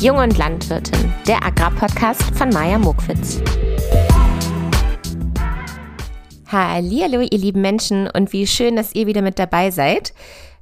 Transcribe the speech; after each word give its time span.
Jung 0.00 0.18
und 0.18 0.38
Landwirtin, 0.38 1.12
der 1.26 1.44
Agrarpodcast 1.44 2.22
von 2.36 2.50
Maja 2.50 2.78
Mokwitz. 2.78 3.42
Hallo, 6.46 7.20
ihr 7.20 7.38
lieben 7.38 7.60
Menschen 7.62 8.08
und 8.08 8.32
wie 8.32 8.46
schön, 8.46 8.76
dass 8.76 8.94
ihr 8.94 9.08
wieder 9.08 9.22
mit 9.22 9.40
dabei 9.40 9.72
seid. 9.72 10.14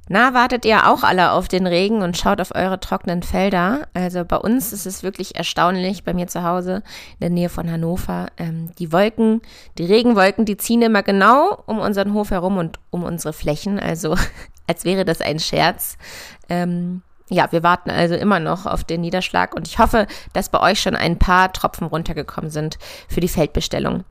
Na, 0.09 0.33
wartet 0.33 0.65
ihr 0.65 0.89
auch 0.89 1.03
alle 1.03 1.33
auf 1.33 1.47
den 1.49 1.67
Regen 1.67 2.01
und 2.01 2.17
schaut 2.17 2.41
auf 2.41 2.55
eure 2.55 2.79
trockenen 2.79 3.21
Felder? 3.21 3.87
Also 3.93 4.25
bei 4.25 4.37
uns 4.37 4.73
ist 4.73 4.87
es 4.87 5.03
wirklich 5.03 5.35
erstaunlich, 5.35 6.03
bei 6.03 6.15
mir 6.15 6.25
zu 6.25 6.41
Hause 6.41 6.77
in 6.77 7.19
der 7.19 7.29
Nähe 7.29 7.49
von 7.49 7.71
Hannover. 7.71 8.29
Ähm, 8.37 8.71
die 8.79 8.91
Wolken, 8.91 9.43
die 9.77 9.85
Regenwolken, 9.85 10.45
die 10.45 10.57
ziehen 10.57 10.81
immer 10.81 11.03
genau 11.03 11.61
um 11.67 11.77
unseren 11.77 12.13
Hof 12.13 12.31
herum 12.31 12.57
und 12.57 12.79
um 12.89 13.03
unsere 13.03 13.33
Flächen. 13.33 13.79
Also 13.79 14.15
als 14.67 14.83
wäre 14.83 15.05
das 15.05 15.21
ein 15.21 15.37
Scherz. 15.37 15.99
Ähm, 16.49 17.03
ja, 17.29 17.51
wir 17.51 17.63
warten 17.63 17.89
also 17.89 18.15
immer 18.15 18.39
noch 18.39 18.65
auf 18.65 18.83
den 18.83 19.01
Niederschlag 19.01 19.55
und 19.55 19.67
ich 19.67 19.79
hoffe, 19.79 20.07
dass 20.33 20.49
bei 20.49 20.61
euch 20.61 20.79
schon 20.79 20.95
ein 20.95 21.19
paar 21.19 21.51
Tropfen 21.51 21.87
runtergekommen 21.87 22.49
sind 22.49 22.77
für 23.09 23.19
die 23.19 23.27
Feldbestellung. 23.27 24.05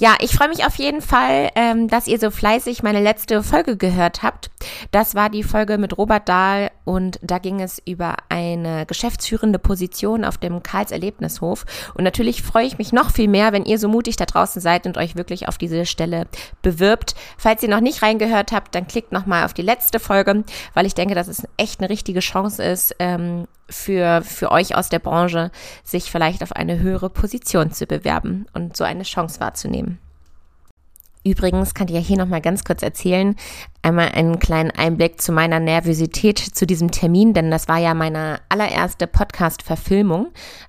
Ja, 0.00 0.14
ich 0.20 0.30
freue 0.30 0.48
mich 0.48 0.64
auf 0.64 0.76
jeden 0.76 1.02
Fall, 1.02 1.50
ähm, 1.56 1.88
dass 1.88 2.06
ihr 2.06 2.20
so 2.20 2.30
fleißig 2.30 2.84
meine 2.84 3.02
letzte 3.02 3.42
Folge 3.42 3.76
gehört 3.76 4.22
habt. 4.22 4.48
Das 4.92 5.16
war 5.16 5.28
die 5.28 5.42
Folge 5.42 5.76
mit 5.76 5.98
Robert 5.98 6.28
Dahl 6.28 6.70
und 6.84 7.18
da 7.20 7.38
ging 7.38 7.60
es 7.60 7.82
über 7.84 8.14
eine 8.28 8.86
geschäftsführende 8.86 9.58
Position 9.58 10.24
auf 10.24 10.38
dem 10.38 10.62
Karls 10.62 10.92
Erlebnishof. 10.92 11.66
Und 11.94 12.04
natürlich 12.04 12.42
freue 12.42 12.66
ich 12.66 12.78
mich 12.78 12.92
noch 12.92 13.10
viel 13.10 13.26
mehr, 13.26 13.52
wenn 13.52 13.64
ihr 13.64 13.80
so 13.80 13.88
mutig 13.88 14.14
da 14.14 14.24
draußen 14.24 14.62
seid 14.62 14.86
und 14.86 14.96
euch 14.96 15.16
wirklich 15.16 15.48
auf 15.48 15.58
diese 15.58 15.84
Stelle 15.84 16.28
bewirbt. 16.62 17.16
Falls 17.36 17.64
ihr 17.64 17.68
noch 17.68 17.80
nicht 17.80 18.00
reingehört 18.00 18.52
habt, 18.52 18.76
dann 18.76 18.86
klickt 18.86 19.10
nochmal 19.10 19.44
auf 19.44 19.52
die 19.52 19.62
letzte 19.62 19.98
Folge, 19.98 20.44
weil 20.74 20.86
ich 20.86 20.94
denke, 20.94 21.16
dass 21.16 21.26
es 21.26 21.42
echt 21.56 21.80
eine 21.80 21.90
richtige 21.90 22.20
Chance 22.20 22.62
ist, 22.62 22.94
ähm, 23.00 23.48
für, 23.70 24.22
für 24.22 24.50
euch 24.50 24.74
aus 24.74 24.88
der 24.88 24.98
Branche, 24.98 25.50
sich 25.84 26.10
vielleicht 26.10 26.42
auf 26.42 26.52
eine 26.52 26.78
höhere 26.78 27.10
Position 27.10 27.72
zu 27.72 27.86
bewerben 27.86 28.46
und 28.54 28.76
so 28.76 28.84
eine 28.84 29.02
Chance 29.02 29.40
wahrzunehmen. 29.40 29.87
Übrigens 31.24 31.74
kann 31.74 31.88
ich 31.88 31.94
ja 31.94 32.00
hier 32.00 32.16
nochmal 32.16 32.40
ganz 32.40 32.64
kurz 32.64 32.82
erzählen, 32.82 33.34
einmal 33.82 34.10
einen 34.10 34.38
kleinen 34.38 34.70
Einblick 34.70 35.20
zu 35.20 35.32
meiner 35.32 35.60
Nervosität 35.60 36.38
zu 36.38 36.66
diesem 36.66 36.90
Termin, 36.90 37.32
denn 37.32 37.50
das 37.50 37.68
war 37.68 37.78
ja 37.78 37.94
meine 37.94 38.40
allererste 38.48 39.06
Podcast-Verfilmung. 39.06 40.28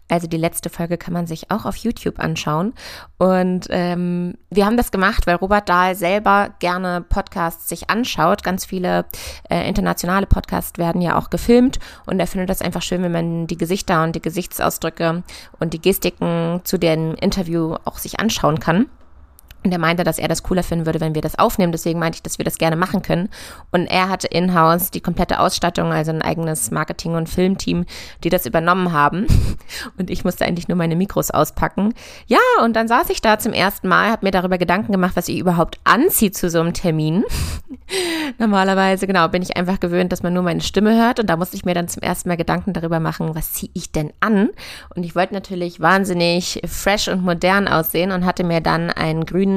Also 0.09 0.27
die 0.27 0.37
letzte 0.37 0.69
Folge 0.69 0.97
kann 0.97 1.13
man 1.13 1.27
sich 1.27 1.51
auch 1.51 1.65
auf 1.65 1.75
YouTube 1.75 2.19
anschauen. 2.19 2.73
Und 3.17 3.67
ähm, 3.69 4.35
wir 4.49 4.65
haben 4.65 4.77
das 4.77 4.91
gemacht, 4.91 5.27
weil 5.27 5.35
Robert 5.35 5.69
Dahl 5.69 5.95
selber 5.95 6.49
gerne 6.59 7.01
Podcasts 7.07 7.69
sich 7.69 7.89
anschaut. 7.89 8.43
Ganz 8.43 8.65
viele 8.65 9.05
äh, 9.49 9.67
internationale 9.67 10.25
Podcasts 10.25 10.77
werden 10.77 11.01
ja 11.01 11.17
auch 11.17 11.29
gefilmt 11.29 11.79
und 12.05 12.19
er 12.19 12.27
findet 12.27 12.49
das 12.49 12.61
einfach 12.61 12.81
schön, 12.81 13.03
wenn 13.03 13.11
man 13.11 13.47
die 13.47 13.57
Gesichter 13.57 14.03
und 14.03 14.15
die 14.15 14.21
Gesichtsausdrücke 14.21 15.23
und 15.59 15.73
die 15.73 15.81
Gestiken 15.81 16.61
zu 16.63 16.77
dem 16.77 17.15
Interview 17.15 17.75
auch 17.85 17.97
sich 17.97 18.19
anschauen 18.19 18.59
kann. 18.59 18.87
Und 19.63 19.71
er 19.71 19.79
meinte, 19.79 20.03
dass 20.03 20.19
er 20.19 20.27
das 20.27 20.43
cooler 20.43 20.63
finden 20.63 20.85
würde, 20.85 21.01
wenn 21.01 21.15
wir 21.15 21.21
das 21.21 21.37
aufnehmen. 21.37 21.71
Deswegen 21.71 21.99
meinte 21.99 22.17
ich, 22.17 22.23
dass 22.23 22.37
wir 22.37 22.45
das 22.45 22.57
gerne 22.57 22.75
machen 22.75 23.01
können. 23.01 23.29
Und 23.71 23.87
er 23.87 24.07
hatte 24.07 24.27
in-house 24.27 24.89
die 24.91 25.01
komplette 25.01 25.39
Ausstattung, 25.39 25.91
also 25.91 26.11
ein 26.11 26.21
eigenes 26.21 26.71
Marketing- 26.71 27.15
und 27.15 27.27
Filmteam, 27.27 27.85
die 28.23 28.29
das 28.29 28.45
übernommen 28.45 28.93
haben. 28.93 29.27
Und 29.97 30.09
ich 30.09 30.23
musste 30.23 30.45
eigentlich 30.45 30.67
nur 30.67 30.77
meine 30.77 30.95
Mikros 30.95 31.31
auspacken. 31.31 31.93
Ja, 32.27 32.39
und 32.63 32.75
dann 32.75 32.87
saß 32.87 33.09
ich 33.09 33.21
da 33.21 33.39
zum 33.39 33.53
ersten 33.53 33.87
Mal, 33.87 34.09
habe 34.09 34.25
mir 34.25 34.31
darüber 34.31 34.57
Gedanken 34.57 34.91
gemacht, 34.91 35.15
was 35.15 35.27
ich 35.27 35.37
überhaupt 35.37 35.79
anziehe 35.83 36.31
zu 36.31 36.49
so 36.49 36.59
einem 36.59 36.73
Termin. 36.73 37.23
Normalerweise, 38.37 39.07
genau, 39.07 39.27
bin 39.27 39.41
ich 39.41 39.57
einfach 39.57 39.79
gewöhnt, 39.79 40.11
dass 40.11 40.23
man 40.23 40.33
nur 40.33 40.43
meine 40.43 40.61
Stimme 40.61 40.97
hört. 40.97 41.19
Und 41.19 41.29
da 41.29 41.37
musste 41.37 41.55
ich 41.55 41.65
mir 41.65 41.73
dann 41.73 41.87
zum 41.87 42.01
ersten 42.01 42.29
Mal 42.29 42.37
Gedanken 42.37 42.73
darüber 42.73 42.99
machen, 42.99 43.35
was 43.35 43.53
ziehe 43.53 43.71
ich 43.73 43.91
denn 43.91 44.13
an? 44.19 44.49
Und 44.95 45.03
ich 45.03 45.15
wollte 45.15 45.33
natürlich 45.33 45.79
wahnsinnig 45.79 46.61
fresh 46.67 47.07
und 47.07 47.23
modern 47.23 47.67
aussehen 47.67 48.11
und 48.11 48.25
hatte 48.25 48.43
mir 48.43 48.61
dann 48.61 48.89
einen 48.89 49.25
grünen, 49.25 49.48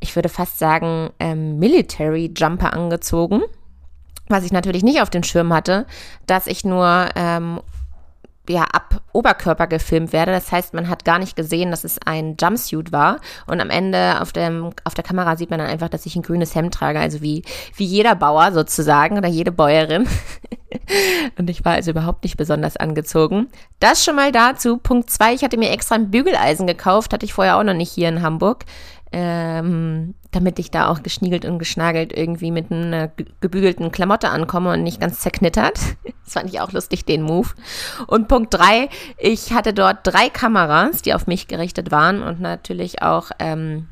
ich 0.00 0.14
würde 0.14 0.28
fast 0.28 0.58
sagen, 0.58 1.10
ähm, 1.18 1.58
Military 1.58 2.32
Jumper 2.36 2.72
angezogen. 2.72 3.42
Was 4.28 4.44
ich 4.44 4.52
natürlich 4.52 4.82
nicht 4.82 5.00
auf 5.00 5.10
den 5.10 5.22
Schirm 5.22 5.52
hatte, 5.52 5.86
dass 6.26 6.48
ich 6.48 6.64
nur 6.64 7.08
ähm, 7.14 7.60
ja, 8.48 8.62
ab 8.64 9.00
Oberkörper 9.12 9.66
gefilmt 9.66 10.12
werde. 10.12 10.32
Das 10.32 10.52
heißt, 10.52 10.74
man 10.74 10.88
hat 10.88 11.04
gar 11.04 11.18
nicht 11.18 11.36
gesehen, 11.36 11.70
dass 11.70 11.84
es 11.84 11.98
ein 12.04 12.36
Jumpsuit 12.40 12.92
war. 12.92 13.20
Und 13.46 13.60
am 13.60 13.70
Ende 13.70 14.20
auf, 14.20 14.32
dem, 14.32 14.70
auf 14.84 14.94
der 14.94 15.04
Kamera 15.04 15.36
sieht 15.36 15.50
man 15.50 15.58
dann 15.58 15.68
einfach, 15.68 15.88
dass 15.88 16.06
ich 16.06 16.16
ein 16.16 16.22
grünes 16.22 16.54
Hemd 16.54 16.74
trage. 16.74 17.00
Also 17.00 17.22
wie, 17.22 17.44
wie 17.76 17.84
jeder 17.84 18.14
Bauer 18.14 18.52
sozusagen 18.52 19.16
oder 19.18 19.28
jede 19.28 19.52
Bäuerin. 19.52 20.06
und 21.38 21.50
ich 21.50 21.64
war 21.64 21.74
also 21.74 21.90
überhaupt 21.90 22.24
nicht 22.24 22.36
besonders 22.36 22.76
angezogen. 22.76 23.48
Das 23.80 24.04
schon 24.04 24.16
mal 24.16 24.32
dazu. 24.32 24.78
Punkt 24.78 25.10
zwei, 25.10 25.34
ich 25.34 25.42
hatte 25.42 25.58
mir 25.58 25.70
extra 25.70 25.94
ein 25.94 26.10
Bügeleisen 26.10 26.66
gekauft. 26.66 27.12
Hatte 27.12 27.24
ich 27.24 27.32
vorher 27.32 27.58
auch 27.58 27.64
noch 27.64 27.74
nicht 27.74 27.92
hier 27.92 28.08
in 28.08 28.22
Hamburg 28.22 28.64
ähm, 29.12 30.14
damit 30.32 30.58
ich 30.58 30.70
da 30.70 30.88
auch 30.88 31.02
geschniegelt 31.02 31.44
und 31.44 31.58
geschnagelt 31.58 32.12
irgendwie 32.12 32.50
mit 32.50 32.70
einer 32.70 33.10
gebügelten 33.40 33.92
Klamotte 33.92 34.28
ankomme 34.28 34.72
und 34.72 34.82
nicht 34.82 35.00
ganz 35.00 35.20
zerknittert. 35.20 35.78
Das 36.26 36.32
fand 36.32 36.52
ich 36.52 36.60
auch 36.60 36.72
lustig, 36.72 37.04
den 37.04 37.22
Move. 37.22 37.50
Und 38.08 38.26
Punkt 38.26 38.52
drei, 38.52 38.88
ich 39.16 39.52
hatte 39.52 39.72
dort 39.72 39.98
drei 40.02 40.28
Kameras, 40.28 41.00
die 41.00 41.14
auf 41.14 41.28
mich 41.28 41.46
gerichtet 41.46 41.92
waren 41.92 42.20
und 42.20 42.40
natürlich 42.40 43.00
auch 43.00 43.30
ähm, 43.38 43.86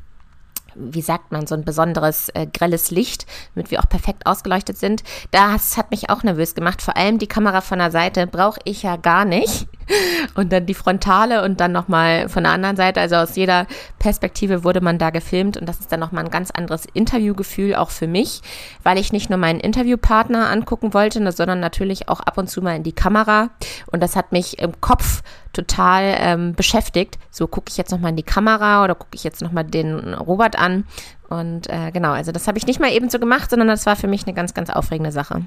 wie 0.75 1.01
sagt 1.01 1.31
man, 1.31 1.47
so 1.47 1.55
ein 1.55 1.65
besonderes 1.65 2.29
äh, 2.29 2.47
grelles 2.47 2.91
Licht, 2.91 3.25
damit 3.53 3.71
wir 3.71 3.79
auch 3.79 3.89
perfekt 3.89 4.25
ausgeleuchtet 4.25 4.77
sind. 4.77 5.03
Das 5.31 5.77
hat 5.77 5.91
mich 5.91 6.09
auch 6.09 6.23
nervös 6.23 6.55
gemacht. 6.55 6.81
Vor 6.81 6.97
allem 6.97 7.17
die 7.17 7.27
Kamera 7.27 7.61
von 7.61 7.79
der 7.79 7.91
Seite 7.91 8.27
brauche 8.27 8.59
ich 8.63 8.83
ja 8.83 8.95
gar 8.97 9.25
nicht. 9.25 9.67
Und 10.35 10.51
dann 10.51 10.65
die 10.65 10.73
Frontale 10.73 11.43
und 11.43 11.59
dann 11.59 11.71
nochmal 11.71 12.27
von 12.27 12.43
der 12.43 12.53
anderen 12.53 12.75
Seite. 12.75 12.99
Also 12.99 13.17
aus 13.17 13.35
jeder 13.35 13.67
Perspektive 13.99 14.63
wurde 14.63 14.81
man 14.81 14.97
da 14.97 15.11
gefilmt 15.11 15.57
und 15.57 15.69
das 15.69 15.79
ist 15.79 15.91
dann 15.91 15.99
nochmal 15.99 16.25
ein 16.25 16.31
ganz 16.31 16.49
anderes 16.49 16.85
Interviewgefühl 16.91 17.75
auch 17.75 17.91
für 17.91 18.07
mich, 18.07 18.41
weil 18.81 18.97
ich 18.97 19.13
nicht 19.13 19.29
nur 19.29 19.37
meinen 19.37 19.59
Interviewpartner 19.59 20.49
angucken 20.49 20.95
wollte, 20.95 21.31
sondern 21.31 21.59
natürlich 21.59 22.09
auch 22.09 22.19
ab 22.19 22.39
und 22.39 22.49
zu 22.49 22.63
mal 22.63 22.75
in 22.75 22.83
die 22.83 22.93
Kamera. 22.93 23.51
Und 23.91 24.01
das 24.01 24.15
hat 24.15 24.31
mich 24.31 24.57
im 24.57 24.81
Kopf 24.81 25.21
total 25.55 26.15
ähm, 26.19 26.53
beschäftigt. 26.53 27.17
So 27.31 27.47
gucke 27.47 27.69
ich 27.69 27.77
jetzt 27.77 27.91
nochmal 27.91 28.11
in 28.11 28.17
die 28.17 28.23
Kamera 28.23 28.83
oder 28.83 28.95
gucke 28.95 29.15
ich 29.15 29.23
jetzt 29.23 29.41
nochmal 29.41 29.63
den 29.63 30.13
Robert 30.13 30.57
an. 30.57 30.85
Und 31.29 31.69
äh, 31.69 31.91
genau, 31.91 32.11
also 32.11 32.31
das 32.31 32.47
habe 32.47 32.57
ich 32.57 32.67
nicht 32.67 32.79
mal 32.79 32.91
eben 32.91 33.09
so 33.09 33.19
gemacht, 33.19 33.49
sondern 33.49 33.67
das 33.67 33.85
war 33.85 33.95
für 33.95 34.07
mich 34.07 34.25
eine 34.25 34.35
ganz, 34.35 34.53
ganz 34.53 34.69
aufregende 34.69 35.11
Sache. 35.11 35.45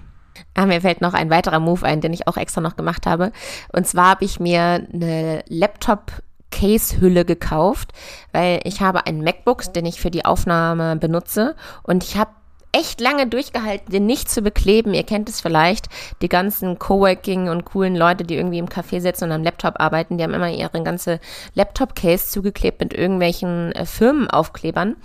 Ah, 0.55 0.67
mir 0.67 0.81
fällt 0.81 1.01
noch 1.01 1.15
ein 1.15 1.31
weiterer 1.31 1.61
Move 1.61 1.85
ein, 1.85 2.01
den 2.01 2.13
ich 2.13 2.27
auch 2.27 2.37
extra 2.37 2.61
noch 2.61 2.77
gemacht 2.77 3.07
habe. 3.07 3.33
Und 3.73 3.87
zwar 3.87 4.11
habe 4.11 4.25
ich 4.25 4.41
mir 4.41 4.87
eine 4.93 5.43
Laptop 5.49 6.13
Case-Hülle 6.51 7.25
gekauft, 7.25 7.93
weil 8.33 8.61
ich 8.65 8.81
habe 8.81 9.07
einen 9.07 9.23
MacBook, 9.23 9.73
den 9.73 9.87
ich 9.87 10.01
für 10.01 10.11
die 10.11 10.25
Aufnahme 10.25 10.97
benutze 10.97 11.55
und 11.83 12.05
ich 12.05 12.17
habe 12.17 12.31
echt 12.73 13.01
lange 13.01 13.27
durchgehalten, 13.27 13.91
den 13.93 14.07
nicht 14.07 14.31
zu 14.31 14.43
bekleben. 14.43 14.95
Ihr 14.95 15.05
kennt 15.05 15.29
es 15.29 15.41
vielleicht, 15.41 15.89
die 16.23 16.29
ganzen 16.29 16.79
Coworking 16.79 17.49
und 17.49 17.65
coolen 17.65 17.97
Leute, 17.97 18.25
die 18.25 18.37
irgendwie 18.37 18.59
im 18.59 18.69
Café 18.69 19.01
sitzen 19.01 19.25
und 19.25 19.33
am 19.33 19.43
Laptop 19.43 19.81
arbeiten, 19.81 20.19
die 20.19 20.25
haben 20.25 20.35
immer 20.35 20.51
ihre 20.51 20.83
ganze 20.83 21.21
Laptop-Case 21.55 22.29
zugeklebt 22.29 22.81
mit 22.81 22.93
irgendwelchen 22.93 23.73
äh, 23.73 23.87
Firmenaufklebern. 23.87 24.97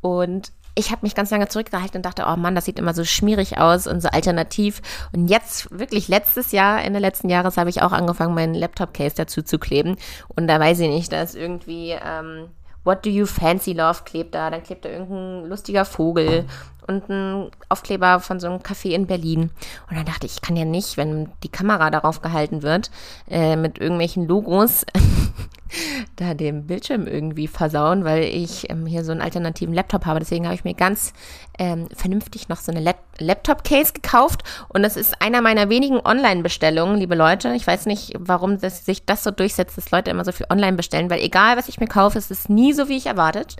Und 0.00 0.52
ich 0.74 0.90
habe 0.90 1.00
mich 1.02 1.14
ganz 1.14 1.30
lange 1.30 1.48
zurückgehalten 1.48 1.98
und 1.98 2.06
dachte, 2.06 2.24
oh 2.26 2.36
Mann, 2.36 2.54
das 2.54 2.64
sieht 2.64 2.78
immer 2.78 2.94
so 2.94 3.04
schmierig 3.04 3.58
aus 3.58 3.86
und 3.86 4.00
so 4.00 4.08
alternativ. 4.08 4.80
Und 5.12 5.28
jetzt, 5.28 5.70
wirklich 5.76 6.08
letztes 6.08 6.52
Jahr, 6.52 6.82
Ende 6.82 7.00
letzten 7.00 7.28
Jahres, 7.28 7.56
habe 7.56 7.70
ich 7.70 7.82
auch 7.82 7.92
angefangen, 7.92 8.34
meinen 8.34 8.54
Laptop-Case 8.54 9.14
dazu 9.16 9.42
zu 9.42 9.58
kleben. 9.58 9.96
Und 10.28 10.46
da 10.46 10.58
weiß 10.58 10.80
ich 10.80 10.88
nicht, 10.88 11.12
da 11.12 11.22
ist 11.22 11.34
irgendwie 11.34 11.90
ähm, 11.90 12.48
What 12.82 13.04
do 13.04 13.10
you 13.10 13.26
fancy 13.26 13.74
love 13.74 14.04
klebt 14.04 14.34
da, 14.34 14.48
dann 14.48 14.62
klebt 14.62 14.86
da 14.86 14.88
irgendein 14.88 15.50
lustiger 15.50 15.84
Vogel 15.84 16.46
und 16.90 17.08
ein 17.08 17.50
Aufkleber 17.68 18.20
von 18.20 18.40
so 18.40 18.48
einem 18.48 18.58
Café 18.58 18.90
in 18.90 19.06
Berlin. 19.06 19.50
Und 19.88 19.96
dann 19.96 20.04
dachte 20.04 20.26
ich, 20.26 20.34
ich 20.34 20.42
kann 20.42 20.56
ja 20.56 20.64
nicht, 20.64 20.96
wenn 20.96 21.30
die 21.42 21.48
Kamera 21.48 21.90
darauf 21.90 22.20
gehalten 22.20 22.62
wird, 22.62 22.90
äh, 23.28 23.56
mit 23.56 23.78
irgendwelchen 23.78 24.26
Logos 24.26 24.84
da 26.16 26.34
den 26.34 26.66
Bildschirm 26.66 27.06
irgendwie 27.06 27.46
versauen, 27.46 28.04
weil 28.04 28.24
ich 28.24 28.68
ähm, 28.70 28.86
hier 28.86 29.04
so 29.04 29.12
einen 29.12 29.20
alternativen 29.20 29.74
Laptop 29.74 30.04
habe. 30.04 30.18
Deswegen 30.18 30.44
habe 30.44 30.54
ich 30.54 30.64
mir 30.64 30.74
ganz 30.74 31.12
ähm, 31.58 31.88
vernünftig 31.94 32.48
noch 32.48 32.58
so 32.58 32.72
eine 32.72 32.80
Lap 32.80 32.98
Laptop-Case 33.18 33.92
gekauft. 33.92 34.42
Und 34.68 34.82
das 34.82 34.96
ist 34.96 35.20
einer 35.20 35.42
meiner 35.42 35.68
wenigen 35.68 36.00
Online-Bestellungen, 36.00 36.96
liebe 36.96 37.14
Leute. 37.14 37.54
Ich 37.54 37.66
weiß 37.66 37.86
nicht, 37.86 38.14
warum 38.18 38.58
das, 38.58 38.86
sich 38.86 39.04
das 39.04 39.22
so 39.22 39.30
durchsetzt, 39.30 39.76
dass 39.76 39.90
Leute 39.90 40.10
immer 40.10 40.24
so 40.24 40.32
viel 40.32 40.46
online 40.50 40.76
bestellen, 40.76 41.10
weil 41.10 41.20
egal, 41.20 41.56
was 41.56 41.68
ich 41.68 41.78
mir 41.78 41.86
kaufe, 41.86 42.18
es 42.18 42.30
ist 42.30 42.48
nie 42.48 42.72
so, 42.72 42.88
wie 42.88 42.96
ich 42.96 43.06
erwartet 43.06 43.56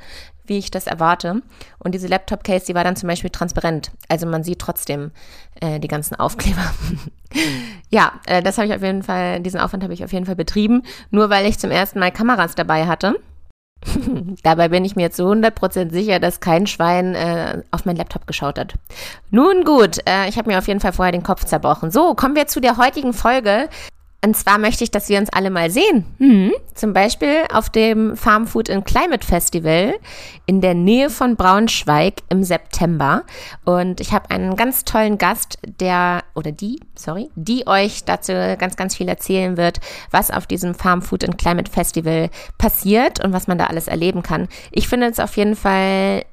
wie 0.50 0.58
ich 0.58 0.70
das 0.70 0.86
erwarte. 0.86 1.40
Und 1.78 1.94
diese 1.94 2.08
Laptop-Case, 2.08 2.66
die 2.66 2.74
war 2.74 2.84
dann 2.84 2.96
zum 2.96 3.08
Beispiel 3.08 3.30
transparent. 3.30 3.92
Also 4.08 4.26
man 4.26 4.42
sieht 4.42 4.58
trotzdem 4.58 5.12
äh, 5.60 5.78
die 5.78 5.88
ganzen 5.88 6.16
Aufkleber. 6.16 6.74
ja, 7.88 8.12
äh, 8.26 8.42
das 8.42 8.58
habe 8.58 8.66
ich 8.66 8.74
auf 8.74 8.82
jeden 8.82 9.04
Fall, 9.04 9.40
diesen 9.40 9.60
Aufwand 9.60 9.84
habe 9.84 9.94
ich 9.94 10.04
auf 10.04 10.12
jeden 10.12 10.26
Fall 10.26 10.36
betrieben, 10.36 10.82
nur 11.10 11.30
weil 11.30 11.46
ich 11.46 11.58
zum 11.58 11.70
ersten 11.70 12.00
Mal 12.00 12.10
Kameras 12.10 12.56
dabei 12.56 12.86
hatte. 12.86 13.14
Dabei 14.42 14.68
bin 14.68 14.84
ich 14.84 14.96
mir 14.96 15.10
zu 15.10 15.22
100% 15.22 15.90
sicher, 15.90 16.18
dass 16.18 16.40
kein 16.40 16.66
Schwein 16.66 17.14
äh, 17.14 17.62
auf 17.70 17.86
mein 17.86 17.96
Laptop 17.96 18.26
geschaut 18.26 18.58
hat. 18.58 18.74
Nun 19.30 19.64
gut, 19.64 19.98
äh, 20.06 20.28
ich 20.28 20.36
habe 20.36 20.50
mir 20.50 20.58
auf 20.58 20.68
jeden 20.68 20.80
Fall 20.80 20.92
vorher 20.92 21.12
den 21.12 21.22
Kopf 21.22 21.44
zerbrochen. 21.44 21.90
So, 21.90 22.14
kommen 22.14 22.34
wir 22.34 22.48
zu 22.48 22.60
der 22.60 22.76
heutigen 22.76 23.12
Folge. 23.12 23.68
Und 24.22 24.36
zwar 24.36 24.58
möchte 24.58 24.84
ich, 24.84 24.90
dass 24.90 25.08
wir 25.08 25.18
uns 25.18 25.30
alle 25.30 25.50
mal 25.50 25.70
sehen. 25.70 26.04
Mhm. 26.18 26.52
Zum 26.74 26.92
Beispiel 26.92 27.44
auf 27.52 27.70
dem 27.70 28.16
Farm 28.16 28.46
Food 28.46 28.68
and 28.68 28.84
Climate 28.84 29.26
Festival 29.26 29.94
in 30.44 30.60
der 30.60 30.74
Nähe 30.74 31.08
von 31.08 31.36
Braunschweig 31.36 32.14
im 32.28 32.44
September. 32.44 33.24
Und 33.64 34.00
ich 34.00 34.12
habe 34.12 34.30
einen 34.30 34.56
ganz 34.56 34.84
tollen 34.84 35.16
Gast, 35.16 35.58
der, 35.80 36.22
oder 36.34 36.52
die, 36.52 36.80
sorry, 36.94 37.30
die 37.34 37.66
euch 37.66 38.04
dazu 38.04 38.32
ganz, 38.58 38.76
ganz 38.76 38.94
viel 38.94 39.08
erzählen 39.08 39.56
wird, 39.56 39.80
was 40.10 40.30
auf 40.30 40.46
diesem 40.46 40.74
Farm 40.74 41.00
Food 41.00 41.24
and 41.24 41.38
Climate 41.38 41.70
Festival 41.70 42.28
passiert 42.58 43.24
und 43.24 43.32
was 43.32 43.46
man 43.46 43.56
da 43.56 43.66
alles 43.66 43.88
erleben 43.88 44.22
kann. 44.22 44.48
Ich 44.70 44.86
finde 44.86 45.06
es 45.06 45.18
auf 45.18 45.36
jeden 45.38 45.56
Fall 45.56 46.24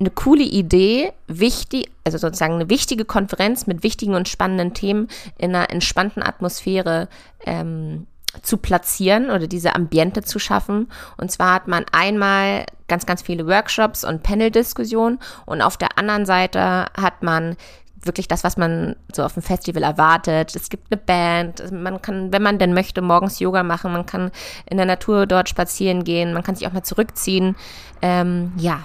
eine 0.00 0.10
coole 0.10 0.44
Idee, 0.44 1.12
wichtig, 1.26 1.90
also 2.04 2.18
sozusagen 2.18 2.54
eine 2.54 2.70
wichtige 2.70 3.04
Konferenz 3.04 3.66
mit 3.66 3.82
wichtigen 3.82 4.14
und 4.14 4.28
spannenden 4.28 4.74
Themen 4.74 5.08
in 5.38 5.54
einer 5.54 5.70
entspannten 5.70 6.22
Atmosphäre 6.22 7.08
ähm, 7.44 8.06
zu 8.42 8.58
platzieren 8.58 9.30
oder 9.30 9.46
diese 9.46 9.74
Ambiente 9.74 10.22
zu 10.22 10.38
schaffen. 10.38 10.88
Und 11.16 11.32
zwar 11.32 11.54
hat 11.54 11.68
man 11.68 11.84
einmal 11.92 12.66
ganz, 12.86 13.06
ganz 13.06 13.22
viele 13.22 13.46
Workshops 13.46 14.04
und 14.04 14.22
Panel-Diskussionen 14.22 15.18
und 15.46 15.62
auf 15.62 15.76
der 15.76 15.98
anderen 15.98 16.26
Seite 16.26 16.86
hat 16.96 17.22
man 17.22 17.56
wirklich 18.00 18.28
das, 18.28 18.44
was 18.44 18.56
man 18.56 18.94
so 19.12 19.24
auf 19.24 19.34
dem 19.34 19.42
Festival 19.42 19.82
erwartet. 19.82 20.54
Es 20.54 20.68
gibt 20.68 20.92
eine 20.92 21.00
Band, 21.00 21.72
man 21.72 22.00
kann, 22.00 22.32
wenn 22.32 22.42
man 22.42 22.58
denn 22.58 22.72
möchte, 22.72 23.02
morgens 23.02 23.40
Yoga 23.40 23.64
machen, 23.64 23.92
man 23.92 24.06
kann 24.06 24.30
in 24.66 24.76
der 24.76 24.86
Natur 24.86 25.26
dort 25.26 25.48
spazieren 25.48 26.04
gehen, 26.04 26.32
man 26.32 26.44
kann 26.44 26.54
sich 26.54 26.68
auch 26.68 26.72
mal 26.72 26.84
zurückziehen. 26.84 27.56
Ähm, 28.00 28.52
ja, 28.56 28.84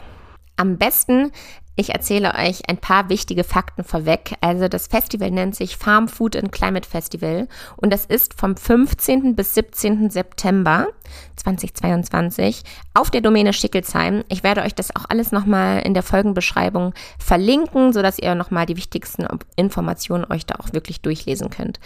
am 0.56 0.78
besten, 0.78 1.32
ich 1.76 1.90
erzähle 1.90 2.36
euch 2.36 2.70
ein 2.70 2.78
paar 2.78 3.10
wichtige 3.10 3.44
Fakten 3.44 3.84
vorweg. 3.84 4.36
Also 4.42 4.68
das 4.68 4.86
Festival 4.86 5.32
nennt 5.32 5.56
sich 5.56 5.76
Farm 5.76 6.08
Food 6.08 6.36
and 6.36 6.52
Climate 6.52 6.88
Festival 6.88 7.48
und 7.78 7.92
das 7.92 8.06
ist 8.06 8.40
vom 8.40 8.56
15. 8.56 9.36
bis 9.36 9.56
17. 9.56 10.12
September 10.12 10.90
2022 11.38 12.62
auf 12.94 13.10
der 13.10 13.22
Domäne 13.22 13.54
Schickelsheim. 13.54 14.24
Ich 14.30 14.44
werde 14.44 14.62
euch 14.62 14.76
das 14.76 14.96
auch 14.96 15.06
alles 15.10 15.32
nochmal 15.32 15.80
in 15.80 15.96
der 15.96 16.04
Folgenbeschreibung 16.04 16.94
verlinken, 17.18 17.92
sodass 17.92 18.20
ihr 18.20 18.36
nochmal 18.36 18.68
die 18.68 18.78
wichtigsten 18.78 19.26
Informationen 19.56 20.26
euch 20.30 20.46
da 20.46 20.56
auch 20.60 20.74
wirklich 20.74 21.02
durchlesen 21.02 21.50
könnt. 21.50 21.80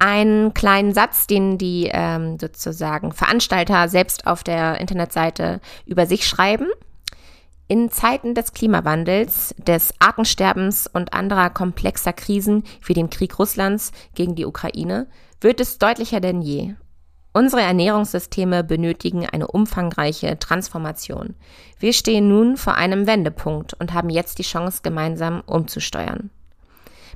Einen 0.00 0.52
kleinen 0.52 0.92
Satz, 0.94 1.28
den 1.28 1.58
die 1.58 1.90
ähm, 1.92 2.38
sozusagen 2.40 3.12
Veranstalter 3.12 3.88
selbst 3.88 4.26
auf 4.26 4.42
der 4.42 4.80
Internetseite 4.80 5.60
über 5.86 6.06
sich 6.06 6.26
schreiben. 6.26 6.66
In 7.70 7.90
Zeiten 7.90 8.34
des 8.34 8.54
Klimawandels, 8.54 9.54
des 9.58 9.92
Artensterbens 9.98 10.86
und 10.90 11.12
anderer 11.12 11.50
komplexer 11.50 12.14
Krisen 12.14 12.64
wie 12.82 12.94
dem 12.94 13.10
Krieg 13.10 13.38
Russlands 13.38 13.92
gegen 14.14 14.34
die 14.34 14.46
Ukraine 14.46 15.06
wird 15.42 15.60
es 15.60 15.76
deutlicher 15.76 16.20
denn 16.20 16.40
je. 16.40 16.74
Unsere 17.34 17.60
Ernährungssysteme 17.60 18.64
benötigen 18.64 19.26
eine 19.26 19.48
umfangreiche 19.48 20.38
Transformation. 20.38 21.34
Wir 21.78 21.92
stehen 21.92 22.26
nun 22.26 22.56
vor 22.56 22.74
einem 22.74 23.06
Wendepunkt 23.06 23.74
und 23.74 23.92
haben 23.92 24.08
jetzt 24.08 24.38
die 24.38 24.44
Chance, 24.44 24.80
gemeinsam 24.82 25.42
umzusteuern. 25.44 26.30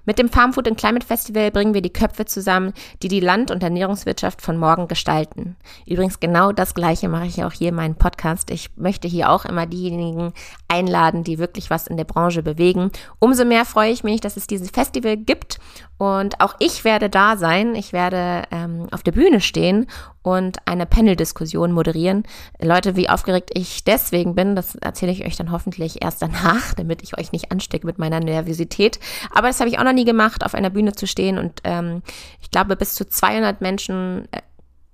Mit 0.04 0.18
dem 0.18 0.28
Farm 0.28 0.52
Food 0.52 0.66
and 0.66 0.76
Climate 0.76 1.06
Festival 1.06 1.52
bringen 1.52 1.74
wir 1.74 1.82
die 1.82 1.92
Köpfe 1.92 2.24
zusammen, 2.24 2.72
die 3.02 3.08
die 3.08 3.20
Land- 3.20 3.52
und 3.52 3.62
Ernährungswirtschaft 3.62 4.42
von 4.42 4.56
morgen 4.56 4.88
gestalten. 4.88 5.56
Übrigens 5.86 6.18
genau 6.18 6.50
das 6.50 6.74
Gleiche 6.74 7.08
mache 7.08 7.26
ich 7.26 7.44
auch 7.44 7.52
hier 7.52 7.68
in 7.68 7.76
meinem 7.76 7.94
Podcast. 7.94 8.50
Ich 8.50 8.70
möchte 8.74 9.06
hier 9.06 9.30
auch 9.30 9.44
immer 9.44 9.66
diejenigen 9.66 10.32
einladen, 10.66 11.22
die 11.22 11.38
wirklich 11.38 11.70
was 11.70 11.86
in 11.86 11.96
der 11.96 12.04
Branche 12.04 12.42
bewegen. 12.42 12.90
Umso 13.20 13.44
mehr 13.44 13.64
freue 13.64 13.92
ich 13.92 14.02
mich, 14.02 14.20
dass 14.20 14.36
es 14.36 14.48
dieses 14.48 14.70
Festival 14.70 15.16
gibt 15.16 15.60
und 15.98 16.40
auch 16.40 16.54
ich 16.58 16.84
werde 16.84 17.08
da 17.08 17.36
sein. 17.36 17.74
Ich 17.74 17.92
werde 17.92 18.42
ähm, 18.50 18.88
auf 18.90 19.02
der 19.02 19.12
Bühne 19.12 19.40
stehen 19.40 19.86
und 20.22 20.58
eine 20.66 20.84
Panel-Diskussion 20.84 21.72
moderieren. 21.72 22.24
Leute, 22.60 22.96
wie 22.96 23.08
aufgeregt 23.08 23.50
ich 23.54 23.84
deswegen 23.84 24.34
bin, 24.34 24.56
das 24.56 24.74
erzähle 24.74 25.12
ich 25.12 25.24
euch 25.24 25.36
dann 25.36 25.52
hoffentlich 25.52 26.02
erst 26.02 26.22
danach, 26.22 26.74
damit 26.76 27.02
ich 27.02 27.18
euch 27.18 27.32
nicht 27.32 27.52
anstecke 27.52 27.86
mit 27.86 27.98
meiner 27.98 28.20
Nervosität. 28.20 28.98
Aber 29.32 29.48
das 29.48 29.60
habe 29.60 29.70
ich 29.70 29.78
auch 29.78 29.84
noch 29.84 29.92
nie 29.92 30.04
gemacht, 30.04 30.44
auf 30.44 30.54
einer 30.54 30.70
Bühne 30.70 30.92
zu 30.92 31.06
stehen. 31.06 31.38
Und 31.38 31.60
ähm, 31.64 32.02
ich 32.40 32.50
glaube, 32.50 32.76
bis 32.76 32.94
zu 32.94 33.08
200 33.08 33.60
Menschen 33.60 34.28
äh, 34.32 34.40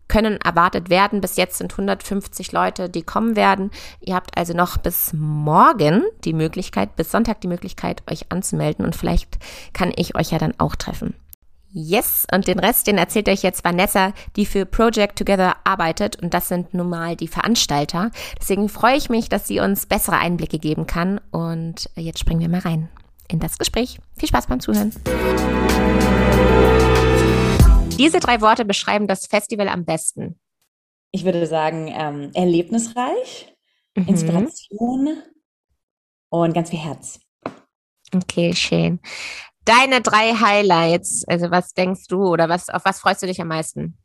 können 0.08 0.40
erwartet 0.40 0.90
werden. 0.90 1.20
Bis 1.20 1.36
jetzt 1.36 1.58
sind 1.58 1.72
150 1.72 2.52
Leute, 2.52 2.88
die 2.88 3.02
kommen 3.02 3.36
werden. 3.36 3.70
Ihr 4.00 4.14
habt 4.14 4.36
also 4.36 4.54
noch 4.54 4.78
bis 4.78 5.12
morgen 5.12 6.02
die 6.24 6.32
Möglichkeit, 6.32 6.96
bis 6.96 7.10
Sonntag 7.10 7.40
die 7.40 7.48
Möglichkeit, 7.48 8.02
euch 8.10 8.32
anzumelden. 8.32 8.84
Und 8.84 8.96
vielleicht 8.96 9.38
kann 9.72 9.92
ich 9.94 10.16
euch 10.16 10.30
ja 10.30 10.38
dann 10.38 10.54
auch 10.58 10.74
treffen. 10.74 11.14
Yes, 11.70 12.26
und 12.32 12.48
den 12.48 12.58
Rest, 12.58 12.86
den 12.86 12.96
erzählt 12.96 13.28
euch 13.28 13.42
jetzt 13.42 13.62
Vanessa, 13.62 14.12
die 14.36 14.46
für 14.46 14.64
Project 14.64 15.18
Together 15.18 15.56
arbeitet 15.64 16.16
und 16.16 16.32
das 16.32 16.48
sind 16.48 16.72
nun 16.72 16.88
mal 16.88 17.14
die 17.14 17.28
Veranstalter. 17.28 18.10
Deswegen 18.40 18.70
freue 18.70 18.96
ich 18.96 19.10
mich, 19.10 19.28
dass 19.28 19.46
sie 19.46 19.60
uns 19.60 19.84
bessere 19.84 20.16
Einblicke 20.16 20.58
geben 20.58 20.86
kann 20.86 21.20
und 21.30 21.90
jetzt 21.94 22.20
springen 22.20 22.40
wir 22.40 22.48
mal 22.48 22.60
rein 22.60 22.88
in 23.28 23.38
das 23.38 23.58
Gespräch. 23.58 24.00
Viel 24.16 24.28
Spaß 24.28 24.46
beim 24.46 24.60
Zuhören. 24.60 24.92
Diese 27.98 28.20
drei 28.20 28.40
Worte 28.40 28.64
beschreiben 28.64 29.06
das 29.06 29.26
Festival 29.26 29.68
am 29.68 29.84
besten. 29.84 30.38
Ich 31.10 31.24
würde 31.24 31.46
sagen, 31.46 31.88
ähm, 31.88 32.30
erlebnisreich, 32.34 33.54
mhm. 33.96 34.06
Inspiration 34.06 35.22
und 36.30 36.52
ganz 36.52 36.70
viel 36.70 36.78
Herz. 36.78 37.20
Okay, 38.14 38.54
schön. 38.54 39.00
Deine 39.64 40.00
drei 40.00 40.32
Highlights, 40.34 41.24
also 41.26 41.50
was 41.50 41.74
denkst 41.74 42.06
du 42.08 42.26
oder 42.26 42.48
was, 42.48 42.70
auf 42.70 42.84
was 42.84 43.00
freust 43.00 43.22
du 43.22 43.26
dich 43.26 43.40
am 43.40 43.48
meisten? 43.48 43.98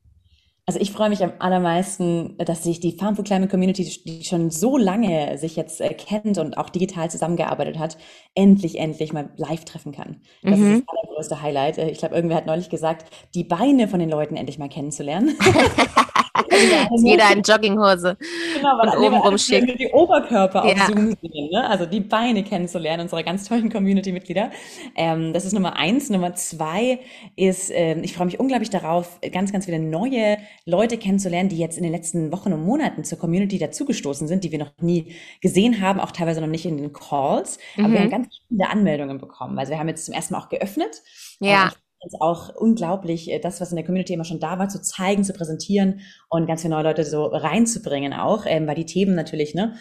Also 0.65 0.79
ich 0.79 0.93
freue 0.93 1.09
mich 1.09 1.21
am 1.21 1.33
allermeisten, 1.39 2.37
dass 2.37 2.63
sich 2.63 2.79
die 2.79 2.93
Farm 2.93 3.17
for 3.17 3.25
Climate 3.25 3.49
Community, 3.49 3.83
die 4.05 4.23
schon 4.23 4.49
so 4.49 4.77
lange 4.77 5.37
sich 5.37 5.57
jetzt 5.57 5.81
äh, 5.81 5.93
kennt 5.93 6.37
und 6.37 6.57
auch 6.57 6.69
digital 6.69 7.11
zusammengearbeitet 7.11 7.77
hat, 7.77 7.97
endlich, 8.33 8.79
endlich 8.79 9.11
mal 9.11 9.29
live 9.35 9.65
treffen 9.65 9.91
kann. 9.91 10.21
Das 10.41 10.57
mhm. 10.57 10.75
ist 10.75 10.83
das 10.87 10.87
allergrößte 10.87 11.41
Highlight. 11.41 11.77
Äh, 11.79 11.89
ich 11.89 11.97
glaube, 11.97 12.15
irgendwer 12.15 12.37
hat 12.37 12.45
neulich 12.45 12.69
gesagt, 12.69 13.13
die 13.35 13.43
Beine 13.43 13.89
von 13.89 13.99
den 13.99 14.09
Leuten 14.09 14.37
endlich 14.37 14.57
mal 14.57 14.69
kennenzulernen. 14.69 15.37
Also 16.33 17.07
jeder 17.07 17.31
in 17.35 17.43
Jogginghose 17.43 18.17
genau, 18.55 18.81
und 18.81 18.97
oben 18.97 19.15
rumschickt. 19.17 19.79
Die 19.79 19.87
Oberkörper 19.89 20.67
ja. 20.67 20.73
auf 20.73 20.87
Zoom 20.87 21.15
sehen, 21.21 21.49
ne? 21.51 21.69
also 21.69 21.85
die 21.85 21.99
Beine 21.99 22.43
kennenzulernen, 22.43 23.03
unsere 23.03 23.23
ganz 23.23 23.47
tollen 23.47 23.71
Community-Mitglieder. 23.71 24.51
Ähm, 24.95 25.33
das 25.33 25.45
ist 25.45 25.53
Nummer 25.53 25.75
eins. 25.75 26.09
Nummer 26.09 26.33
zwei 26.33 26.99
ist, 27.35 27.71
ähm, 27.71 28.03
ich 28.03 28.13
freue 28.13 28.25
mich 28.25 28.39
unglaublich 28.39 28.71
darauf, 28.71 29.19
ganz, 29.31 29.51
ganz 29.51 29.65
viele 29.65 29.79
neue 29.79 30.37
Leute 30.65 30.97
kennenzulernen, 30.97 31.49
die 31.49 31.57
jetzt 31.57 31.77
in 31.77 31.83
den 31.83 31.91
letzten 31.91 32.31
Wochen 32.31 32.51
und 32.51 32.65
Monaten 32.65 33.03
zur 33.03 33.19
Community 33.19 33.59
dazugestoßen 33.59 34.27
sind, 34.27 34.43
die 34.43 34.51
wir 34.51 34.59
noch 34.59 34.71
nie 34.81 35.13
gesehen 35.41 35.81
haben, 35.81 35.99
auch 35.99 36.11
teilweise 36.11 36.41
noch 36.41 36.47
nicht 36.47 36.65
in 36.65 36.77
den 36.77 36.93
Calls. 36.93 37.59
Aber 37.77 37.89
mhm. 37.89 37.93
wir 37.93 37.99
haben 37.99 38.09
ganz 38.09 38.27
viele 38.47 38.69
Anmeldungen 38.69 39.19
bekommen. 39.19 39.59
Also 39.59 39.71
wir 39.71 39.79
haben 39.79 39.89
jetzt 39.89 40.05
zum 40.05 40.15
ersten 40.15 40.33
Mal 40.33 40.41
auch 40.41 40.49
geöffnet. 40.49 41.03
Ja 41.39 41.71
es 42.05 42.19
auch 42.19 42.55
unglaublich, 42.55 43.31
äh, 43.31 43.39
das, 43.39 43.61
was 43.61 43.71
in 43.71 43.75
der 43.75 43.85
Community 43.85 44.13
immer 44.13 44.25
schon 44.25 44.39
da 44.39 44.59
war, 44.59 44.69
zu 44.69 44.81
zeigen, 44.81 45.23
zu 45.23 45.33
präsentieren 45.33 46.01
und 46.29 46.47
ganz 46.47 46.61
viele 46.61 46.73
neue 46.73 46.83
Leute 46.83 47.03
so 47.03 47.25
reinzubringen 47.25 48.13
auch, 48.13 48.45
ähm, 48.45 48.67
weil 48.67 48.75
die 48.75 48.85
Themen 48.85 49.15
natürlich 49.15 49.55
ne, 49.55 49.75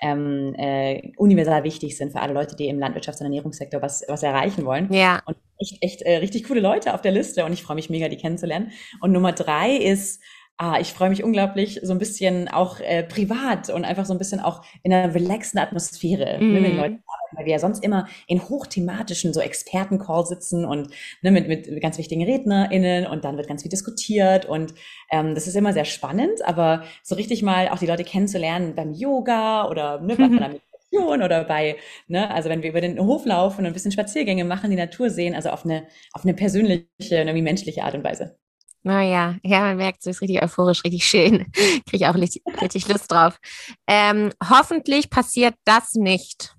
ähm, 0.00 0.54
äh, 0.56 1.12
universal 1.16 1.64
wichtig 1.64 1.96
sind 1.96 2.12
für 2.12 2.20
alle 2.20 2.34
Leute, 2.34 2.56
die 2.56 2.68
im 2.68 2.78
Landwirtschafts- 2.78 3.20
und 3.20 3.26
Ernährungssektor 3.26 3.82
was, 3.82 4.04
was 4.08 4.22
erreichen 4.22 4.64
wollen. 4.64 4.92
Ja. 4.92 5.22
Und 5.26 5.36
echt, 5.58 5.82
echt 5.82 6.02
äh, 6.02 6.16
richtig 6.16 6.44
coole 6.44 6.60
Leute 6.60 6.94
auf 6.94 7.02
der 7.02 7.12
Liste 7.12 7.44
und 7.44 7.52
ich 7.52 7.62
freue 7.62 7.76
mich 7.76 7.90
mega, 7.90 8.08
die 8.08 8.16
kennenzulernen. 8.16 8.72
Und 9.00 9.12
Nummer 9.12 9.32
drei 9.32 9.76
ist, 9.76 10.20
Ah, 10.58 10.78
ich 10.80 10.94
freue 10.94 11.10
mich 11.10 11.22
unglaublich, 11.22 11.80
so 11.82 11.92
ein 11.92 11.98
bisschen 11.98 12.48
auch 12.48 12.80
äh, 12.80 13.02
privat 13.02 13.68
und 13.68 13.84
einfach 13.84 14.06
so 14.06 14.14
ein 14.14 14.18
bisschen 14.18 14.40
auch 14.40 14.64
in 14.82 14.92
einer 14.92 15.14
relaxten 15.14 15.60
Atmosphäre 15.60 16.38
mm. 16.38 16.52
ne, 16.52 16.60
mit 16.60 16.70
den 16.70 16.76
mhm. 16.76 16.80
Leuten 16.80 17.02
weil 17.32 17.44
wir 17.44 17.52
ja 17.52 17.58
sonst 17.58 17.82
immer 17.84 18.08
in 18.26 18.42
hochthematischen 18.42 19.32
so 19.32 19.40
Experten-Calls 19.40 20.28
sitzen 20.28 20.64
und 20.64 20.88
ne, 21.22 21.30
mit, 21.30 21.48
mit 21.48 21.80
ganz 21.80 21.98
wichtigen 21.98 22.24
RednerInnen 22.24 23.06
und 23.06 23.24
dann 23.24 23.36
wird 23.36 23.48
ganz 23.48 23.62
viel 23.62 23.70
diskutiert 23.70 24.46
und 24.46 24.74
ähm, 25.10 25.34
das 25.34 25.46
ist 25.46 25.56
immer 25.56 25.72
sehr 25.72 25.84
spannend, 25.84 26.44
aber 26.44 26.84
so 27.02 27.14
richtig 27.14 27.42
mal 27.42 27.68
auch 27.68 27.78
die 27.78 27.86
Leute 27.86 28.04
kennenzulernen 28.04 28.74
beim 28.74 28.92
Yoga 28.92 29.68
oder 29.68 30.00
ne, 30.00 30.16
bei 30.16 30.24
einer 30.24 30.48
Meditation 30.92 31.22
oder 31.22 31.44
bei, 31.44 31.76
ne, 32.08 32.30
also 32.30 32.48
wenn 32.48 32.62
wir 32.62 32.70
über 32.70 32.80
den 32.80 32.98
Hof 32.98 33.26
laufen 33.26 33.60
und 33.60 33.66
ein 33.66 33.72
bisschen 33.72 33.92
Spaziergänge 33.92 34.44
machen, 34.44 34.70
die 34.70 34.76
Natur 34.76 35.10
sehen, 35.10 35.34
also 35.34 35.50
auf 35.50 35.64
eine, 35.64 35.86
auf 36.12 36.24
eine 36.24 36.34
persönliche, 36.34 36.86
irgendwie 37.10 37.42
menschliche 37.42 37.84
Art 37.84 37.94
und 37.94 38.04
Weise. 38.04 38.38
Naja, 38.86 39.34
oh 39.34 39.48
ja, 39.48 39.60
man 39.62 39.78
merkt, 39.78 39.98
es 39.98 40.06
ist 40.06 40.22
richtig 40.22 40.40
euphorisch, 40.44 40.84
richtig 40.84 41.04
schön. 41.04 41.50
Kriege 41.52 41.80
ich 41.90 42.06
auch 42.06 42.14
richtig, 42.14 42.40
richtig 42.62 42.86
Lust 42.86 43.10
drauf. 43.10 43.40
Ähm, 43.88 44.30
hoffentlich 44.48 45.10
passiert 45.10 45.56
das 45.64 45.94
nicht. 45.94 46.54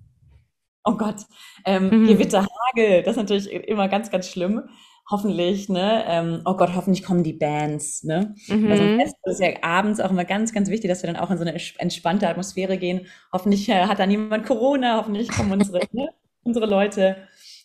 Oh 0.83 0.97
Gott, 0.97 1.21
ähm, 1.63 1.85
mhm. 1.85 2.07
Gewitter, 2.07 2.45
Hagel, 2.45 3.03
das 3.03 3.11
ist 3.11 3.21
natürlich 3.21 3.49
immer 3.49 3.87
ganz, 3.87 4.11
ganz 4.11 4.27
schlimm. 4.27 4.63
Hoffentlich, 5.09 5.69
ne? 5.69 6.03
Ähm, 6.05 6.41
oh 6.43 6.55
Gott, 6.55 6.75
hoffentlich 6.75 7.05
kommen 7.05 7.23
die 7.23 7.31
Bands, 7.31 8.03
ne? 8.03 8.35
Mhm. 8.49 8.71
Also 8.71 8.83
Fest 8.83 9.15
ist 9.23 9.39
ja 9.39 9.63
abends 9.63 10.01
auch 10.01 10.11
immer 10.11 10.25
ganz, 10.25 10.51
ganz 10.51 10.69
wichtig, 10.69 10.89
dass 10.89 11.03
wir 11.03 11.07
dann 11.07 11.21
auch 11.21 11.31
in 11.31 11.37
so 11.37 11.45
eine 11.45 11.57
entspannte 11.77 12.27
Atmosphäre 12.27 12.77
gehen. 12.77 13.07
Hoffentlich 13.31 13.69
äh, 13.69 13.85
hat 13.85 13.99
da 13.99 14.05
niemand 14.05 14.45
Corona, 14.45 14.97
hoffentlich 14.97 15.29
kommen 15.29 15.53
unsere, 15.53 15.79
ne? 15.93 16.09
unsere 16.43 16.65
Leute. 16.65 17.15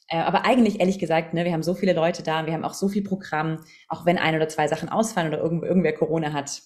Äh, 0.08 0.18
aber 0.18 0.44
eigentlich, 0.44 0.80
ehrlich 0.80 0.98
gesagt, 0.98 1.34
ne, 1.34 1.44
wir 1.44 1.52
haben 1.52 1.62
so 1.62 1.74
viele 1.74 1.92
Leute 1.92 2.22
da, 2.22 2.46
wir 2.46 2.52
haben 2.52 2.64
auch 2.64 2.74
so 2.74 2.88
viel 2.88 3.02
Programm, 3.02 3.64
auch 3.88 4.04
wenn 4.06 4.18
ein 4.18 4.34
oder 4.34 4.48
zwei 4.48 4.68
Sachen 4.68 4.88
ausfallen 4.88 5.28
oder 5.28 5.42
irgend, 5.42 5.62
irgendwer 5.62 5.92
Corona 5.92 6.32
hat, 6.32 6.62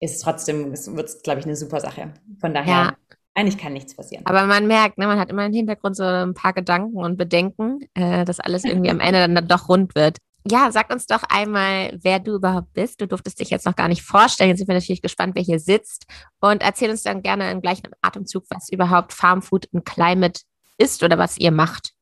ist 0.00 0.16
es 0.16 0.18
trotzdem, 0.20 0.72
es 0.72 0.94
wird, 0.94 1.22
glaube 1.22 1.40
ich, 1.40 1.46
eine 1.46 1.56
super 1.56 1.80
Sache. 1.80 2.12
Von 2.40 2.54
daher, 2.54 2.72
ja. 2.72 2.96
eigentlich 3.34 3.58
kann 3.58 3.72
nichts 3.72 3.94
passieren. 3.94 4.26
Aber 4.26 4.46
man 4.46 4.66
merkt, 4.66 4.98
ne, 4.98 5.06
man 5.06 5.18
hat 5.18 5.30
immer 5.30 5.46
im 5.46 5.52
Hintergrund 5.52 5.96
so 5.96 6.04
ein 6.04 6.34
paar 6.34 6.52
Gedanken 6.52 6.96
und 6.96 7.16
Bedenken, 7.16 7.80
äh, 7.94 8.24
dass 8.24 8.40
alles 8.40 8.64
irgendwie 8.64 8.90
am 8.90 9.00
Ende 9.00 9.20
dann 9.28 9.46
doch 9.48 9.68
rund 9.68 9.94
wird. 9.94 10.18
Ja, 10.50 10.72
sag 10.72 10.92
uns 10.92 11.06
doch 11.06 11.22
einmal, 11.28 11.96
wer 12.02 12.18
du 12.18 12.34
überhaupt 12.34 12.72
bist. 12.72 13.00
Du 13.00 13.06
durftest 13.06 13.38
dich 13.38 13.50
jetzt 13.50 13.64
noch 13.64 13.76
gar 13.76 13.86
nicht 13.86 14.02
vorstellen. 14.02 14.50
Jetzt 14.50 14.58
sind 14.58 14.66
wir 14.66 14.74
natürlich 14.74 15.02
gespannt, 15.02 15.36
wer 15.36 15.42
hier 15.42 15.60
sitzt. 15.60 16.06
Und 16.40 16.62
erzähl 16.62 16.90
uns 16.90 17.04
dann 17.04 17.22
gerne 17.22 17.50
im 17.52 17.60
gleichen 17.60 17.88
Atemzug, 18.00 18.44
was 18.50 18.68
überhaupt 18.68 19.12
Farm 19.12 19.40
Food 19.40 19.68
and 19.72 19.84
Climate 19.84 20.40
ist 20.78 21.04
oder 21.04 21.16
was 21.16 21.38
ihr 21.38 21.52
macht. 21.52 21.92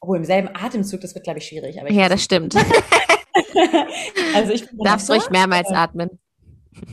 Oh, 0.00 0.14
im 0.14 0.24
selben 0.24 0.48
Atemzug, 0.54 1.00
das 1.00 1.14
wird, 1.14 1.24
glaube 1.24 1.40
ich, 1.40 1.46
schwierig. 1.46 1.76
ja, 1.76 2.08
das 2.08 2.22
stimmt. 2.22 2.54
also 4.34 4.52
ich 4.52 4.68
bin 4.68 4.78
Darfst 4.84 5.10
ruhig 5.10 5.28
mehrmals 5.30 5.70
atmen. 5.70 6.18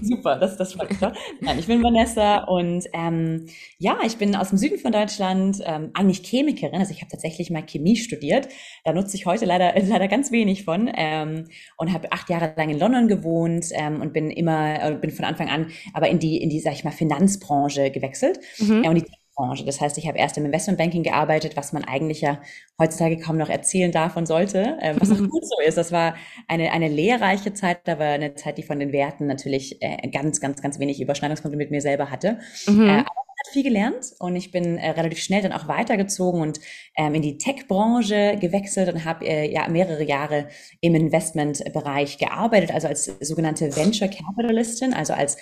Super, 0.02 0.38
das, 0.38 0.58
das 0.58 0.74
freut 0.74 0.90
mich 0.90 1.00
doch. 1.00 1.14
Nein, 1.40 1.60
ich 1.60 1.68
bin 1.68 1.82
Vanessa 1.84 2.44
und 2.46 2.86
ähm, 2.94 3.46
ja, 3.78 4.00
ich 4.06 4.18
bin 4.18 4.36
aus 4.36 4.50
dem 4.50 4.58
Süden 4.58 4.80
von 4.80 4.92
Deutschland, 4.92 5.60
ähm, 5.64 5.92
eigentlich 5.94 6.24
Chemikerin, 6.28 6.80
also 6.80 6.92
ich 6.92 7.02
habe 7.02 7.12
tatsächlich 7.12 7.52
mal 7.52 7.64
Chemie 7.64 7.96
studiert. 7.96 8.50
Da 8.84 8.94
nutze 8.94 9.16
ich 9.16 9.26
heute 9.26 9.46
leider, 9.46 9.80
leider 9.88 10.08
ganz 10.08 10.32
wenig 10.32 10.66
von 10.66 10.92
ähm, 10.94 11.48
und 11.78 11.94
habe 11.94 12.12
acht 12.12 12.30
Jahre 12.30 12.54
lang 12.58 12.70
in 12.70 12.80
London 12.80 13.08
gewohnt 13.08 13.68
ähm, 13.72 14.02
und 14.02 14.14
bin 14.14 14.32
immer, 14.32 14.84
äh, 14.84 14.96
bin 14.96 15.12
von 15.12 15.26
Anfang 15.26 15.50
an 15.50 15.68
aber 15.94 16.10
in 16.10 16.20
die, 16.20 16.38
in 16.38 16.50
die, 16.50 16.60
sag 16.60 16.74
ich 16.74 16.84
mal, 16.84 16.92
Finanzbranche 16.92 17.92
gewechselt. 17.92 18.40
Mhm. 18.60 18.84
Äh, 18.84 18.90
und 18.90 18.96
die 18.96 19.06
Branche. 19.38 19.64
Das 19.64 19.80
heißt, 19.80 19.98
ich 19.98 20.08
habe 20.08 20.18
erst 20.18 20.38
im 20.38 20.46
Investmentbanking 20.46 21.04
gearbeitet, 21.04 21.56
was 21.56 21.72
man 21.72 21.86
eigentlich 21.86 22.22
ja 22.22 22.42
heutzutage 22.82 23.18
kaum 23.18 23.38
noch 23.38 23.50
erzählen 23.50 23.92
darf 23.92 24.18
und 24.18 24.28
sollte, 24.28 24.78
äh, 24.82 24.96
was 25.00 25.12
auch 25.12 25.18
gut 25.18 25.46
so 25.46 25.56
ist. 25.66 25.78
Das 25.78 25.92
war 25.92 26.16
eine, 26.48 26.72
eine 26.72 26.90
lehrreiche 26.90 27.54
Zeit, 27.54 27.88
aber 27.88 28.06
eine 28.06 28.36
Zeit, 28.36 28.58
die 28.58 28.64
von 28.64 28.80
den 28.80 28.92
Werten 28.92 29.28
natürlich 29.28 29.82
äh, 29.82 30.10
ganz, 30.10 30.42
ganz, 30.42 30.62
ganz 30.62 30.80
wenig 30.80 31.00
Überschneidungspunkte 31.00 31.58
mit 31.58 31.72
mir 31.72 31.82
selber 31.82 32.10
hatte. 32.10 32.40
Mhm. 32.68 32.90
Äh, 32.90 32.92
aber 33.00 33.28
hat 33.48 33.54
viel 33.54 33.64
gelernt 33.64 34.14
und 34.20 34.36
ich 34.36 34.52
bin 34.52 34.78
äh, 34.78 34.90
relativ 34.92 35.20
schnell 35.20 35.42
dann 35.42 35.54
auch 35.54 35.68
weitergezogen 35.68 36.42
und 36.42 36.60
ähm, 36.98 37.14
in 37.14 37.22
die 37.22 37.38
Tech-Branche 37.38 38.38
gewechselt 38.40 38.92
und 38.92 39.06
habe 39.06 39.26
äh, 39.26 39.52
ja 39.52 39.68
mehrere 39.68 40.04
Jahre 40.04 40.48
im 40.82 40.96
Investmentbereich 40.96 42.18
gearbeitet, 42.18 42.72
also 42.72 42.88
als 42.88 43.06
sogenannte 43.06 43.76
Venture 43.76 44.08
Capitalistin, 44.08 44.94
also 44.94 45.14
als 45.14 45.38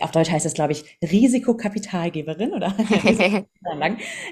auf 0.00 0.10
Deutsch 0.12 0.30
heißt 0.30 0.46
es, 0.46 0.54
glaube 0.54 0.72
ich, 0.72 0.84
Risikokapitalgeberin 1.02 2.52
oder 2.52 2.74
äh, 2.78 3.44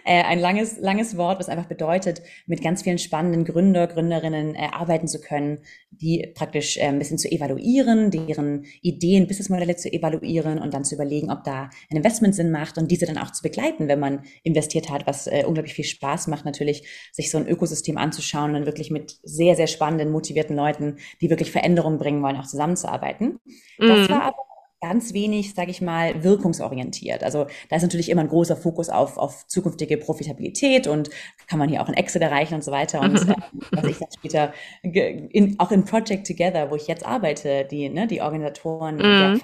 ein 0.04 0.38
langes, 0.38 0.78
langes 0.78 1.16
Wort, 1.16 1.38
was 1.38 1.48
einfach 1.48 1.66
bedeutet, 1.66 2.22
mit 2.46 2.62
ganz 2.62 2.82
vielen 2.82 2.98
spannenden 2.98 3.44
Gründer, 3.44 3.86
Gründerinnen 3.86 4.54
äh, 4.54 4.68
arbeiten 4.72 5.08
zu 5.08 5.20
können, 5.20 5.58
die 5.90 6.32
praktisch 6.34 6.76
äh, 6.76 6.84
ein 6.84 6.98
bisschen 6.98 7.18
zu 7.18 7.30
evaluieren, 7.30 8.10
deren 8.10 8.64
Ideen, 8.82 9.26
Businessmodelle 9.26 9.76
zu 9.76 9.92
evaluieren 9.92 10.58
und 10.58 10.72
dann 10.74 10.84
zu 10.84 10.94
überlegen, 10.94 11.30
ob 11.30 11.44
da 11.44 11.70
ein 11.90 11.96
Investment 11.96 12.34
Sinn 12.34 12.50
macht 12.50 12.78
und 12.78 12.90
diese 12.90 13.06
dann 13.06 13.18
auch 13.18 13.32
zu 13.32 13.42
begleiten, 13.42 13.88
wenn 13.88 14.00
man 14.00 14.22
investiert 14.44 14.90
hat, 14.90 15.06
was 15.06 15.26
äh, 15.26 15.44
unglaublich 15.46 15.74
viel 15.74 15.84
Spaß 15.84 16.28
macht, 16.28 16.44
natürlich, 16.44 16.86
sich 17.12 17.30
so 17.30 17.38
ein 17.38 17.48
Ökosystem 17.48 17.98
anzuschauen 17.98 18.50
und 18.50 18.54
dann 18.54 18.66
wirklich 18.66 18.90
mit 18.90 19.16
sehr, 19.22 19.56
sehr 19.56 19.66
spannenden, 19.66 20.12
motivierten 20.12 20.56
Leuten, 20.56 20.98
die 21.20 21.30
wirklich 21.30 21.50
Veränderungen 21.50 21.98
bringen 21.98 22.22
wollen, 22.22 22.36
auch 22.36 22.46
zusammenzuarbeiten. 22.46 23.40
Mhm. 23.78 23.88
Das 23.88 24.08
war 24.08 24.22
aber 24.22 24.48
ganz 24.80 25.12
wenig, 25.12 25.54
sage 25.54 25.70
ich 25.70 25.80
mal, 25.80 26.23
wirkungsorientiert. 26.23 27.25
Also 27.25 27.47
da 27.68 27.76
ist 27.76 27.82
natürlich 27.82 28.11
immer 28.11 28.23
ein 28.23 28.28
großer 28.28 28.56
Fokus 28.56 28.88
auf, 28.88 29.16
auf 29.16 29.47
zukünftige 29.47 29.97
Profitabilität 29.97 30.87
und 30.87 31.11
kann 31.47 31.58
man 31.58 31.68
hier 31.68 31.82
auch 31.82 31.88
ein 31.88 31.94
Exit 31.94 32.23
erreichen 32.23 32.54
und 32.54 32.64
so 32.64 32.70
weiter. 32.70 33.00
Und 33.00 33.16
äh, 33.28 33.35
was 33.70 33.85
ich 33.85 33.99
dann 33.99 34.08
später 34.12 34.52
in, 34.82 35.58
auch 35.58 35.70
in 35.73 35.85
Project 35.85 36.26
Together, 36.26 36.70
wo 36.70 36.76
ich 36.76 36.87
jetzt 36.87 37.04
arbeite, 37.04 37.64
die, 37.64 37.88
ne, 37.88 38.06
die 38.06 38.23
Organisatoren 38.23 38.97
mm. 38.97 38.99
der 38.99 39.28
mhm. 39.28 39.40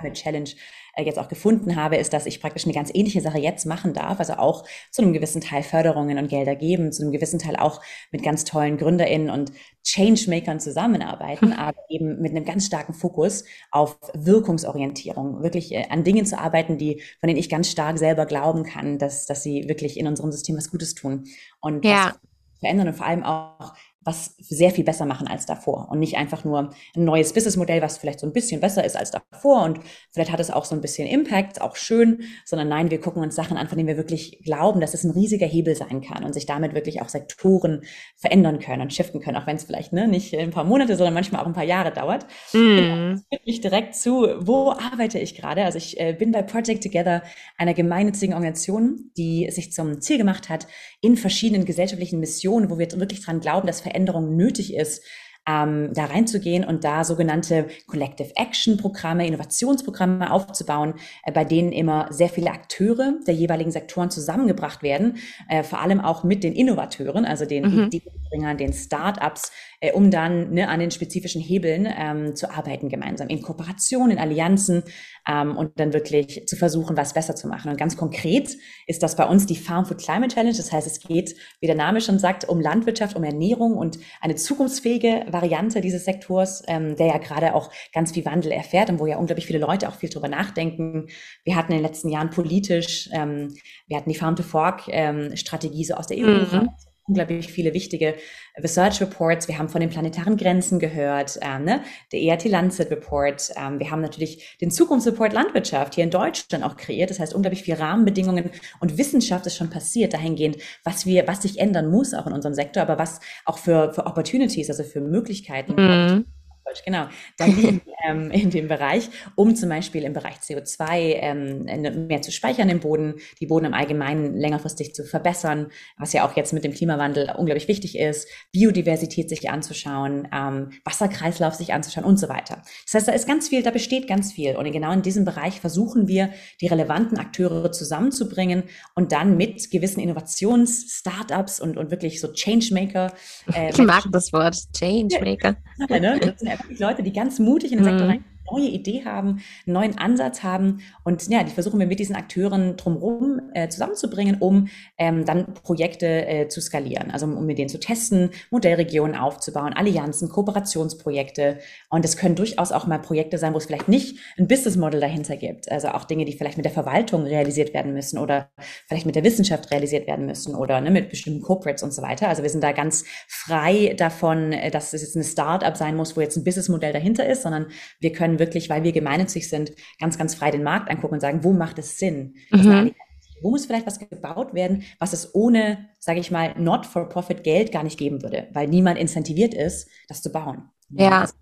Farm 0.00 0.12
Challenge 0.14 0.50
äh, 0.96 1.04
jetzt 1.04 1.18
auch 1.18 1.28
gefunden 1.28 1.76
habe, 1.76 1.96
ist, 1.96 2.12
dass 2.12 2.26
ich 2.26 2.40
praktisch 2.40 2.64
eine 2.64 2.74
ganz 2.74 2.90
ähnliche 2.92 3.20
Sache 3.20 3.38
jetzt 3.38 3.66
machen 3.66 3.92
darf. 3.92 4.18
Also 4.18 4.34
auch 4.34 4.64
zu 4.90 5.02
einem 5.02 5.12
gewissen 5.12 5.40
Teil 5.40 5.62
Förderungen 5.62 6.18
und 6.18 6.28
Gelder 6.28 6.56
geben, 6.56 6.92
zu 6.92 7.02
einem 7.02 7.12
gewissen 7.12 7.38
Teil 7.38 7.56
auch 7.56 7.82
mit 8.10 8.22
ganz 8.22 8.44
tollen 8.44 8.78
GründerInnen 8.78 9.30
und 9.30 9.52
Changemakern 9.84 10.58
zusammenarbeiten, 10.58 11.52
aber 11.52 11.78
eben 11.88 12.20
mit 12.20 12.32
einem 12.32 12.44
ganz 12.44 12.66
starken 12.66 12.94
Fokus 12.94 13.44
auf 13.70 13.98
Wirkungsorientierung, 14.14 15.42
wirklich 15.42 15.72
äh, 15.72 15.86
an 15.90 16.02
Dingen 16.02 16.26
zu 16.26 16.38
arbeiten, 16.38 16.78
die, 16.78 17.02
von 17.20 17.28
denen 17.28 17.38
ich 17.38 17.48
ganz 17.48 17.70
stark 17.70 17.98
selber 17.98 18.26
glauben 18.26 18.64
kann, 18.64 18.98
dass, 18.98 19.26
dass 19.26 19.42
sie 19.42 19.68
wirklich 19.68 19.98
in 19.98 20.06
unserem 20.06 20.32
System 20.32 20.56
was 20.56 20.70
Gutes 20.70 20.94
tun 20.94 21.24
und 21.60 21.84
ja. 21.84 22.16
verändern 22.58 22.88
und 22.88 22.94
vor 22.94 23.06
allem 23.06 23.22
auch 23.22 23.74
was 24.06 24.36
sehr 24.38 24.70
viel 24.70 24.84
besser 24.84 25.04
machen 25.04 25.26
als 25.26 25.46
davor 25.46 25.88
und 25.90 25.98
nicht 25.98 26.16
einfach 26.16 26.44
nur 26.44 26.70
ein 26.94 27.04
neues 27.04 27.32
Businessmodell, 27.32 27.82
was 27.82 27.98
vielleicht 27.98 28.20
so 28.20 28.26
ein 28.26 28.32
bisschen 28.32 28.60
besser 28.60 28.84
ist 28.84 28.96
als 28.96 29.10
davor 29.10 29.64
und 29.64 29.80
vielleicht 30.12 30.32
hat 30.32 30.40
es 30.40 30.50
auch 30.50 30.64
so 30.64 30.74
ein 30.74 30.80
bisschen 30.80 31.08
Impact, 31.08 31.60
auch 31.60 31.76
schön, 31.76 32.22
sondern 32.44 32.68
nein, 32.68 32.90
wir 32.90 33.00
gucken 33.00 33.22
uns 33.22 33.34
Sachen 33.34 33.56
an, 33.56 33.68
von 33.68 33.76
denen 33.76 33.88
wir 33.88 33.96
wirklich 33.96 34.40
glauben, 34.44 34.80
dass 34.80 34.94
es 34.94 35.04
ein 35.04 35.10
riesiger 35.10 35.46
Hebel 35.46 35.74
sein 35.74 36.00
kann 36.00 36.24
und 36.24 36.32
sich 36.32 36.46
damit 36.46 36.74
wirklich 36.74 37.02
auch 37.02 37.08
Sektoren 37.08 37.82
verändern 38.16 38.60
können 38.60 38.82
und 38.82 38.94
shiften 38.94 39.20
können, 39.20 39.36
auch 39.36 39.46
wenn 39.46 39.56
es 39.56 39.64
vielleicht 39.64 39.92
ne, 39.92 40.06
nicht 40.06 40.34
ein 40.34 40.50
paar 40.50 40.64
Monate, 40.64 40.96
sondern 40.96 41.14
manchmal 41.14 41.42
auch 41.42 41.46
ein 41.46 41.52
paar 41.52 41.64
Jahre 41.64 41.92
dauert. 41.92 42.26
Mm. 42.52 43.16
Das 43.30 43.40
mich 43.44 43.60
direkt 43.60 43.94
zu, 43.96 44.28
wo 44.38 44.70
arbeite 44.70 45.18
ich 45.18 45.34
gerade? 45.34 45.64
Also 45.64 45.78
ich 45.78 45.98
äh, 45.98 46.12
bin 46.12 46.32
bei 46.32 46.42
Project 46.42 46.82
Together, 46.82 47.22
einer 47.58 47.74
gemeinnützigen 47.74 48.34
Organisation, 48.34 49.10
die 49.16 49.50
sich 49.50 49.72
zum 49.72 50.00
Ziel 50.00 50.18
gemacht 50.18 50.48
hat, 50.48 50.66
in 51.00 51.16
verschiedenen 51.16 51.64
gesellschaftlichen 51.64 52.20
Missionen, 52.20 52.70
wo 52.70 52.78
wir 52.78 52.90
wirklich 52.92 53.24
dran 53.24 53.40
glauben, 53.40 53.66
dass 53.66 53.80
Veränderung 53.96 54.36
nötig 54.36 54.74
ist, 54.74 55.04
ähm, 55.46 55.92
da 55.94 56.06
reinzugehen 56.06 56.64
und 56.64 56.84
da 56.84 57.04
sogenannte 57.04 57.66
Collective 57.86 58.32
Action 58.36 58.76
Programme, 58.76 59.26
Innovationsprogramme 59.26 60.30
aufzubauen, 60.30 60.94
äh, 61.24 61.32
bei 61.32 61.44
denen 61.44 61.72
immer 61.72 62.08
sehr 62.10 62.28
viele 62.28 62.50
Akteure 62.50 63.14
der 63.26 63.34
jeweiligen 63.34 63.70
Sektoren 63.70 64.10
zusammengebracht 64.10 64.82
werden, 64.82 65.18
äh, 65.48 65.62
vor 65.62 65.80
allem 65.80 66.00
auch 66.00 66.24
mit 66.24 66.42
den 66.42 66.54
Innovateuren, 66.54 67.24
also 67.24 67.44
den 67.44 67.64
mhm. 67.64 67.90
Ideenbringern, 67.92 68.58
den 68.58 68.72
Startups, 68.72 69.52
äh, 69.80 69.92
um 69.92 70.10
dann 70.10 70.52
ne, 70.52 70.68
an 70.68 70.80
den 70.80 70.90
spezifischen 70.90 71.40
Hebeln 71.40 71.88
ähm, 71.96 72.34
zu 72.34 72.50
arbeiten 72.50 72.88
gemeinsam, 72.88 73.28
in 73.28 73.42
Kooperation, 73.42 74.10
in 74.10 74.18
Allianzen 74.18 74.82
ähm, 75.28 75.56
und 75.56 75.78
dann 75.78 75.92
wirklich 75.92 76.46
zu 76.46 76.56
versuchen, 76.56 76.96
was 76.96 77.12
besser 77.12 77.36
zu 77.36 77.48
machen. 77.48 77.70
Und 77.70 77.76
ganz 77.76 77.96
konkret 77.96 78.56
ist 78.86 79.02
das 79.02 79.16
bei 79.16 79.26
uns 79.26 79.46
die 79.46 79.56
Farm 79.56 79.86
Food 79.86 79.98
Climate 79.98 80.34
Challenge. 80.34 80.56
Das 80.56 80.72
heißt, 80.72 80.86
es 80.86 81.00
geht, 81.00 81.36
wie 81.60 81.66
der 81.66 81.76
Name 81.76 82.00
schon 82.00 82.18
sagt, 82.18 82.48
um 82.48 82.60
Landwirtschaft, 82.60 83.16
um 83.16 83.24
Ernährung 83.24 83.76
und 83.76 83.98
eine 84.20 84.34
zukunftsfähige 84.34 85.26
Variante 85.36 85.80
dieses 85.80 86.04
Sektors, 86.04 86.62
ähm, 86.66 86.96
der 86.96 87.06
ja 87.06 87.18
gerade 87.18 87.54
auch 87.54 87.70
ganz 87.92 88.12
viel 88.12 88.24
Wandel 88.24 88.52
erfährt 88.52 88.90
und 88.90 88.98
wo 88.98 89.06
ja 89.06 89.18
unglaublich 89.18 89.46
viele 89.46 89.58
Leute 89.58 89.88
auch 89.88 89.94
viel 89.94 90.08
drüber 90.08 90.28
nachdenken. 90.28 91.08
Wir 91.44 91.56
hatten 91.56 91.72
in 91.72 91.78
den 91.78 91.86
letzten 91.86 92.08
Jahren 92.08 92.30
politisch, 92.30 93.08
ähm, 93.12 93.54
wir 93.86 93.96
hatten 93.96 94.10
die 94.10 94.16
Farm 94.16 94.36
to 94.36 94.42
Fork 94.42 94.84
ähm, 94.88 95.34
so 95.36 95.94
aus 95.94 96.06
der 96.06 96.18
EU. 96.18 96.26
Mhm 96.26 96.68
unglaublich 97.06 97.52
viele 97.52 97.72
wichtige 97.72 98.16
Research 98.58 99.00
Reports. 99.00 99.48
Wir 99.48 99.58
haben 99.58 99.68
von 99.68 99.80
den 99.80 99.90
planetaren 99.90 100.36
Grenzen 100.36 100.78
gehört, 100.78 101.38
ähm, 101.40 101.64
ne? 101.64 101.82
der 102.12 102.20
ERT 102.20 102.46
Lancet 102.46 102.90
Report. 102.90 103.50
Ähm, 103.56 103.78
wir 103.78 103.90
haben 103.90 104.00
natürlich 104.00 104.56
den 104.60 104.70
Zukunftsreport 104.70 105.32
Landwirtschaft 105.32 105.94
hier 105.94 106.04
in 106.04 106.10
Deutschland 106.10 106.64
auch 106.64 106.76
kreiert. 106.76 107.10
Das 107.10 107.20
heißt, 107.20 107.34
unglaublich 107.34 107.62
viele 107.62 107.78
Rahmenbedingungen 107.78 108.50
und 108.80 108.98
Wissenschaft 108.98 109.46
ist 109.46 109.56
schon 109.56 109.70
passiert 109.70 110.14
dahingehend, 110.14 110.56
was 110.84 111.06
wir, 111.06 111.26
was 111.28 111.42
sich 111.42 111.58
ändern 111.58 111.90
muss 111.90 112.14
auch 112.14 112.26
in 112.26 112.32
unserem 112.32 112.54
Sektor, 112.54 112.82
aber 112.82 112.98
was 112.98 113.20
auch 113.44 113.58
für, 113.58 113.92
für 113.92 114.06
Opportunities, 114.06 114.68
also 114.68 114.82
für 114.82 115.00
Möglichkeiten 115.00 115.72
mhm. 115.72 116.24
Deutsch, 116.66 116.84
genau, 116.84 117.06
da 117.36 117.46
liegen 117.46 117.80
ähm, 118.04 118.30
in 118.32 118.50
dem 118.50 118.66
Bereich, 118.66 119.08
um 119.36 119.54
zum 119.54 119.68
Beispiel 119.68 120.02
im 120.02 120.12
Bereich 120.12 120.36
CO2 120.36 121.16
ähm, 121.20 122.06
mehr 122.06 122.22
zu 122.22 122.32
speichern 122.32 122.68
im 122.68 122.80
Boden, 122.80 123.14
die 123.40 123.46
Boden 123.46 123.66
im 123.66 123.74
Allgemeinen 123.74 124.36
längerfristig 124.36 124.94
zu 124.94 125.04
verbessern, 125.04 125.68
was 125.96 126.12
ja 126.12 126.26
auch 126.26 126.36
jetzt 126.36 126.52
mit 126.52 126.64
dem 126.64 126.72
Klimawandel 126.72 127.32
unglaublich 127.36 127.68
wichtig 127.68 127.98
ist, 127.98 128.28
Biodiversität 128.50 129.28
sich 129.28 129.48
anzuschauen, 129.48 130.28
ähm, 130.32 130.70
Wasserkreislauf 130.84 131.54
sich 131.54 131.72
anzuschauen 131.72 132.04
und 132.04 132.18
so 132.18 132.28
weiter. 132.28 132.62
Das 132.84 132.94
heißt, 132.94 133.08
da 133.08 133.12
ist 133.12 133.28
ganz 133.28 133.48
viel, 133.48 133.62
da 133.62 133.70
besteht 133.70 134.08
ganz 134.08 134.32
viel. 134.32 134.56
Und 134.56 134.70
genau 134.72 134.90
in 134.90 135.02
diesem 135.02 135.24
Bereich 135.24 135.60
versuchen 135.60 136.08
wir, 136.08 136.30
die 136.60 136.66
relevanten 136.66 137.18
Akteure 137.18 137.70
zusammenzubringen 137.70 138.64
und 138.94 139.12
dann 139.12 139.36
mit 139.36 139.70
gewissen 139.70 140.00
Innovations-Startups 140.00 141.60
und, 141.60 141.76
und 141.76 141.92
wirklich 141.92 142.20
so 142.20 142.32
Changemaker. 142.32 143.12
Äh, 143.54 143.70
ich 143.70 143.78
mag 143.78 144.04
das 144.10 144.32
Wort, 144.32 144.56
Changemaker. 144.76 145.56
Ja, 145.88 146.00
ne? 146.00 146.34
Einfach 146.58 146.78
Leute, 146.78 147.02
die 147.02 147.12
ganz 147.12 147.38
mutig 147.38 147.72
in 147.72 147.78
den 147.78 147.84
Sektor 147.84 148.06
mm. 148.06 148.10
rein 148.10 148.24
neue 148.50 148.68
Idee 148.68 149.04
haben, 149.04 149.40
einen 149.66 149.74
neuen 149.74 149.98
Ansatz 149.98 150.42
haben 150.42 150.78
und 151.04 151.28
ja, 151.28 151.42
die 151.42 151.52
versuchen 151.52 151.78
wir 151.78 151.86
mit 151.86 151.98
diesen 151.98 152.16
Akteuren 152.16 152.76
drumherum 152.76 153.40
äh, 153.54 153.68
zusammenzubringen, 153.68 154.36
um 154.40 154.68
ähm, 154.98 155.24
dann 155.24 155.54
Projekte 155.54 156.26
äh, 156.26 156.48
zu 156.48 156.60
skalieren, 156.60 157.10
also 157.10 157.26
um, 157.26 157.46
mit 157.46 157.58
denen 157.58 157.68
zu 157.68 157.80
testen, 157.80 158.30
Modellregionen 158.50 159.16
aufzubauen, 159.16 159.72
Allianzen, 159.72 160.28
Kooperationsprojekte. 160.28 161.58
Und 161.90 162.04
es 162.04 162.16
können 162.16 162.34
durchaus 162.34 162.72
auch 162.72 162.86
mal 162.86 162.98
Projekte 162.98 163.38
sein, 163.38 163.54
wo 163.54 163.58
es 163.58 163.66
vielleicht 163.66 163.88
nicht 163.88 164.18
ein 164.38 164.48
Business 164.48 164.76
Model 164.76 165.00
dahinter 165.00 165.36
gibt, 165.36 165.70
also 165.70 165.88
auch 165.88 166.04
Dinge, 166.04 166.24
die 166.24 166.32
vielleicht 166.32 166.56
mit 166.56 166.64
der 166.64 166.72
Verwaltung 166.72 167.24
realisiert 167.24 167.74
werden 167.74 167.92
müssen 167.92 168.18
oder 168.18 168.50
vielleicht 168.86 169.06
mit 169.06 169.16
der 169.16 169.24
Wissenschaft 169.24 169.70
realisiert 169.70 170.06
werden 170.06 170.26
müssen 170.26 170.54
oder 170.54 170.80
ne, 170.80 170.90
mit 170.90 171.10
bestimmten 171.10 171.42
Corporates 171.42 171.82
und 171.82 171.92
so 171.92 172.02
weiter. 172.02 172.28
Also 172.28 172.42
wir 172.42 172.50
sind 172.50 172.62
da 172.62 172.72
ganz 172.72 173.04
frei 173.28 173.94
davon, 173.96 174.52
äh, 174.52 174.70
dass 174.70 174.92
es 174.92 175.02
jetzt 175.02 175.16
ein 175.16 175.24
Startup 175.24 175.76
sein 175.76 175.96
muss, 175.96 176.16
wo 176.16 176.20
jetzt 176.20 176.36
ein 176.36 176.44
Businessmodell 176.44 176.92
dahinter 176.92 177.26
ist, 177.26 177.42
sondern 177.42 177.66
wir 178.00 178.12
können 178.12 178.35
wirklich, 178.38 178.70
weil 178.70 178.82
wir 178.82 178.92
gemeinnützig 178.92 179.48
sind, 179.48 179.72
ganz, 179.98 180.18
ganz 180.18 180.34
frei 180.34 180.50
den 180.50 180.62
Markt 180.62 180.90
angucken 180.90 181.14
und 181.14 181.20
sagen, 181.20 181.44
wo 181.44 181.52
macht 181.52 181.78
es 181.78 181.98
Sinn? 181.98 182.36
Mhm. 182.50 182.94
Wo 183.42 183.50
muss 183.50 183.66
vielleicht 183.66 183.86
was 183.86 183.98
gebaut 183.98 184.54
werden, 184.54 184.84
was 184.98 185.12
es 185.12 185.34
ohne, 185.34 185.90
sage 185.98 186.20
ich 186.20 186.30
mal, 186.30 186.54
not-for-profit 186.58 187.44
Geld 187.44 187.70
gar 187.70 187.82
nicht 187.82 187.98
geben 187.98 188.22
würde, 188.22 188.48
weil 188.52 188.66
niemand 188.66 188.98
incentiviert 188.98 189.52
ist, 189.52 189.88
das 190.08 190.22
zu 190.22 190.32
bauen. 190.32 190.70
Ja. 190.90 191.20
Also, 191.20 191.34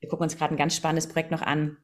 wir 0.00 0.08
gucken 0.08 0.24
uns 0.24 0.36
gerade 0.36 0.54
ein 0.54 0.58
ganz 0.58 0.74
spannendes 0.74 1.08
Projekt 1.08 1.30
noch 1.30 1.42
an, 1.42 1.76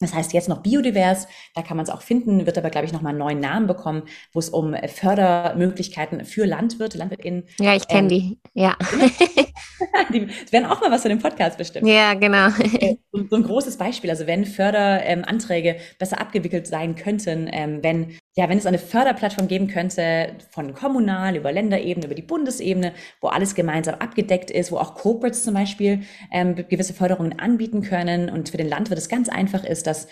das 0.00 0.14
heißt 0.14 0.32
jetzt 0.32 0.48
noch 0.48 0.62
biodivers, 0.62 1.28
da 1.54 1.62
kann 1.62 1.76
man 1.76 1.84
es 1.84 1.90
auch 1.90 2.02
finden, 2.02 2.46
wird 2.46 2.56
aber, 2.56 2.70
glaube 2.70 2.86
ich, 2.86 2.92
nochmal 2.92 3.10
einen 3.10 3.18
neuen 3.18 3.38
Namen 3.38 3.66
bekommen, 3.66 4.02
wo 4.32 4.38
es 4.38 4.48
um 4.48 4.74
Fördermöglichkeiten 4.74 6.24
für 6.24 6.46
Landwirte, 6.46 6.98
LandwirtInnen. 6.98 7.44
Ja, 7.58 7.76
ich 7.76 7.86
kenne 7.86 8.02
ähm, 8.02 8.08
die, 8.08 8.38
ja. 8.54 8.76
die 10.12 10.28
werden 10.50 10.66
auch 10.66 10.80
mal 10.80 10.90
was 10.90 11.02
für 11.02 11.08
den 11.08 11.18
Podcast 11.18 11.58
bestimmt. 11.58 11.86
Ja, 11.86 12.14
genau. 12.14 12.48
Äh, 12.80 12.96
so, 13.12 13.26
so 13.28 13.36
ein 13.36 13.42
großes 13.42 13.76
Beispiel, 13.76 14.10
also 14.10 14.26
wenn 14.26 14.46
Förderanträge 14.46 15.70
ähm, 15.70 15.80
besser 15.98 16.20
abgewickelt 16.20 16.66
sein 16.66 16.94
könnten, 16.94 17.48
ähm, 17.52 17.80
wenn 17.82 18.16
ja, 18.40 18.48
wenn 18.48 18.56
es 18.56 18.64
eine 18.64 18.78
Förderplattform 18.78 19.48
geben 19.48 19.68
könnte, 19.68 20.32
von 20.48 20.72
kommunal 20.72 21.36
über 21.36 21.52
Länderebene, 21.52 22.06
über 22.06 22.14
die 22.14 22.22
Bundesebene, 22.22 22.94
wo 23.20 23.28
alles 23.28 23.54
gemeinsam 23.54 23.96
abgedeckt 23.96 24.50
ist, 24.50 24.72
wo 24.72 24.78
auch 24.78 24.94
Corporates 24.94 25.44
zum 25.44 25.52
Beispiel 25.52 26.04
ähm, 26.32 26.54
gewisse 26.54 26.94
Förderungen 26.94 27.38
anbieten 27.38 27.82
können 27.82 28.30
und 28.30 28.48
für 28.48 28.56
den 28.56 28.66
Landwirt 28.66 28.98
es 28.98 29.10
ganz 29.10 29.28
einfach 29.28 29.62
ist, 29.62 29.86
dass 29.86 30.08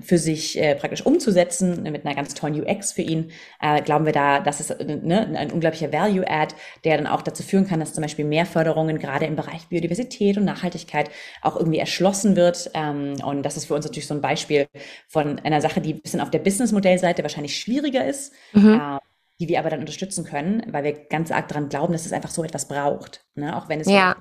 für 0.00 0.16
sich 0.16 0.58
äh, 0.58 0.74
praktisch 0.74 1.04
umzusetzen 1.04 1.82
mit 1.82 2.06
einer 2.06 2.14
ganz 2.14 2.32
tollen 2.32 2.58
UX 2.58 2.92
für 2.92 3.02
ihn, 3.02 3.32
äh, 3.60 3.82
glauben 3.82 4.06
wir 4.06 4.12
da, 4.12 4.40
dass 4.40 4.60
es 4.60 4.70
äh, 4.70 4.96
ne, 4.96 5.28
ein 5.36 5.52
unglaublicher 5.52 5.92
Value-Add, 5.92 6.54
der 6.84 6.96
dann 6.96 7.06
auch 7.06 7.20
dazu 7.20 7.42
führen 7.42 7.66
kann, 7.66 7.78
dass 7.78 7.92
zum 7.92 8.00
Beispiel 8.00 8.24
mehr 8.24 8.46
Förderungen 8.46 8.98
gerade 8.98 9.26
im 9.26 9.36
Bereich 9.36 9.68
Biodiversität 9.68 10.38
und 10.38 10.46
Nachhaltigkeit 10.46 11.10
auch 11.42 11.56
irgendwie 11.56 11.78
erschlossen 11.78 12.34
wird. 12.34 12.70
Ähm, 12.72 13.16
und 13.24 13.42
das 13.42 13.58
ist 13.58 13.66
für 13.66 13.74
uns 13.74 13.84
natürlich 13.84 14.06
so 14.06 14.14
ein 14.14 14.22
Beispiel 14.22 14.68
von 15.06 15.38
einer 15.40 15.60
Sache, 15.60 15.82
die 15.82 15.94
ein 15.94 16.00
bisschen 16.00 16.22
auf 16.22 16.30
der 16.30 16.38
Business-Modellseite 16.38 17.22
wahrscheinlich 17.22 17.58
schwieriger 17.58 18.06
ist. 18.06 18.32
Mhm. 18.54 18.80
Äh, 18.80 18.98
die 19.40 19.48
wir 19.48 19.58
aber 19.58 19.70
dann 19.70 19.80
unterstützen 19.80 20.24
können, 20.24 20.62
weil 20.70 20.84
wir 20.84 20.92
ganz 20.92 21.32
arg 21.32 21.48
daran 21.48 21.68
glauben, 21.68 21.92
dass 21.92 22.06
es 22.06 22.12
einfach 22.12 22.30
so 22.30 22.44
etwas 22.44 22.68
braucht. 22.68 23.24
Ne? 23.34 23.56
Auch 23.56 23.68
wenn 23.68 23.80
es 23.80 23.88
ja 23.88 24.14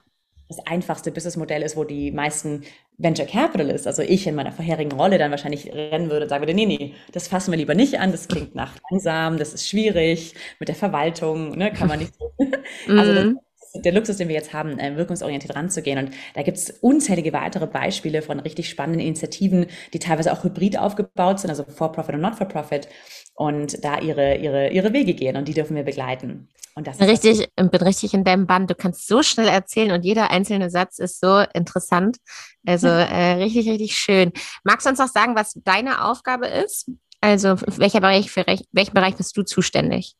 das 0.51 0.65
einfachste 0.67 1.11
Businessmodell 1.11 1.61
ist, 1.61 1.77
wo 1.77 1.83
die 1.83 2.11
meisten 2.11 2.63
Venture 2.97 3.25
Capitalists, 3.25 3.87
also 3.87 4.01
ich 4.01 4.27
in 4.27 4.35
meiner 4.35 4.51
vorherigen 4.51 4.91
Rolle 4.91 5.17
dann 5.17 5.31
wahrscheinlich 5.31 5.73
rennen 5.73 6.09
würde 6.09 6.25
und 6.25 6.29
sagen 6.29 6.41
würde, 6.41 6.53
nee, 6.53 6.65
nee, 6.65 6.93
das 7.13 7.27
fassen 7.27 7.51
wir 7.51 7.57
lieber 7.57 7.73
nicht 7.73 7.99
an, 7.99 8.11
das 8.11 8.27
klingt 8.27 8.53
nach 8.53 8.75
langsam, 8.89 9.37
das 9.37 9.53
ist 9.53 9.67
schwierig, 9.67 10.35
mit 10.59 10.67
der 10.67 10.75
Verwaltung, 10.75 11.57
ne, 11.57 11.71
kann 11.71 11.87
man 11.87 11.99
nicht 11.99 12.13
so. 12.19 12.31
also 12.89 13.13
das, 13.13 13.25
mhm. 13.25 13.39
Der 13.73 13.91
Luxus, 13.91 14.17
den 14.17 14.27
wir 14.27 14.35
jetzt 14.35 14.53
haben, 14.53 14.79
äh, 14.79 14.95
wirkungsorientiert 14.97 15.55
ranzugehen. 15.55 15.99
Und 15.99 16.13
da 16.33 16.43
gibt 16.43 16.57
es 16.57 16.69
unzählige 16.81 17.33
weitere 17.33 17.67
Beispiele 17.67 18.21
von 18.21 18.39
richtig 18.39 18.69
spannenden 18.69 19.01
Initiativen, 19.01 19.67
die 19.93 19.99
teilweise 19.99 20.33
auch 20.33 20.43
hybrid 20.43 20.77
aufgebaut 20.77 21.39
sind, 21.39 21.49
also 21.49 21.63
For-Profit 21.63 22.15
und 22.15 22.21
Not-for-Profit 22.21 22.87
und 23.33 23.83
da 23.83 23.99
ihre, 23.99 24.37
ihre, 24.37 24.69
ihre 24.69 24.93
Wege 24.93 25.13
gehen 25.13 25.37
und 25.37 25.47
die 25.47 25.53
dürfen 25.53 25.75
wir 25.75 25.83
begleiten. 25.83 26.49
Und 26.75 26.87
das 26.87 26.99
richtig, 27.01 27.41
ich 27.41 27.69
bin 27.69 27.81
richtig 27.81 28.13
in 28.13 28.23
deinem 28.23 28.47
Band. 28.47 28.69
Du 28.69 28.75
kannst 28.75 29.07
so 29.07 29.23
schnell 29.23 29.47
erzählen 29.47 29.91
und 29.91 30.05
jeder 30.05 30.31
einzelne 30.31 30.69
Satz 30.69 30.99
ist 30.99 31.19
so 31.19 31.43
interessant. 31.53 32.17
Also 32.65 32.87
äh, 32.87 33.33
richtig, 33.33 33.67
richtig 33.67 33.97
schön. 33.97 34.31
Magst 34.63 34.85
du 34.85 34.89
uns 34.89 34.99
noch 34.99 35.09
sagen, 35.09 35.35
was 35.35 35.53
deine 35.65 36.05
Aufgabe 36.05 36.47
ist? 36.47 36.89
Also 37.19 37.55
welcher 37.77 37.99
Bereich, 37.99 38.31
für 38.31 38.45
welchen 38.45 38.93
Bereich 38.93 39.15
bist 39.15 39.35
du 39.35 39.43
zuständig? 39.43 40.15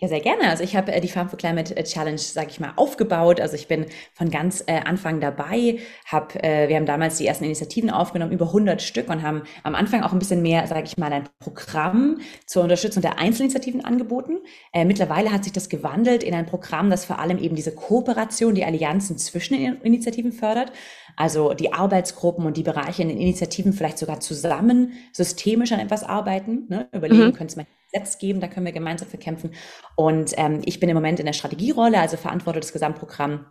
Ja, 0.00 0.06
sehr 0.06 0.20
gerne. 0.20 0.48
Also 0.48 0.62
ich 0.62 0.76
habe 0.76 0.92
äh, 0.92 1.00
die 1.00 1.08
Farm 1.08 1.28
for 1.28 1.36
Climate 1.36 1.76
äh, 1.76 1.82
Challenge, 1.82 2.18
sage 2.18 2.50
ich 2.50 2.60
mal, 2.60 2.72
aufgebaut. 2.76 3.40
Also 3.40 3.56
ich 3.56 3.66
bin 3.66 3.86
von 4.14 4.30
ganz 4.30 4.62
äh, 4.68 4.78
Anfang 4.84 5.20
dabei. 5.20 5.80
Hab, 6.06 6.36
äh, 6.36 6.68
wir 6.68 6.76
haben 6.76 6.86
damals 6.86 7.18
die 7.18 7.26
ersten 7.26 7.42
Initiativen 7.42 7.90
aufgenommen, 7.90 8.30
über 8.30 8.46
100 8.46 8.80
Stück 8.80 9.08
und 9.10 9.22
haben 9.22 9.42
am 9.64 9.74
Anfang 9.74 10.04
auch 10.04 10.12
ein 10.12 10.20
bisschen 10.20 10.40
mehr, 10.40 10.64
sage 10.68 10.84
ich 10.84 10.98
mal, 10.98 11.12
ein 11.12 11.28
Programm 11.40 12.20
zur 12.46 12.62
Unterstützung 12.62 13.02
der 13.02 13.18
Einzelinitiativen 13.18 13.84
angeboten. 13.84 14.38
Äh, 14.72 14.84
mittlerweile 14.84 15.32
hat 15.32 15.42
sich 15.42 15.52
das 15.52 15.68
gewandelt 15.68 16.22
in 16.22 16.32
ein 16.32 16.46
Programm, 16.46 16.90
das 16.90 17.04
vor 17.04 17.18
allem 17.18 17.38
eben 17.38 17.56
diese 17.56 17.74
Kooperation, 17.74 18.54
die 18.54 18.64
Allianzen 18.64 19.18
zwischen 19.18 19.54
den 19.54 19.80
Initiativen 19.82 20.30
fördert. 20.30 20.70
Also 21.16 21.54
die 21.54 21.72
Arbeitsgruppen 21.72 22.46
und 22.46 22.56
die 22.56 22.62
Bereiche 22.62 23.02
in 23.02 23.08
den 23.08 23.18
Initiativen 23.18 23.72
vielleicht 23.72 23.98
sogar 23.98 24.20
zusammen 24.20 24.92
systemisch 25.12 25.72
an 25.72 25.80
etwas 25.80 26.04
arbeiten. 26.04 26.66
Ne? 26.68 26.88
Überlegen, 26.92 27.26
mhm. 27.26 27.32
könnte 27.32 27.56
mal 27.56 27.66
Gesetz 27.90 28.18
geben, 28.18 28.40
da 28.40 28.48
können 28.48 28.66
wir 28.66 28.72
gemeinsam 28.72 29.08
für 29.08 29.18
kämpfen. 29.18 29.54
Und 29.96 30.34
ähm, 30.36 30.62
ich 30.64 30.80
bin 30.80 30.88
im 30.88 30.94
Moment 30.94 31.20
in 31.20 31.26
der 31.26 31.32
Strategierolle, 31.32 32.00
also 32.00 32.16
verantworte 32.16 32.60
das 32.60 32.72
Gesamtprogramm 32.72 33.46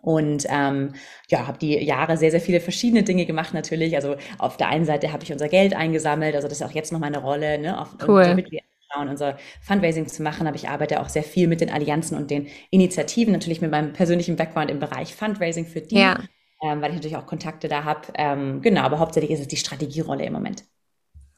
und 0.00 0.46
ähm, 0.48 0.94
ja, 1.28 1.46
habe 1.46 1.58
die 1.58 1.76
Jahre 1.84 2.16
sehr, 2.16 2.30
sehr 2.30 2.40
viele 2.40 2.60
verschiedene 2.60 3.02
Dinge 3.02 3.26
gemacht 3.26 3.54
natürlich. 3.54 3.96
Also 3.96 4.16
auf 4.38 4.56
der 4.56 4.68
einen 4.68 4.84
Seite 4.84 5.12
habe 5.12 5.24
ich 5.24 5.32
unser 5.32 5.48
Geld 5.48 5.74
eingesammelt, 5.74 6.34
also 6.34 6.48
das 6.48 6.60
ist 6.60 6.66
auch 6.66 6.72
jetzt 6.72 6.92
noch 6.92 7.00
meine 7.00 7.18
Rolle, 7.18 7.58
ne, 7.58 7.80
auf, 7.80 7.96
cool. 8.06 8.24
damit 8.24 8.50
wir 8.50 8.60
schauen, 8.92 9.08
unser 9.08 9.36
Fundraising 9.60 10.06
zu 10.06 10.22
machen. 10.22 10.46
Aber 10.46 10.56
ich 10.56 10.68
arbeite 10.68 11.00
auch 11.00 11.08
sehr 11.08 11.24
viel 11.24 11.48
mit 11.48 11.60
den 11.60 11.70
Allianzen 11.70 12.16
und 12.16 12.30
den 12.30 12.48
Initiativen, 12.70 13.32
natürlich 13.32 13.60
mit 13.60 13.70
meinem 13.70 13.92
persönlichen 13.92 14.36
Background 14.36 14.70
im 14.70 14.78
Bereich 14.78 15.14
Fundraising 15.14 15.66
für 15.66 15.80
die, 15.80 15.98
ja. 15.98 16.18
ähm, 16.62 16.80
weil 16.80 16.90
ich 16.90 16.96
natürlich 16.96 17.16
auch 17.16 17.26
Kontakte 17.26 17.68
da 17.68 17.84
habe. 17.84 18.08
Ähm, 18.14 18.62
genau, 18.62 18.82
aber 18.82 18.98
hauptsächlich 18.98 19.32
ist 19.32 19.40
es 19.40 19.48
die 19.48 19.56
Strategierolle 19.56 20.24
im 20.24 20.32
Moment. 20.32 20.64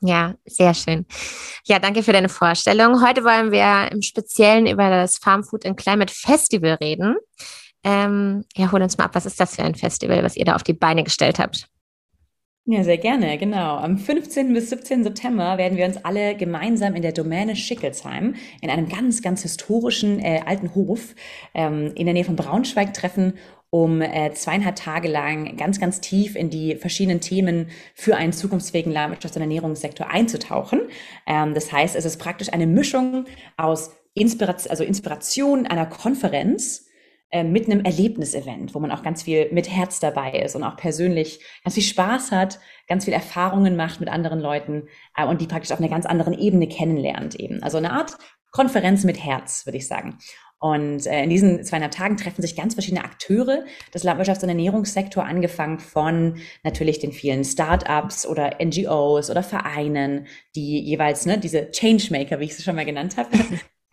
Ja, 0.01 0.35
sehr 0.47 0.73
schön. 0.73 1.05
Ja, 1.65 1.79
danke 1.79 2.03
für 2.03 2.13
deine 2.13 2.31
Vorstellung. 2.31 3.07
Heute 3.07 3.23
wollen 3.23 3.53
wir 3.53 3.93
im 3.93 4.01
Speziellen 4.01 4.67
über 4.67 4.89
das 4.89 5.19
Farm 5.19 5.45
Food 5.45 5.67
and 5.67 5.77
Climate 5.77 6.13
Festival 6.13 6.75
reden. 6.75 7.17
Ähm, 7.85 8.45
ja, 8.57 8.73
hol 8.73 8.83
uns 8.83 8.97
mal 8.97 9.05
ab, 9.05 9.15
was 9.15 9.27
ist 9.27 9.41
das 9.41 9.57
für 9.57 9.63
ein 9.63 9.75
Festival, 9.75 10.23
was 10.23 10.37
ihr 10.37 10.45
da 10.45 10.55
auf 10.55 10.63
die 10.63 10.73
Beine 10.73 11.05
gestellt 11.05 11.39
habt? 11.39 11.69
Ja, 12.67 12.85
sehr 12.85 12.99
gerne, 12.99 13.37
genau. 13.37 13.79
Am 13.79 13.99
15. 13.99 14.53
bis 14.53 14.71
17. 14.71 15.03
September 15.03 15.59
werden 15.59 15.77
wir 15.77 15.87
uns 15.87 16.05
alle 16.05 16.37
gemeinsam 16.37 16.95
in 16.95 17.03
der 17.03 17.13
Domäne 17.13 17.57
Schickelsheim 17.57 18.37
in 18.61 18.71
einem 18.71 18.89
ganz, 18.89 19.23
ganz 19.23 19.43
historischen 19.43 20.21
äh, 20.21 20.43
alten 20.47 20.75
Hof 20.75 21.15
ähm, 21.55 21.93
in 21.95 22.05
der 22.05 22.15
Nähe 22.15 22.25
von 22.25 22.37
Braunschweig 22.37 22.95
treffen 22.95 23.35
um 23.71 24.03
äh, 24.03 24.33
zweieinhalb 24.35 24.77
Tage 24.77 25.09
lang 25.09 25.57
ganz, 25.57 25.79
ganz 25.81 26.01
tief 26.01 26.35
in 26.35 26.51
die 26.51 26.77
verschiedenen 26.77 27.21
Themen 27.21 27.69
für 27.95 28.17
einen 28.17 28.33
zukunftsfähigen 28.33 28.93
Landwirtschafts- 28.93 29.37
und 29.37 29.43
Ernährungssektor 29.43 30.11
einzutauchen. 30.11 30.83
Ähm, 31.27 31.55
das 31.55 31.73
heißt, 31.73 31.95
es 31.95 32.05
ist 32.05 32.19
praktisch 32.19 32.53
eine 32.53 32.67
Mischung 32.67 33.27
aus 33.57 33.93
Inspiration, 34.15 34.71
also 34.71 34.83
Inspiration 34.83 35.67
einer 35.67 35.87
Konferenz, 35.87 36.91
äh, 37.33 37.45
mit 37.45 37.67
einem 37.67 37.85
Erlebnisevent, 37.85 38.75
wo 38.75 38.81
man 38.81 38.91
auch 38.91 39.05
ganz 39.05 39.23
viel 39.23 39.53
mit 39.53 39.71
Herz 39.71 40.01
dabei 40.01 40.33
ist 40.33 40.57
und 40.57 40.65
auch 40.65 40.77
persönlich 40.77 41.41
ganz 41.63 41.75
viel 41.75 41.85
Spaß 41.85 42.33
hat, 42.33 42.59
ganz 42.89 43.05
viel 43.05 43.15
Erfahrungen 43.15 43.77
macht 43.77 44.01
mit 44.01 44.09
anderen 44.09 44.41
Leuten 44.41 44.89
äh, 45.17 45.25
und 45.25 45.41
die 45.41 45.47
praktisch 45.47 45.71
auf 45.71 45.79
einer 45.79 45.89
ganz 45.89 46.07
anderen 46.07 46.35
Ebene 46.35 46.67
kennenlernt 46.67 47.37
eben. 47.37 47.63
Also 47.63 47.79
eine 47.79 47.93
Art 47.93 48.17
Konferenz 48.51 49.05
mit 49.05 49.23
Herz, 49.23 49.65
würde 49.65 49.79
ich 49.79 49.87
sagen. 49.87 50.19
Und 50.61 51.07
äh, 51.07 51.25
in 51.25 51.31
diesen 51.31 51.65
zweieinhalb 51.65 51.93
Tagen 51.93 52.19
treffen 52.19 52.43
sich 52.43 52.55
ganz 52.55 52.75
verschiedene 52.75 53.03
Akteure 53.03 53.65
des 53.95 54.05
Landwirtschafts- 54.05 54.43
und 54.43 54.51
Ernährungssektors, 54.51 55.27
angefangen 55.27 55.79
von 55.79 56.37
natürlich 56.63 56.99
den 56.99 57.13
vielen 57.13 57.45
Start-ups 57.45 58.27
oder 58.27 58.59
NGOs 58.63 59.31
oder 59.31 59.43
Vereinen, 59.43 60.27
die 60.55 60.81
jeweils 60.81 61.25
ne, 61.25 61.39
diese 61.39 61.71
Changemaker, 61.71 62.41
wie 62.41 62.45
ich 62.45 62.57
sie 62.57 62.63
schon 62.63 62.77
mal 62.77 62.85
genannt 62.85 63.17
habe, 63.17 63.31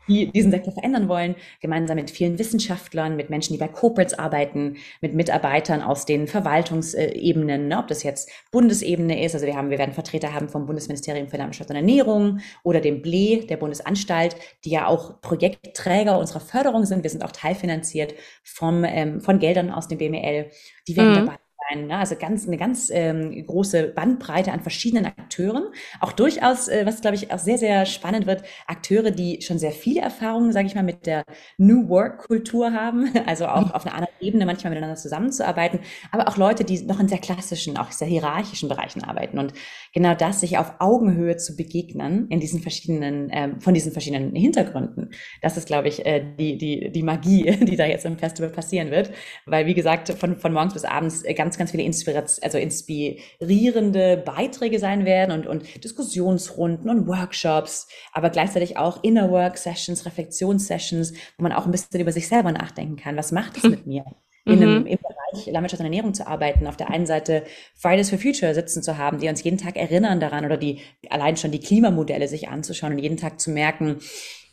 die 0.08 0.32
diesen 0.32 0.52
Sektor 0.52 0.74
verändern 0.74 1.08
wollen, 1.10 1.36
gemeinsam 1.62 1.96
mit 1.96 2.12
vielen 2.12 2.40
Wissenschaftlern, 2.40 3.16
mit 3.16 3.30
Menschen, 3.30 3.54
die 3.54 3.60
bei 3.60 3.68
Corporates 3.68 4.18
arbeiten, 4.18 4.78
mit 5.02 5.14
Mitarbeitern 5.14 5.82
aus 5.82 6.06
den 6.06 6.28
Verwaltungsebenen, 6.28 7.68
ne, 7.68 7.78
ob 7.78 7.88
das 7.88 8.04
jetzt 8.04 8.30
Bundesebene 8.52 9.24
ist, 9.24 9.36
also 9.36 9.46
wir 9.46 9.56
haben, 9.56 9.70
wir 9.70 9.78
werden 9.78 9.94
Vertreter 9.94 10.34
haben 10.34 10.50
vom 10.50 10.66
Bundesministerium 10.66 11.28
für 11.28 11.38
Landwirtschaft 11.38 11.70
und 11.70 11.76
Ernährung 11.76 12.40
oder 12.64 12.82
dem 12.82 13.02
BLE, 13.02 13.46
der 13.46 13.58
Bundesanstalt, 13.58 14.36
die 14.66 14.72
ja 14.72 14.88
auch 14.88 15.22
Projektträger 15.22 16.18
unserer 16.18 16.40
Förderung 16.40 16.86
sind. 16.86 17.04
Wir 17.04 17.10
sind 17.10 17.24
auch 17.24 17.32
teilfinanziert 17.32 18.14
vom, 18.44 18.84
ähm, 18.84 19.22
von 19.22 19.40
Geldern 19.40 19.72
aus 19.72 19.88
dem 19.88 19.98
BML. 19.98 20.50
Die 20.88 20.96
werden 20.96 21.12
mhm. 21.12 21.26
dabei 21.26 21.38
sein. 21.70 21.88
Ne? 21.88 21.98
Also 21.98 22.16
ganz, 22.16 22.48
eine 22.48 22.58
ganz 22.58 22.90
ähm, 22.92 23.46
große 23.46 23.90
Bandbreite 23.90 24.52
an 24.52 24.62
verschiedenen 24.62 25.06
Akteuren. 25.06 25.66
Auch 26.00 26.12
durchaus, 26.12 26.68
äh, 26.68 26.86
was 26.86 27.02
glaube 27.02 27.16
ich 27.16 27.32
auch 27.32 27.40
sehr, 27.40 27.58
sehr 27.58 27.86
spannend 27.86 28.26
wird, 28.26 28.44
Akteure, 28.68 29.12
die 29.12 29.42
schon 29.42 29.60
sehr 29.60 29.72
viele 29.72 30.02
Erfahrungen, 30.02 30.52
sage 30.52 30.68
ich 30.68 30.76
mal, 30.76 30.84
mit 30.84 31.06
der 31.06 31.24
New 31.58 31.90
Work-Kultur 31.90 32.74
haben. 32.74 33.10
Also 33.28 33.48
auch 33.48 33.68
mhm. 33.68 33.72
auf 33.72 33.86
einer 33.86 33.96
anderen 33.96 34.16
Ebene 34.22 34.46
manchmal 34.46 34.72
miteinander 34.72 34.96
zusammenzuarbeiten. 34.96 35.80
Aber 36.12 36.30
auch 36.30 36.38
Leute, 36.38 36.64
die 36.64 36.82
noch 36.84 37.00
in 37.00 37.10
sehr 37.10 37.18
klassischen, 37.18 37.76
auch 37.78 37.92
sehr 37.92 38.08
hierarchischen 38.08 38.70
Bereichen 38.70 39.04
arbeiten. 39.04 39.38
Und 39.38 39.54
genau 39.94 40.16
das, 40.16 40.40
sich 40.40 40.58
auf 40.58 40.76
Augenhöhe 40.80 41.36
zu 41.36 41.58
begegnen 41.58 42.28
in 42.30 42.40
diesen 42.40 42.62
verschiedenen, 42.62 43.30
ähm, 43.34 43.60
von 43.60 43.74
diesen 43.74 43.92
verschiedenen 43.92 44.34
Hintergründen. 44.34 45.10
Das 45.42 45.58
ist, 45.58 45.68
glaube 45.68 45.90
ich, 45.90 46.06
äh, 46.06 46.24
die, 46.40 46.58
die, 46.58 46.92
die 46.92 47.04
Magie, 47.04 47.52
die 47.66 47.76
da 47.76 47.86
jetzt 47.86 48.06
im 48.06 48.18
Festival 48.18 48.50
passieren 48.50 48.92
wird. 48.92 49.12
Weil, 49.46 49.66
wie 49.66 49.74
gesagt, 49.74 50.10
von, 50.10 50.38
von 50.38 50.54
morgens 50.54 50.74
bis 50.74 50.86
abends 50.86 51.24
ganz, 51.36 51.57
ganz 51.58 51.72
viele 51.72 51.84
Inspiration, 51.84 52.44
also 52.44 52.58
inspirierende 52.58 54.18
Beiträge 54.18 54.80
sein 54.80 55.06
werden 55.06 55.32
und, 55.32 55.48
und 55.48 55.84
Diskussionsrunden 55.84 56.90
und 56.90 57.08
Workshops, 57.08 57.88
aber 58.14 58.30
gleichzeitig 58.30 58.78
auch 58.78 59.04
Inner 59.04 59.32
Work 59.32 59.58
Sessions, 59.58 60.06
Reflexionssessions, 60.06 61.14
wo 61.38 61.44
man 61.44 61.52
auch 61.52 61.66
ein 61.66 61.72
bisschen 61.72 62.00
über 62.02 62.12
sich 62.12 62.28
selber 62.28 62.52
nachdenken 62.52 62.98
kann. 62.98 63.18
Was 63.18 63.32
macht 63.32 63.58
es 63.58 63.64
mit 63.64 63.86
mir? 63.88 64.06
in 64.48 64.64
einem, 64.64 64.82
mhm. 64.82 64.88
im 64.88 64.98
Bereich 64.98 65.46
Landwirtschaft 65.48 65.82
und 65.82 65.88
Ernährung 65.88 66.14
zu 66.14 66.26
arbeiten, 66.26 66.68
auf 66.68 66.78
der 66.78 66.90
einen 66.90 67.06
Seite 67.06 67.44
Fridays 67.76 68.10
for 68.10 68.18
Future 68.18 68.54
sitzen 68.54 68.82
zu 68.82 68.98
haben, 68.98 69.20
die 69.20 69.28
uns 69.28 69.44
jeden 69.44 69.58
Tag 69.58 69.76
erinnern 69.76 70.20
daran 70.20 70.46
oder 70.46 70.58
die 70.58 70.80
allein 71.10 71.36
schon 71.36 71.52
die 71.52 71.60
Klimamodelle 71.60 72.28
sich 72.28 72.48
anzuschauen 72.48 72.94
und 72.94 73.00
jeden 73.00 73.18
Tag 73.18 73.42
zu 73.42 73.52
merken, 73.52 73.98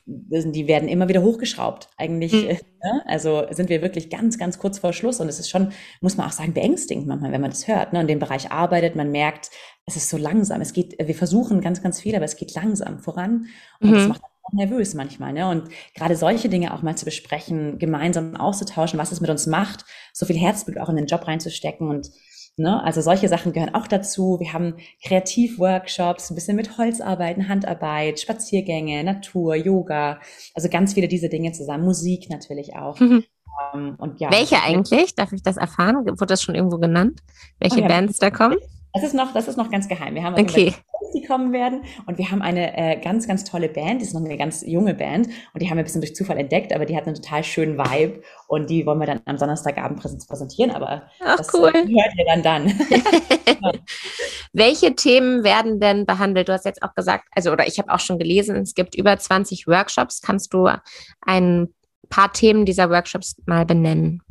die 0.06 0.66
werden 0.68 0.88
immer 0.88 1.08
wieder 1.08 1.22
hochgeschraubt. 1.22 1.88
Eigentlich, 1.96 2.32
mhm. 2.32 2.48
ne? 2.82 3.02
also 3.06 3.46
sind 3.50 3.68
wir 3.68 3.82
wirklich 3.82 4.10
ganz, 4.10 4.38
ganz 4.38 4.58
kurz 4.58 4.78
vor 4.78 4.92
Schluss. 4.92 5.20
Und 5.20 5.28
es 5.28 5.38
ist 5.38 5.50
schon, 5.50 5.72
muss 6.00 6.16
man 6.16 6.26
auch 6.26 6.32
sagen, 6.32 6.52
beängstigend 6.52 7.06
manchmal, 7.06 7.32
wenn 7.32 7.40
man 7.40 7.50
das 7.50 7.66
hört. 7.68 7.92
Ne? 7.92 8.00
In 8.00 8.06
dem 8.06 8.18
Bereich 8.18 8.50
arbeitet, 8.50 8.96
man 8.96 9.10
merkt, 9.10 9.50
es 9.86 9.96
ist 9.96 10.08
so 10.08 10.16
langsam. 10.16 10.60
Es 10.60 10.72
geht, 10.72 10.96
wir 10.98 11.14
versuchen 11.14 11.60
ganz, 11.60 11.82
ganz 11.82 12.00
viel, 12.00 12.14
aber 12.14 12.24
es 12.24 12.36
geht 12.36 12.54
langsam 12.54 12.98
voran. 12.98 13.46
Und 13.80 13.90
mhm. 13.90 13.94
das 13.94 14.08
macht 14.08 14.22
auch 14.22 14.52
nervös 14.52 14.94
manchmal. 14.94 15.32
Ne? 15.32 15.48
Und 15.48 15.68
gerade 15.94 16.16
solche 16.16 16.48
Dinge 16.48 16.74
auch 16.74 16.82
mal 16.82 16.96
zu 16.96 17.06
besprechen, 17.06 17.78
gemeinsam 17.78 18.36
auszutauschen, 18.36 18.98
was 18.98 19.12
es 19.12 19.20
mit 19.20 19.30
uns 19.30 19.46
macht, 19.46 19.84
so 20.12 20.26
viel 20.26 20.36
Herzblut 20.36 20.78
auch 20.78 20.88
in 20.88 20.96
den 20.96 21.06
Job 21.06 21.26
reinzustecken 21.26 21.88
und 21.88 22.10
Ne? 22.56 22.82
Also 22.84 23.00
solche 23.00 23.28
Sachen 23.28 23.52
gehören 23.52 23.74
auch 23.74 23.88
dazu. 23.88 24.38
Wir 24.38 24.52
haben 24.52 24.76
Kreativworkshops, 25.04 26.30
ein 26.30 26.36
bisschen 26.36 26.56
mit 26.56 26.78
Holzarbeiten, 26.78 27.48
Handarbeit, 27.48 28.20
Spaziergänge, 28.20 29.02
Natur, 29.02 29.56
Yoga, 29.56 30.20
also 30.54 30.68
ganz 30.68 30.94
viele 30.94 31.08
diese 31.08 31.28
Dinge 31.28 31.52
zusammen. 31.52 31.84
Musik 31.84 32.30
natürlich 32.30 32.76
auch. 32.76 32.98
Mhm. 33.00 33.24
Um, 33.72 33.94
und 33.98 34.20
ja, 34.20 34.32
Welche 34.32 34.60
eigentlich? 34.62 35.14
Darf 35.14 35.32
ich 35.32 35.42
das 35.42 35.56
erfahren? 35.56 36.04
Wurde 36.04 36.26
das 36.26 36.42
schon 36.42 36.54
irgendwo 36.54 36.78
genannt? 36.78 37.22
Welche 37.60 37.78
oh 37.78 37.82
ja, 37.82 37.88
Bands 37.88 38.18
da 38.18 38.30
kommen? 38.30 38.56
Das 38.94 39.02
ist 39.02 39.12
noch, 39.12 39.32
das 39.32 39.48
ist 39.48 39.56
noch 39.56 39.70
ganz 39.70 39.88
geheim. 39.88 40.14
Wir 40.14 40.22
haben 40.22 40.34
okay. 40.40 40.72
die 41.14 41.22
kommen 41.24 41.52
werden 41.52 41.82
und 42.06 42.16
wir 42.16 42.30
haben 42.30 42.42
eine 42.42 42.76
äh, 42.76 43.00
ganz, 43.00 43.26
ganz 43.26 43.42
tolle 43.42 43.68
Band. 43.68 44.00
Die 44.00 44.04
ist 44.04 44.14
noch 44.14 44.24
eine 44.24 44.36
ganz 44.36 44.64
junge 44.64 44.94
Band 44.94 45.26
und 45.52 45.60
die 45.60 45.68
haben 45.68 45.76
wir 45.76 45.82
ein 45.82 45.84
bisschen 45.84 46.00
durch 46.00 46.14
Zufall 46.14 46.38
entdeckt, 46.38 46.72
aber 46.72 46.86
die 46.86 46.96
hat 46.96 47.06
einen 47.06 47.16
total 47.16 47.42
schönen 47.42 47.76
Vibe 47.76 48.22
und 48.46 48.70
die 48.70 48.86
wollen 48.86 49.00
wir 49.00 49.06
dann 49.06 49.20
am 49.24 49.36
Donnerstagabend 49.36 50.00
präsentieren. 50.00 50.70
Aber 50.70 51.02
Ach, 51.24 51.36
das 51.36 51.52
cool. 51.54 51.72
hört 51.72 51.88
ihr 51.88 52.24
dann 52.26 52.42
dann. 52.44 52.72
Welche 54.52 54.94
Themen 54.94 55.42
werden 55.42 55.80
denn 55.80 56.06
behandelt? 56.06 56.48
Du 56.48 56.52
hast 56.52 56.64
jetzt 56.64 56.82
auch 56.82 56.94
gesagt, 56.94 57.24
also 57.32 57.50
oder 57.50 57.66
ich 57.66 57.80
habe 57.80 57.92
auch 57.92 58.00
schon 58.00 58.20
gelesen, 58.20 58.56
es 58.56 58.74
gibt 58.74 58.94
über 58.94 59.18
20 59.18 59.66
Workshops. 59.66 60.20
Kannst 60.20 60.54
du 60.54 60.68
ein 61.20 61.74
paar 62.10 62.32
Themen 62.32 62.64
dieser 62.64 62.90
Workshops 62.90 63.34
mal 63.46 63.66
benennen? 63.66 64.22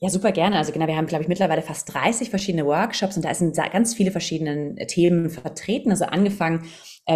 Ja, 0.00 0.10
super 0.10 0.32
gerne. 0.32 0.58
Also 0.58 0.72
genau, 0.72 0.86
wir 0.86 0.96
haben, 0.96 1.06
glaube 1.06 1.22
ich, 1.22 1.28
mittlerweile 1.28 1.62
fast 1.62 1.92
30 1.94 2.28
verschiedene 2.30 2.66
Workshops 2.66 3.16
und 3.16 3.24
da 3.24 3.32
sind 3.34 3.56
ganz 3.56 3.94
viele 3.94 4.10
verschiedene 4.10 4.74
Themen 4.86 5.30
vertreten. 5.30 5.90
Also 5.90 6.04
angefangen 6.06 6.64
äh, 6.64 6.68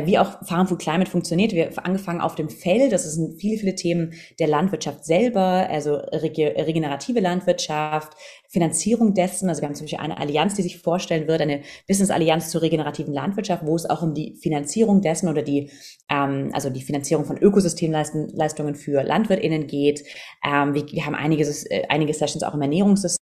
wie 0.05 0.19
auch 0.19 0.45
Farm 0.45 0.67
Food 0.67 0.81
Climate 0.81 1.11
funktioniert. 1.11 1.53
Wir 1.53 1.67
haben 1.67 1.79
angefangen 1.79 2.21
auf 2.21 2.35
dem 2.35 2.51
Feld, 2.51 2.93
das 2.93 3.05
sind 3.05 3.41
viele, 3.41 3.59
viele 3.59 3.75
Themen 3.75 4.13
der 4.39 4.47
Landwirtschaft 4.47 5.05
selber, 5.05 5.67
also 5.71 5.95
regenerative 5.95 7.21
Landwirtschaft, 7.21 8.13
Finanzierung 8.49 9.15
dessen. 9.15 9.49
Also 9.49 9.63
wir 9.63 9.69
haben 9.69 9.75
zum 9.75 9.85
Beispiel 9.85 10.01
eine 10.01 10.19
Allianz, 10.19 10.55
die 10.55 10.63
sich 10.63 10.79
vorstellen 10.79 11.29
wird, 11.29 11.41
eine 11.41 11.63
Business-Allianz 11.87 12.51
zur 12.51 12.63
regenerativen 12.63 13.13
Landwirtschaft, 13.13 13.65
wo 13.65 13.77
es 13.77 13.89
auch 13.89 14.03
um 14.03 14.15
die 14.15 14.37
Finanzierung 14.37 15.03
dessen 15.03 15.29
oder 15.29 15.43
die, 15.43 15.71
ähm, 16.11 16.51
also 16.53 16.71
die 16.71 16.83
Finanzierung 16.83 17.25
von 17.25 17.37
Ökosystemleistungen 17.37 18.75
für 18.75 19.03
LandwirtInnen 19.03 19.67
geht. 19.67 20.05
Ähm, 20.45 20.75
wir, 20.75 20.87
wir 20.91 21.07
haben 21.07 21.15
einige, 21.15 21.45
äh, 21.45 21.87
einige 21.89 22.15
Sessions 22.15 22.43
auch 22.43 22.55
im 22.55 22.63
Ernährungssystem, 22.63 23.18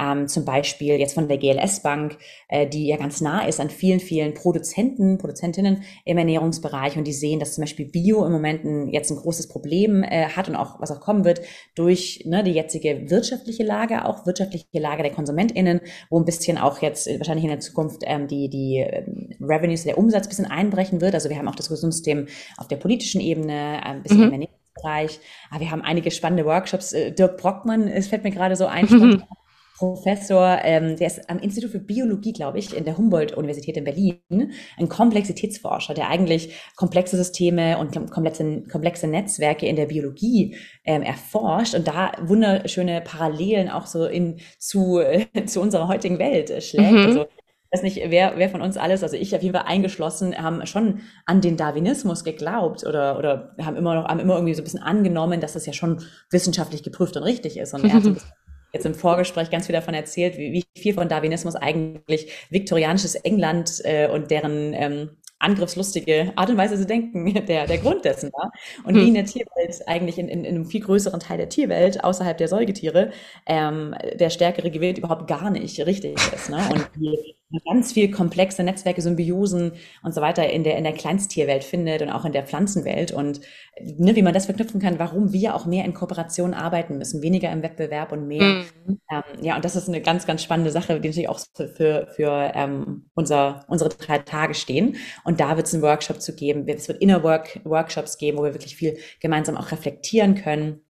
ähm, 0.00 0.28
zum 0.28 0.44
Beispiel 0.44 0.94
jetzt 0.94 1.14
von 1.14 1.28
der 1.28 1.38
GLS 1.38 1.80
Bank, 1.80 2.18
äh, 2.48 2.66
die 2.66 2.86
ja 2.86 2.96
ganz 2.96 3.20
nah 3.20 3.46
ist 3.46 3.60
an 3.60 3.70
vielen, 3.70 4.00
vielen 4.00 4.34
Produzenten, 4.34 5.18
Produzentinnen 5.18 5.82
im 6.04 6.18
Ernährungsbereich 6.18 6.96
und 6.96 7.04
die 7.04 7.12
sehen, 7.12 7.40
dass 7.40 7.54
zum 7.54 7.62
Beispiel 7.62 7.86
Bio 7.86 8.24
im 8.24 8.32
Moment 8.32 8.64
ein, 8.64 8.88
jetzt 8.88 9.10
ein 9.10 9.16
großes 9.16 9.48
Problem 9.48 10.02
äh, 10.02 10.28
hat 10.28 10.48
und 10.48 10.56
auch 10.56 10.80
was 10.80 10.90
auch 10.90 11.00
kommen 11.00 11.24
wird 11.24 11.40
durch 11.74 12.22
ne, 12.26 12.44
die 12.44 12.52
jetzige 12.52 13.10
wirtschaftliche 13.10 13.64
Lage, 13.64 14.04
auch 14.04 14.26
wirtschaftliche 14.26 14.66
Lage 14.74 15.02
der 15.02 15.12
KonsumentInnen, 15.12 15.80
wo 16.10 16.18
ein 16.18 16.24
bisschen 16.24 16.58
auch 16.58 16.82
jetzt 16.82 17.08
wahrscheinlich 17.18 17.44
in 17.44 17.50
der 17.50 17.60
Zukunft 17.60 18.02
ähm, 18.04 18.28
die, 18.28 18.48
die 18.48 18.78
ähm, 18.78 19.30
Revenues, 19.40 19.84
der 19.84 19.98
Umsatz 19.98 20.26
ein 20.26 20.28
bisschen 20.28 20.46
einbrechen 20.46 21.00
wird. 21.00 21.14
Also 21.14 21.30
wir 21.30 21.38
haben 21.38 21.48
auch 21.48 21.54
das 21.54 21.68
Gesundheitssystem 21.68 22.26
auf 22.58 22.68
der 22.68 22.76
politischen 22.76 23.20
Ebene, 23.20 23.52
äh, 23.52 23.86
ein 23.86 24.02
bisschen 24.02 24.28
mhm. 24.28 24.32
im 24.32 24.48
Ernährungsbereich. 24.76 25.20
Aber 25.50 25.60
wir 25.60 25.70
haben 25.70 25.82
einige 25.82 26.10
spannende 26.10 26.44
Workshops. 26.44 26.92
Äh, 26.92 27.12
Dirk 27.12 27.38
Brockmann, 27.38 27.88
es 27.88 28.08
fällt 28.08 28.24
mir 28.24 28.30
gerade 28.30 28.56
so 28.56 28.66
ein. 28.66 29.22
Professor, 29.78 30.60
ähm, 30.62 30.96
der 30.96 31.06
ist 31.06 31.28
am 31.28 31.38
Institut 31.38 31.70
für 31.70 31.78
Biologie, 31.78 32.32
glaube 32.32 32.58
ich, 32.58 32.74
in 32.74 32.86
der 32.86 32.96
Humboldt-Universität 32.96 33.76
in 33.76 33.84
Berlin, 33.84 34.52
ein 34.78 34.88
Komplexitätsforscher, 34.88 35.92
der 35.92 36.08
eigentlich 36.08 36.54
komplexe 36.76 37.18
Systeme 37.18 37.76
und 37.76 38.10
komplexe, 38.10 38.62
komplexe 38.72 39.06
Netzwerke 39.06 39.66
in 39.66 39.76
der 39.76 39.84
Biologie 39.84 40.56
ähm, 40.86 41.02
erforscht 41.02 41.74
und 41.74 41.86
da 41.86 42.12
wunderschöne 42.22 43.02
Parallelen 43.02 43.68
auch 43.68 43.84
so 43.84 44.06
in 44.06 44.40
zu, 44.58 44.98
äh, 44.98 45.26
zu 45.44 45.60
unserer 45.60 45.88
heutigen 45.88 46.18
Welt 46.18 46.48
äh, 46.48 46.62
schlägt. 46.62 46.92
Mhm. 46.92 46.98
Also 47.04 47.26
weiß 47.72 47.82
nicht, 47.82 48.00
wer, 48.08 48.34
wer 48.36 48.48
von 48.48 48.62
uns 48.62 48.76
alles, 48.76 49.02
also 49.02 49.16
ich 49.16 49.34
auf 49.34 49.42
jeden 49.42 49.54
Fall 49.54 49.66
eingeschlossen, 49.66 50.36
haben 50.36 50.64
schon 50.66 51.00
an 51.24 51.40
den 51.40 51.56
Darwinismus 51.56 52.24
geglaubt 52.24 52.86
oder, 52.86 53.18
oder 53.18 53.54
haben 53.60 53.76
immer 53.76 53.94
noch, 53.94 54.08
haben 54.08 54.20
immer 54.20 54.34
irgendwie 54.34 54.54
so 54.54 54.62
ein 54.62 54.64
bisschen 54.64 54.82
angenommen, 54.82 55.40
dass 55.40 55.54
das 55.54 55.66
ja 55.66 55.72
schon 55.72 56.02
wissenschaftlich 56.30 56.82
geprüft 56.82 57.16
und 57.16 57.22
richtig 57.22 57.56
ist. 57.58 57.74
Und 57.74 57.84
er 57.84 57.94
hat 57.94 58.02
so 58.02 58.10
ein 58.10 58.14
bisschen 58.14 58.32
jetzt 58.72 58.86
im 58.86 58.94
Vorgespräch 58.94 59.50
ganz 59.50 59.66
viel 59.66 59.74
davon 59.74 59.94
erzählt, 59.94 60.36
wie, 60.36 60.52
wie 60.52 60.80
viel 60.80 60.94
von 60.94 61.08
Darwinismus 61.08 61.56
eigentlich 61.56 62.30
viktorianisches 62.50 63.14
England 63.14 63.80
äh, 63.84 64.08
und 64.08 64.30
deren 64.30 64.72
ähm, 64.74 65.10
angriffslustige 65.38 66.32
Art 66.36 66.48
und 66.48 66.56
Weise 66.56 66.76
zu 66.76 66.86
denken 66.86 67.32
der, 67.46 67.66
der 67.66 67.78
Grund 67.78 68.04
dessen 68.04 68.32
war. 68.32 68.52
Und 68.84 68.94
hm. 68.94 69.02
wie 69.02 69.08
in 69.08 69.14
der 69.14 69.24
Tierwelt, 69.24 69.86
eigentlich 69.86 70.18
in, 70.18 70.28
in, 70.28 70.44
in, 70.44 70.54
einem 70.54 70.66
viel 70.66 70.80
größeren 70.80 71.20
Teil 71.20 71.38
der 71.38 71.48
Tierwelt, 71.48 72.02
außerhalb 72.02 72.36
der 72.38 72.48
Säugetiere, 72.48 73.10
ähm, 73.46 73.94
der 74.18 74.30
Stärkere 74.30 74.70
gewählt 74.70 74.98
überhaupt 74.98 75.26
gar 75.26 75.50
nicht 75.50 75.84
richtig 75.84 76.16
ist. 76.32 76.50
Ne? 76.50 76.58
Und 76.72 76.88
die 76.96 77.36
ganz 77.64 77.92
viel 77.92 78.10
komplexe 78.10 78.62
Netzwerke, 78.62 79.00
Symbiosen 79.00 79.72
und 80.02 80.14
so 80.14 80.20
weiter 80.20 80.50
in 80.50 80.64
der, 80.64 80.76
in 80.76 80.84
der 80.84 80.92
Kleinsttierwelt 80.92 81.64
findet 81.64 82.02
und 82.02 82.10
auch 82.10 82.24
in 82.24 82.32
der 82.32 82.44
Pflanzenwelt 82.44 83.12
und 83.12 83.40
ne, 83.80 84.16
wie 84.16 84.22
man 84.22 84.34
das 84.34 84.46
verknüpfen 84.46 84.80
kann, 84.80 84.98
warum 84.98 85.32
wir 85.32 85.54
auch 85.54 85.66
mehr 85.66 85.84
in 85.84 85.94
Kooperation 85.94 86.54
arbeiten 86.54 86.98
müssen, 86.98 87.22
weniger 87.22 87.50
im 87.52 87.62
Wettbewerb 87.62 88.10
und 88.12 88.26
mehr. 88.26 88.42
Mhm. 88.42 88.98
Ähm, 89.10 89.22
ja, 89.42 89.56
und 89.56 89.64
das 89.64 89.76
ist 89.76 89.88
eine 89.88 90.00
ganz, 90.00 90.26
ganz 90.26 90.42
spannende 90.42 90.70
Sache, 90.70 90.98
die 91.00 91.08
natürlich 91.08 91.28
auch 91.28 91.40
für, 91.54 91.68
für, 91.68 92.08
für 92.14 92.52
ähm, 92.54 93.10
unser, 93.14 93.64
unsere 93.68 93.90
drei 93.90 94.18
Tage 94.18 94.54
stehen. 94.54 94.96
Und 95.24 95.40
da 95.40 95.56
wird 95.56 95.66
es 95.66 95.74
einen 95.74 95.82
Workshop 95.82 96.20
zu 96.20 96.34
geben. 96.34 96.66
Es 96.68 96.88
wird 96.88 97.00
Inner 97.00 97.22
Work 97.22 97.60
Workshops 97.64 98.18
geben, 98.18 98.38
wo 98.38 98.44
wir 98.44 98.54
wirklich 98.54 98.76
viel 98.76 98.98
gemeinsam 99.20 99.56
auch 99.56 99.70
reflektieren 99.70 100.34
können 100.34 100.85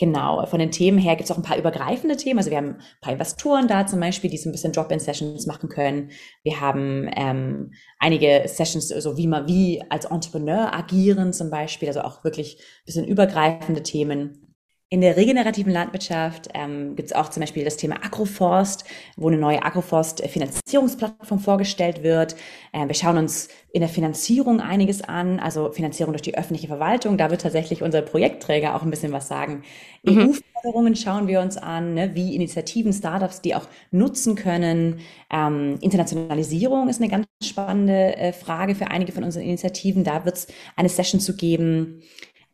Genau, 0.00 0.46
von 0.46 0.58
den 0.58 0.70
Themen 0.70 0.96
her 0.96 1.14
gibt 1.14 1.28
es 1.28 1.30
auch 1.30 1.36
ein 1.36 1.42
paar 1.42 1.58
übergreifende 1.58 2.16
Themen. 2.16 2.38
Also 2.38 2.50
wir 2.50 2.56
haben 2.56 2.76
ein 2.76 3.00
paar 3.02 3.12
Investoren 3.12 3.68
da 3.68 3.86
zum 3.86 4.00
Beispiel, 4.00 4.30
die 4.30 4.38
so 4.38 4.48
ein 4.48 4.52
bisschen 4.52 4.72
Drop-in-Sessions 4.72 5.44
machen 5.44 5.68
können. 5.68 6.10
Wir 6.42 6.58
haben 6.58 7.10
ähm, 7.14 7.74
einige 7.98 8.44
Sessions, 8.46 8.88
so 8.88 8.94
also 8.94 9.18
wie 9.18 9.26
man 9.26 9.46
wie 9.46 9.82
als 9.90 10.06
Entrepreneur 10.06 10.72
agieren 10.72 11.34
zum 11.34 11.50
Beispiel, 11.50 11.88
also 11.88 12.00
auch 12.00 12.24
wirklich 12.24 12.56
ein 12.56 12.84
bisschen 12.86 13.04
übergreifende 13.04 13.82
Themen. 13.82 14.49
In 14.92 15.02
der 15.02 15.16
regenerativen 15.16 15.72
Landwirtschaft 15.72 16.48
ähm, 16.52 16.96
gibt 16.96 17.10
es 17.10 17.12
auch 17.14 17.28
zum 17.28 17.42
Beispiel 17.42 17.64
das 17.64 17.76
Thema 17.76 18.04
Agroforst, 18.04 18.82
wo 19.16 19.28
eine 19.28 19.36
neue 19.36 19.62
Agroforst-Finanzierungsplattform 19.62 21.38
vorgestellt 21.38 22.02
wird. 22.02 22.34
Äh, 22.72 22.88
wir 22.88 22.96
schauen 22.96 23.16
uns 23.16 23.50
in 23.72 23.82
der 23.82 23.88
Finanzierung 23.88 24.60
einiges 24.60 25.00
an, 25.00 25.38
also 25.38 25.70
Finanzierung 25.70 26.12
durch 26.12 26.22
die 26.22 26.36
öffentliche 26.36 26.66
Verwaltung. 26.66 27.18
Da 27.18 27.30
wird 27.30 27.42
tatsächlich 27.42 27.84
unser 27.84 28.02
Projektträger 28.02 28.74
auch 28.74 28.82
ein 28.82 28.90
bisschen 28.90 29.12
was 29.12 29.28
sagen. 29.28 29.62
Mhm. 30.02 30.30
EU-Förderungen 30.30 30.96
schauen 30.96 31.28
wir 31.28 31.38
uns 31.40 31.56
an, 31.56 31.94
ne, 31.94 32.16
wie 32.16 32.34
Initiativen, 32.34 32.92
Startups 32.92 33.42
die 33.42 33.54
auch 33.54 33.68
nutzen 33.92 34.34
können. 34.34 34.98
Ähm, 35.32 35.78
Internationalisierung 35.82 36.88
ist 36.88 37.00
eine 37.00 37.10
ganz 37.10 37.28
spannende 37.44 38.16
äh, 38.16 38.32
Frage 38.32 38.74
für 38.74 38.88
einige 38.88 39.12
von 39.12 39.22
unseren 39.22 39.44
Initiativen. 39.44 40.02
Da 40.02 40.24
wird 40.24 40.34
es 40.34 40.46
eine 40.74 40.88
Session 40.88 41.20
zu 41.20 41.36
geben. 41.36 42.02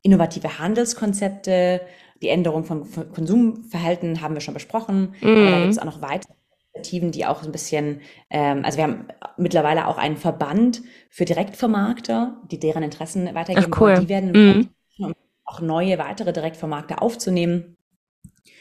Innovative 0.03 0.59
Handelskonzepte 0.59 1.81
die 2.23 2.29
Änderung 2.29 2.65
von 2.65 2.87
Konsumverhalten 3.13 4.21
haben 4.21 4.35
wir 4.35 4.41
schon 4.41 4.55
besprochen. 4.55 5.15
Mhm. 5.21 5.29
Aber 5.29 5.51
da 5.51 5.61
gibt 5.61 5.73
es 5.73 5.79
auch 5.79 5.85
noch 5.85 6.03
weitere 6.03 6.33
Initiativen, 6.75 7.13
die 7.13 7.27
auch 7.27 7.43
ein 7.43 7.53
bisschen, 7.53 8.01
ähm, 8.31 8.65
also 8.65 8.79
wir 8.79 8.85
haben 8.85 9.09
mittlerweile 9.37 9.87
auch 9.87 9.99
einen 9.99 10.17
Verband 10.17 10.83
für 11.11 11.25
Direktvermarkter, 11.25 12.41
die 12.51 12.59
deren 12.59 12.83
Interessen 12.83 13.35
weitergeben 13.35 13.73
Ach, 13.73 13.81
cool. 13.81 13.89
wollen. 13.89 14.01
Die 14.01 14.09
werden 14.09 14.33
mhm. 14.33 14.69
um 14.99 15.15
auch 15.45 15.61
neue 15.61 15.99
weitere 15.99 16.33
Direktvermarkter 16.33 17.03
aufzunehmen. 17.03 17.77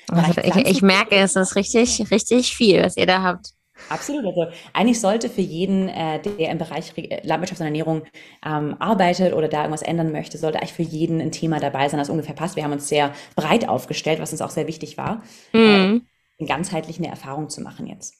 Also 0.10 0.42
ich, 0.42 0.56
ich 0.56 0.82
merke, 0.82 1.16
es 1.16 1.36
ist 1.36 1.56
richtig, 1.56 2.12
richtig 2.12 2.56
viel, 2.56 2.84
was 2.84 2.96
ihr 2.96 3.08
da 3.08 3.24
habt. 3.24 3.54
Absolut. 3.90 4.26
Also 4.26 4.48
eigentlich 4.74 5.00
sollte 5.00 5.30
für 5.30 5.42
jeden, 5.42 5.90
äh, 5.90 6.20
der 6.22 6.50
im 6.50 6.58
Bereich 6.58 6.94
Landwirtschaft 7.24 7.62
und 7.62 7.68
Ernährung 7.68 8.04
ähm, 8.46 8.76
arbeitet 8.80 9.34
oder 9.34 9.48
da 9.48 9.60
irgendwas 9.60 9.82
ändern 9.82 10.12
möchte, 10.12 10.38
sollte 10.38 10.60
eigentlich 10.60 10.74
für 10.74 10.82
jeden 10.82 11.22
ein 11.22 11.32
Thema 11.32 11.60
dabei 11.60 11.90
sein, 11.90 12.00
das 12.00 12.10
ungefähr 12.10 12.36
passt. 12.36 12.56
Wir 12.56 12.64
haben 12.64 12.72
uns 12.72 12.88
sehr 12.88 13.12
breit 13.36 13.68
aufgestellt, 13.68 14.20
was 14.20 14.32
uns 14.32 14.42
auch 14.42 14.50
sehr 14.50 14.68
wichtig 14.68 14.98
war, 14.98 15.24
mhm. 15.54 16.04
äh, 16.40 16.46
ganzheitlich 16.46 16.98
eine 16.98 17.10
Erfahrung 17.10 17.50
zu 17.50 17.62
machen 17.62 17.88
jetzt. 17.88 18.16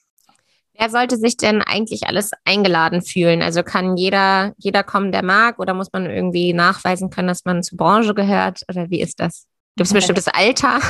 Wer 0.78 0.90
sollte 0.90 1.16
sich 1.16 1.38
denn 1.38 1.62
eigentlich 1.62 2.06
alles 2.06 2.32
eingeladen 2.44 3.00
fühlen? 3.00 3.40
Also 3.40 3.62
kann 3.62 3.96
jeder, 3.96 4.52
jeder 4.58 4.84
kommen, 4.84 5.10
der 5.10 5.24
mag, 5.24 5.58
oder 5.58 5.72
muss 5.72 5.90
man 5.90 6.04
irgendwie 6.04 6.52
nachweisen 6.52 7.08
können, 7.08 7.28
dass 7.28 7.46
man 7.46 7.62
zur 7.62 7.78
Branche 7.78 8.12
gehört? 8.12 8.60
Oder 8.68 8.90
wie 8.90 9.00
ist 9.00 9.20
das? 9.20 9.46
Gibt 9.76 9.86
es 9.86 9.92
ein 9.92 9.96
bestimmtes 9.96 10.28
Alter? 10.28 10.80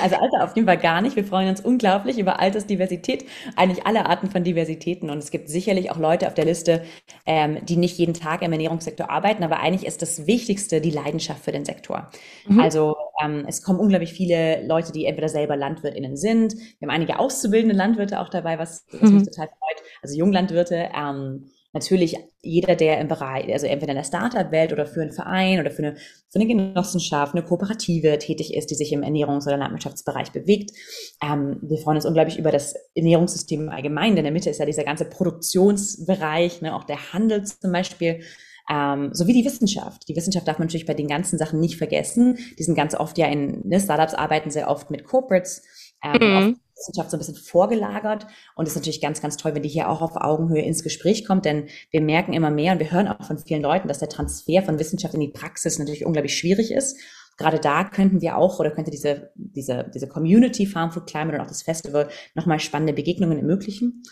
Also 0.00 0.14
Alter 0.14 0.44
auf 0.44 0.54
jeden 0.54 0.68
Fall 0.68 0.78
gar 0.78 1.00
nicht. 1.00 1.16
Wir 1.16 1.24
freuen 1.24 1.48
uns 1.48 1.60
unglaublich 1.60 2.16
über 2.18 2.38
Altersdiversität, 2.38 3.24
eigentlich 3.56 3.84
alle 3.84 4.06
Arten 4.06 4.30
von 4.30 4.44
Diversitäten. 4.44 5.10
Und 5.10 5.18
es 5.18 5.32
gibt 5.32 5.48
sicherlich 5.48 5.90
auch 5.90 5.98
Leute 5.98 6.28
auf 6.28 6.34
der 6.34 6.44
Liste, 6.44 6.84
ähm, 7.26 7.58
die 7.66 7.76
nicht 7.76 7.98
jeden 7.98 8.14
Tag 8.14 8.42
im 8.42 8.52
Ernährungssektor 8.52 9.10
arbeiten, 9.10 9.42
aber 9.42 9.58
eigentlich 9.58 9.84
ist 9.84 10.00
das 10.00 10.28
Wichtigste 10.28 10.80
die 10.80 10.90
Leidenschaft 10.90 11.42
für 11.44 11.50
den 11.50 11.64
Sektor. 11.64 12.10
Mhm. 12.46 12.60
Also 12.60 12.94
ähm, 13.24 13.44
es 13.48 13.62
kommen 13.62 13.80
unglaublich 13.80 14.12
viele 14.12 14.64
Leute, 14.64 14.92
die 14.92 15.04
entweder 15.04 15.28
selber 15.28 15.56
LandwirtInnen 15.56 16.16
sind. 16.16 16.54
Wir 16.54 16.86
haben 16.86 16.94
einige 16.94 17.18
auszubildende 17.18 17.74
Landwirte 17.74 18.20
auch 18.20 18.28
dabei, 18.28 18.60
was, 18.60 18.86
was 18.92 19.10
mhm. 19.10 19.16
mich 19.16 19.24
total 19.24 19.48
freut. 19.48 19.82
Also 20.00 20.16
Junglandwirte. 20.16 20.90
Ähm, 20.96 21.50
natürlich 21.72 22.16
jeder, 22.42 22.76
der 22.76 23.00
im 23.00 23.08
Bereich, 23.08 23.50
also 23.52 23.66
entweder 23.66 23.92
in 23.92 23.96
der 23.96 24.04
Startup-Welt 24.04 24.72
oder 24.72 24.86
für 24.86 25.00
einen 25.00 25.12
Verein 25.12 25.60
oder 25.60 25.70
für 25.70 25.82
eine, 25.82 25.96
für 25.96 26.40
eine 26.40 26.46
Genossenschaft, 26.46 27.34
eine 27.34 27.44
Kooperative 27.44 28.18
tätig 28.18 28.54
ist, 28.54 28.70
die 28.70 28.74
sich 28.74 28.92
im 28.92 29.02
Ernährungs- 29.02 29.46
oder 29.46 29.56
Landwirtschaftsbereich 29.56 30.32
bewegt. 30.32 30.72
Ähm, 31.22 31.58
wir 31.62 31.78
freuen 31.78 31.96
uns 31.96 32.06
unglaublich 32.06 32.38
über 32.38 32.50
das 32.50 32.74
Ernährungssystem 32.94 33.68
allgemein, 33.68 34.10
denn 34.10 34.18
in 34.18 34.24
der 34.24 34.32
Mitte 34.32 34.50
ist 34.50 34.58
ja 34.58 34.66
dieser 34.66 34.84
ganze 34.84 35.04
Produktionsbereich, 35.04 36.62
ne, 36.62 36.74
auch 36.74 36.84
der 36.84 37.12
Handel 37.12 37.44
zum 37.44 37.72
Beispiel. 37.72 38.22
Ähm, 38.70 39.10
sowie 39.12 39.32
die 39.32 39.44
Wissenschaft. 39.44 40.08
Die 40.08 40.14
Wissenschaft 40.14 40.46
darf 40.46 40.60
man 40.60 40.68
natürlich 40.68 40.86
bei 40.86 40.94
den 40.94 41.08
ganzen 41.08 41.36
Sachen 41.36 41.58
nicht 41.58 41.76
vergessen. 41.76 42.38
Die 42.58 42.62
sind 42.62 42.76
ganz 42.76 42.94
oft 42.94 43.18
ja 43.18 43.26
in, 43.26 43.60
ne, 43.66 43.80
Startups 43.80 44.14
arbeiten 44.14 44.50
sehr 44.50 44.70
oft 44.70 44.88
mit 44.88 45.04
Corporates, 45.04 45.62
ähm, 46.02 46.46
mhm. 46.46 46.60
Wissenschaft 46.76 47.10
so 47.10 47.16
ein 47.16 47.20
bisschen 47.20 47.34
vorgelagert. 47.34 48.26
Und 48.56 48.66
es 48.66 48.72
ist 48.72 48.76
natürlich 48.76 49.00
ganz, 49.00 49.20
ganz 49.20 49.36
toll, 49.36 49.54
wenn 49.54 49.62
die 49.62 49.68
hier 49.68 49.88
auch 49.88 50.02
auf 50.02 50.16
Augenhöhe 50.16 50.62
ins 50.62 50.82
Gespräch 50.82 51.24
kommt, 51.24 51.44
denn 51.44 51.68
wir 51.90 52.00
merken 52.00 52.32
immer 52.32 52.50
mehr 52.50 52.72
und 52.72 52.78
wir 52.78 52.90
hören 52.90 53.08
auch 53.08 53.24
von 53.24 53.38
vielen 53.38 53.62
Leuten, 53.62 53.88
dass 53.88 53.98
der 53.98 54.08
Transfer 54.08 54.62
von 54.62 54.78
Wissenschaft 54.78 55.14
in 55.14 55.20
die 55.20 55.28
Praxis 55.28 55.78
natürlich 55.78 56.04
unglaublich 56.04 56.36
schwierig 56.36 56.72
ist. 56.72 56.98
Gerade 57.38 57.58
da 57.58 57.84
könnten 57.84 58.20
wir 58.20 58.36
auch 58.36 58.60
oder 58.60 58.70
könnte 58.70 58.90
diese, 58.90 59.30
diese, 59.34 59.90
diese 59.94 60.06
Community 60.06 60.66
Farm 60.66 60.92
Food 60.92 61.06
Climate 61.06 61.38
und 61.38 61.42
auch 61.42 61.48
das 61.48 61.62
Festival 61.62 62.08
nochmal 62.34 62.60
spannende 62.60 62.92
Begegnungen 62.92 63.38
ermöglichen 63.38 64.02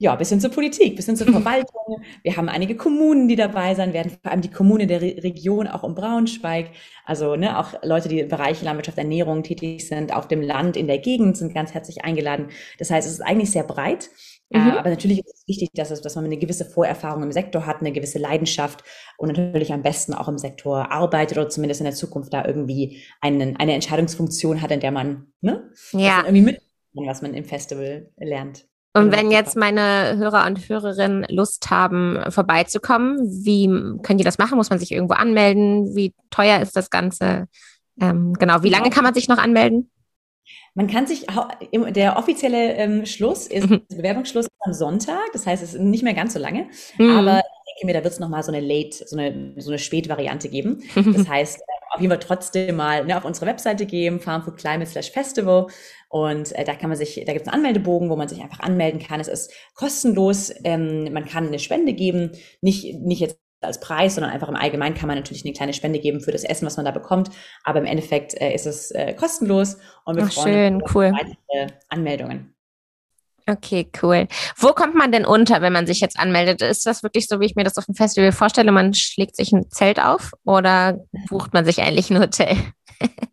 ja, 0.00 0.14
bis 0.16 0.30
hin 0.30 0.40
zur 0.40 0.50
Politik, 0.50 0.96
bis 0.96 1.04
hin 1.04 1.14
zur 1.14 1.26
Verwaltung. 1.30 2.02
Wir 2.22 2.36
haben 2.38 2.48
einige 2.48 2.74
Kommunen, 2.74 3.28
die 3.28 3.36
dabei 3.36 3.74
sein 3.74 3.92
werden, 3.92 4.10
vor 4.22 4.32
allem 4.32 4.40
die 4.40 4.50
Kommune 4.50 4.86
der 4.86 5.02
Re 5.02 5.22
Region, 5.22 5.68
auch 5.68 5.82
um 5.82 5.94
Braunschweig. 5.94 6.70
Also 7.04 7.36
ne, 7.36 7.58
auch 7.58 7.74
Leute, 7.82 8.08
die 8.08 8.20
im 8.20 8.28
Bereich 8.28 8.62
Landwirtschaft, 8.62 8.96
Ernährung 8.96 9.42
tätig 9.42 9.86
sind, 9.86 10.14
auf 10.14 10.26
dem 10.26 10.40
Land, 10.40 10.78
in 10.78 10.86
der 10.86 10.98
Gegend, 10.98 11.36
sind 11.36 11.54
ganz 11.54 11.74
herzlich 11.74 12.02
eingeladen. 12.02 12.48
Das 12.78 12.90
heißt, 12.90 13.06
es 13.06 13.12
ist 13.12 13.20
eigentlich 13.20 13.50
sehr 13.50 13.62
breit. 13.62 14.08
Äh, 14.48 14.58
mhm. 14.58 14.68
Äh, 14.68 14.78
aber 14.78 14.88
natürlich 14.88 15.18
ist 15.18 15.34
es 15.34 15.46
wichtig, 15.46 15.68
dass, 15.74 15.90
es, 15.90 16.00
dass 16.00 16.16
man 16.16 16.24
eine 16.24 16.38
gewisse 16.38 16.64
Vorerfahrung 16.64 17.22
im 17.22 17.32
Sektor 17.32 17.66
hat, 17.66 17.80
eine 17.80 17.92
gewisse 17.92 18.18
Leidenschaft 18.18 18.82
und 19.18 19.28
natürlich 19.36 19.70
am 19.70 19.82
besten 19.82 20.14
auch 20.14 20.28
im 20.28 20.38
Sektor 20.38 20.90
arbeitet 20.90 21.36
oder 21.36 21.50
zumindest 21.50 21.82
in 21.82 21.84
der 21.84 21.94
Zukunft 21.94 22.32
da 22.32 22.46
irgendwie 22.46 23.02
einen, 23.20 23.56
eine 23.56 23.74
Entscheidungsfunktion 23.74 24.62
hat, 24.62 24.70
in 24.70 24.80
der 24.80 24.92
man, 24.92 25.26
ne, 25.42 25.70
ja. 25.92 26.22
irgendwie 26.24 26.40
mit, 26.40 26.62
was 26.94 27.20
man 27.20 27.34
im 27.34 27.44
Festival 27.44 28.10
lernt. 28.16 28.69
Und 28.92 29.12
wenn 29.12 29.30
jetzt 29.30 29.56
meine 29.56 30.16
Hörer 30.16 30.46
und 30.46 30.68
Hörerinnen 30.68 31.24
Lust 31.28 31.70
haben, 31.70 32.18
vorbeizukommen, 32.28 33.18
wie 33.44 33.66
können 34.02 34.18
die 34.18 34.24
das 34.24 34.38
machen? 34.38 34.56
Muss 34.56 34.70
man 34.70 34.80
sich 34.80 34.90
irgendwo 34.90 35.14
anmelden? 35.14 35.94
Wie 35.94 36.12
teuer 36.30 36.60
ist 36.60 36.76
das 36.76 36.90
Ganze? 36.90 37.46
Ähm, 38.00 38.34
genau, 38.34 38.62
wie 38.62 38.70
lange 38.70 38.90
kann 38.90 39.04
man 39.04 39.14
sich 39.14 39.28
noch 39.28 39.38
anmelden? 39.38 39.90
Man 40.74 40.86
kann 40.86 41.06
sich, 41.06 41.26
der 41.72 42.16
offizielle 42.16 42.74
ähm, 42.74 43.06
Schluss 43.06 43.46
ist, 43.46 43.68
mhm. 43.68 43.82
Bewerbungsschluss 43.88 44.46
ist 44.46 44.52
am 44.60 44.72
Sonntag, 44.72 45.32
das 45.32 45.46
heißt, 45.46 45.62
es 45.62 45.74
ist 45.74 45.80
nicht 45.80 46.02
mehr 46.02 46.14
ganz 46.14 46.32
so 46.32 46.38
lange, 46.38 46.68
mhm. 46.96 47.10
aber 47.10 47.38
ich 47.38 47.74
denke 47.74 47.86
mir, 47.86 47.92
da 47.92 48.04
wird 48.04 48.14
es 48.14 48.20
nochmal 48.20 48.42
so 48.42 48.52
eine 48.52 48.64
Late, 48.64 49.06
so 49.06 49.16
eine, 49.16 49.54
so 49.58 49.70
eine 49.70 49.78
Spätvariante 49.78 50.48
geben. 50.48 50.82
Das 50.94 51.28
heißt, 51.28 51.60
auf 51.90 52.00
jeden 52.00 52.10
Fall 52.10 52.20
trotzdem 52.20 52.76
mal 52.76 53.04
ne, 53.04 53.16
auf 53.16 53.24
unsere 53.24 53.46
Webseite 53.46 53.84
gehen, 53.84 54.20
farmfoodclimate 54.20 54.90
slash 54.90 55.10
festival. 55.10 55.66
Und 56.08 56.52
äh, 56.52 56.64
da 56.64 56.74
kann 56.74 56.88
man 56.88 56.96
sich, 56.96 57.22
da 57.26 57.32
gibt 57.32 57.46
es 57.46 57.52
einen 57.52 57.64
Anmeldebogen, 57.64 58.10
wo 58.10 58.16
man 58.16 58.28
sich 58.28 58.40
einfach 58.40 58.60
anmelden 58.60 59.00
kann. 59.00 59.20
Es 59.20 59.28
ist 59.28 59.52
kostenlos. 59.74 60.52
Ähm, 60.64 61.12
man 61.12 61.26
kann 61.26 61.48
eine 61.48 61.58
Spende 61.58 61.92
geben, 61.92 62.32
nicht, 62.60 62.94
nicht 63.00 63.20
jetzt 63.20 63.38
als 63.60 63.80
Preis, 63.80 64.14
sondern 64.14 64.32
einfach 64.32 64.48
im 64.48 64.56
Allgemeinen 64.56 64.94
kann 64.94 65.06
man 65.06 65.18
natürlich 65.18 65.44
eine 65.44 65.52
kleine 65.52 65.74
Spende 65.74 65.98
geben 65.98 66.20
für 66.20 66.32
das 66.32 66.44
Essen, 66.44 66.64
was 66.64 66.76
man 66.76 66.86
da 66.86 66.92
bekommt. 66.92 67.30
Aber 67.64 67.80
im 67.80 67.84
Endeffekt 67.84 68.34
äh, 68.40 68.54
ist 68.54 68.66
es 68.66 68.90
äh, 68.92 69.12
kostenlos 69.14 69.76
und 70.04 70.16
wir 70.16 70.24
Ach, 70.24 70.32
freuen 70.32 70.76
uns 70.76 70.94
cool. 70.94 71.12
weitere 71.12 71.74
Anmeldungen. 71.88 72.54
Okay, 73.46 73.90
cool. 74.02 74.28
Wo 74.56 74.68
kommt 74.68 74.94
man 74.94 75.12
denn 75.12 75.24
unter, 75.24 75.60
wenn 75.60 75.72
man 75.72 75.86
sich 75.86 76.00
jetzt 76.00 76.18
anmeldet? 76.18 76.62
Ist 76.62 76.86
das 76.86 77.02
wirklich 77.02 77.26
so, 77.26 77.40
wie 77.40 77.46
ich 77.46 77.56
mir 77.56 77.64
das 77.64 77.78
auf 77.78 77.86
dem 77.86 77.94
Festival 77.94 78.32
vorstelle? 78.32 78.72
Man 78.72 78.94
schlägt 78.94 79.36
sich 79.36 79.52
ein 79.52 79.70
Zelt 79.70 80.00
auf 80.00 80.32
oder 80.44 80.98
bucht 81.28 81.52
man 81.52 81.64
sich 81.64 81.80
eigentlich 81.80 82.10
ein 82.10 82.20
Hotel? 82.20 82.56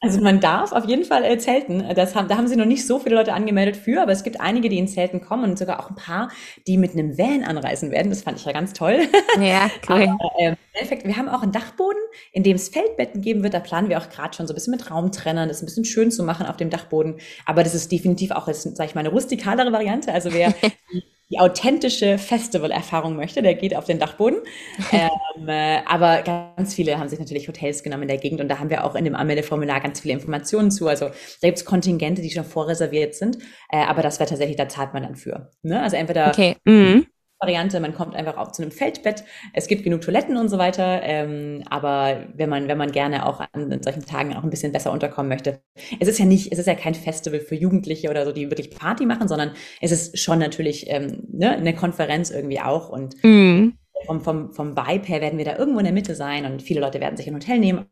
Also 0.00 0.20
man 0.20 0.40
darf 0.40 0.72
auf 0.72 0.84
jeden 0.86 1.04
Fall 1.04 1.24
äh, 1.24 1.38
zelten. 1.38 1.84
Das 1.94 2.14
haben, 2.14 2.28
da 2.28 2.36
haben 2.36 2.48
sie 2.48 2.56
noch 2.56 2.64
nicht 2.64 2.86
so 2.86 2.98
viele 2.98 3.16
Leute 3.16 3.32
angemeldet 3.32 3.76
für, 3.76 4.02
aber 4.02 4.12
es 4.12 4.22
gibt 4.22 4.40
einige, 4.40 4.68
die 4.68 4.78
in 4.78 4.88
Zelten 4.88 5.20
kommen 5.20 5.44
und 5.44 5.58
sogar 5.58 5.80
auch 5.80 5.90
ein 5.90 5.96
paar, 5.96 6.30
die 6.66 6.76
mit 6.76 6.92
einem 6.92 7.18
Van 7.18 7.44
anreisen 7.44 7.90
werden. 7.90 8.10
Das 8.10 8.22
fand 8.22 8.38
ich 8.38 8.44
ja 8.44 8.52
ganz 8.52 8.72
toll. 8.72 9.00
Ja, 9.40 9.70
cool. 9.88 10.08
Aber, 10.08 10.32
äh, 10.38 10.48
Im 10.48 10.56
Endeffekt, 10.72 11.06
wir 11.06 11.16
haben 11.16 11.28
auch 11.28 11.42
einen 11.42 11.52
Dachboden, 11.52 12.00
in 12.32 12.42
dem 12.42 12.56
es 12.56 12.68
Feldbetten 12.68 13.20
geben 13.20 13.42
wird. 13.42 13.54
Da 13.54 13.60
planen 13.60 13.88
wir 13.88 13.98
auch 13.98 14.08
gerade 14.08 14.36
schon 14.36 14.46
so 14.46 14.52
ein 14.52 14.56
bisschen 14.56 14.72
mit 14.72 14.90
Raumtrennern, 14.90 15.48
das 15.48 15.62
ein 15.62 15.66
bisschen 15.66 15.84
schön 15.84 16.10
zu 16.10 16.22
machen 16.22 16.46
auf 16.46 16.56
dem 16.56 16.70
Dachboden. 16.70 17.18
Aber 17.46 17.62
das 17.62 17.74
ist 17.74 17.90
definitiv 17.90 18.30
auch, 18.30 18.48
sag 18.52 18.86
ich 18.86 18.94
mal, 18.94 19.00
eine 19.00 19.10
rustikalere 19.10 19.72
Variante. 19.72 20.12
Also 20.12 20.32
wer 20.32 20.54
die 21.30 21.38
authentische 21.38 22.18
Festival-Erfahrung 22.18 23.16
möchte, 23.16 23.42
der 23.42 23.54
geht 23.54 23.76
auf 23.76 23.84
den 23.84 23.98
Dachboden. 23.98 24.38
ähm, 24.92 25.48
äh, 25.48 25.80
aber 25.86 26.22
ganz 26.22 26.74
viele 26.74 26.98
haben 26.98 27.08
sich 27.08 27.18
natürlich 27.18 27.48
Hotels 27.48 27.82
genommen 27.82 28.02
in 28.02 28.08
der 28.08 28.18
Gegend 28.18 28.40
und 28.40 28.48
da 28.48 28.58
haben 28.58 28.70
wir 28.70 28.84
auch 28.84 28.94
in 28.94 29.04
dem 29.04 29.14
Anmeldeformular 29.14 29.80
ganz 29.80 30.00
viele 30.00 30.14
Informationen 30.14 30.70
zu. 30.70 30.88
Also 30.88 31.06
da 31.06 31.48
gibt's 31.48 31.64
Kontingente, 31.64 32.22
die 32.22 32.30
schon 32.30 32.44
vorreserviert 32.44 33.14
sind, 33.14 33.38
äh, 33.70 33.78
aber 33.78 34.02
das 34.02 34.18
wäre 34.18 34.28
tatsächlich, 34.28 34.56
da 34.56 34.68
zahlt 34.68 34.94
man 34.94 35.02
dann 35.02 35.16
für. 35.16 35.50
Ne? 35.62 35.82
Also 35.82 35.96
entweder 35.96 36.28
okay. 36.28 36.56
mhm. 36.64 37.06
Variante, 37.40 37.78
man 37.78 37.94
kommt 37.94 38.16
einfach 38.16 38.36
auch 38.36 38.50
zu 38.50 38.62
einem 38.62 38.72
Feldbett. 38.72 39.22
Es 39.52 39.68
gibt 39.68 39.84
genug 39.84 40.00
Toiletten 40.00 40.36
und 40.36 40.48
so 40.48 40.58
weiter. 40.58 41.00
Ähm, 41.02 41.62
aber 41.70 42.26
wenn 42.34 42.48
man, 42.48 42.66
wenn 42.66 42.78
man 42.78 42.90
gerne 42.90 43.26
auch 43.26 43.40
an 43.52 43.80
solchen 43.82 44.04
Tagen 44.04 44.34
auch 44.34 44.42
ein 44.42 44.50
bisschen 44.50 44.72
besser 44.72 44.90
unterkommen 44.90 45.28
möchte. 45.28 45.62
Es 46.00 46.08
ist 46.08 46.18
ja 46.18 46.24
nicht, 46.24 46.50
es 46.50 46.58
ist 46.58 46.66
ja 46.66 46.74
kein 46.74 46.94
Festival 46.94 47.40
für 47.40 47.54
Jugendliche 47.54 48.10
oder 48.10 48.24
so, 48.24 48.32
die 48.32 48.50
wirklich 48.50 48.70
Party 48.70 49.06
machen, 49.06 49.28
sondern 49.28 49.52
es 49.80 49.92
ist 49.92 50.18
schon 50.18 50.40
natürlich 50.40 50.86
ähm, 50.88 51.22
ne, 51.30 51.52
eine 51.52 51.74
Konferenz 51.74 52.30
irgendwie 52.30 52.60
auch. 52.60 52.88
Und 52.88 53.14
mm. 53.22 53.72
vom, 54.06 54.20
vom, 54.20 54.52
vom 54.52 54.76
Vibe 54.76 55.06
her 55.06 55.20
werden 55.20 55.38
wir 55.38 55.44
da 55.44 55.56
irgendwo 55.56 55.78
in 55.78 55.84
der 55.84 55.94
Mitte 55.94 56.16
sein 56.16 56.44
und 56.44 56.62
viele 56.62 56.80
Leute 56.80 57.00
werden 57.00 57.16
sich 57.16 57.28
ein 57.28 57.34
Hotel 57.34 57.58
nehmen. 57.60 57.86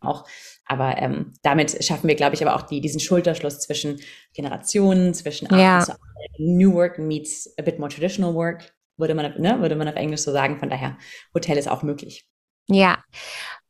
Auch, 0.00 0.26
aber 0.66 0.98
ähm, 0.98 1.32
damit 1.42 1.84
schaffen 1.84 2.08
wir, 2.08 2.16
glaube 2.16 2.34
ich, 2.34 2.44
aber 2.44 2.56
auch 2.56 2.62
die, 2.62 2.80
diesen 2.80 3.00
Schulterschluss 3.00 3.60
zwischen 3.60 4.00
Generationen, 4.34 5.14
zwischen 5.14 5.48
ja. 5.56 5.84
New 6.38 6.74
Work 6.74 6.98
meets 6.98 7.52
a 7.58 7.62
bit 7.62 7.78
more 7.78 7.88
traditional 7.90 8.34
work 8.34 8.72
würde 8.96 9.14
man, 9.14 9.40
ne, 9.40 9.60
würde 9.60 9.76
man 9.76 9.88
auf 9.88 9.96
Englisch 9.96 10.20
so 10.20 10.32
sagen. 10.32 10.58
Von 10.58 10.70
daher, 10.70 10.96
Hotel 11.34 11.58
ist 11.58 11.68
auch 11.68 11.82
möglich. 11.82 12.26
Ja. 12.68 12.98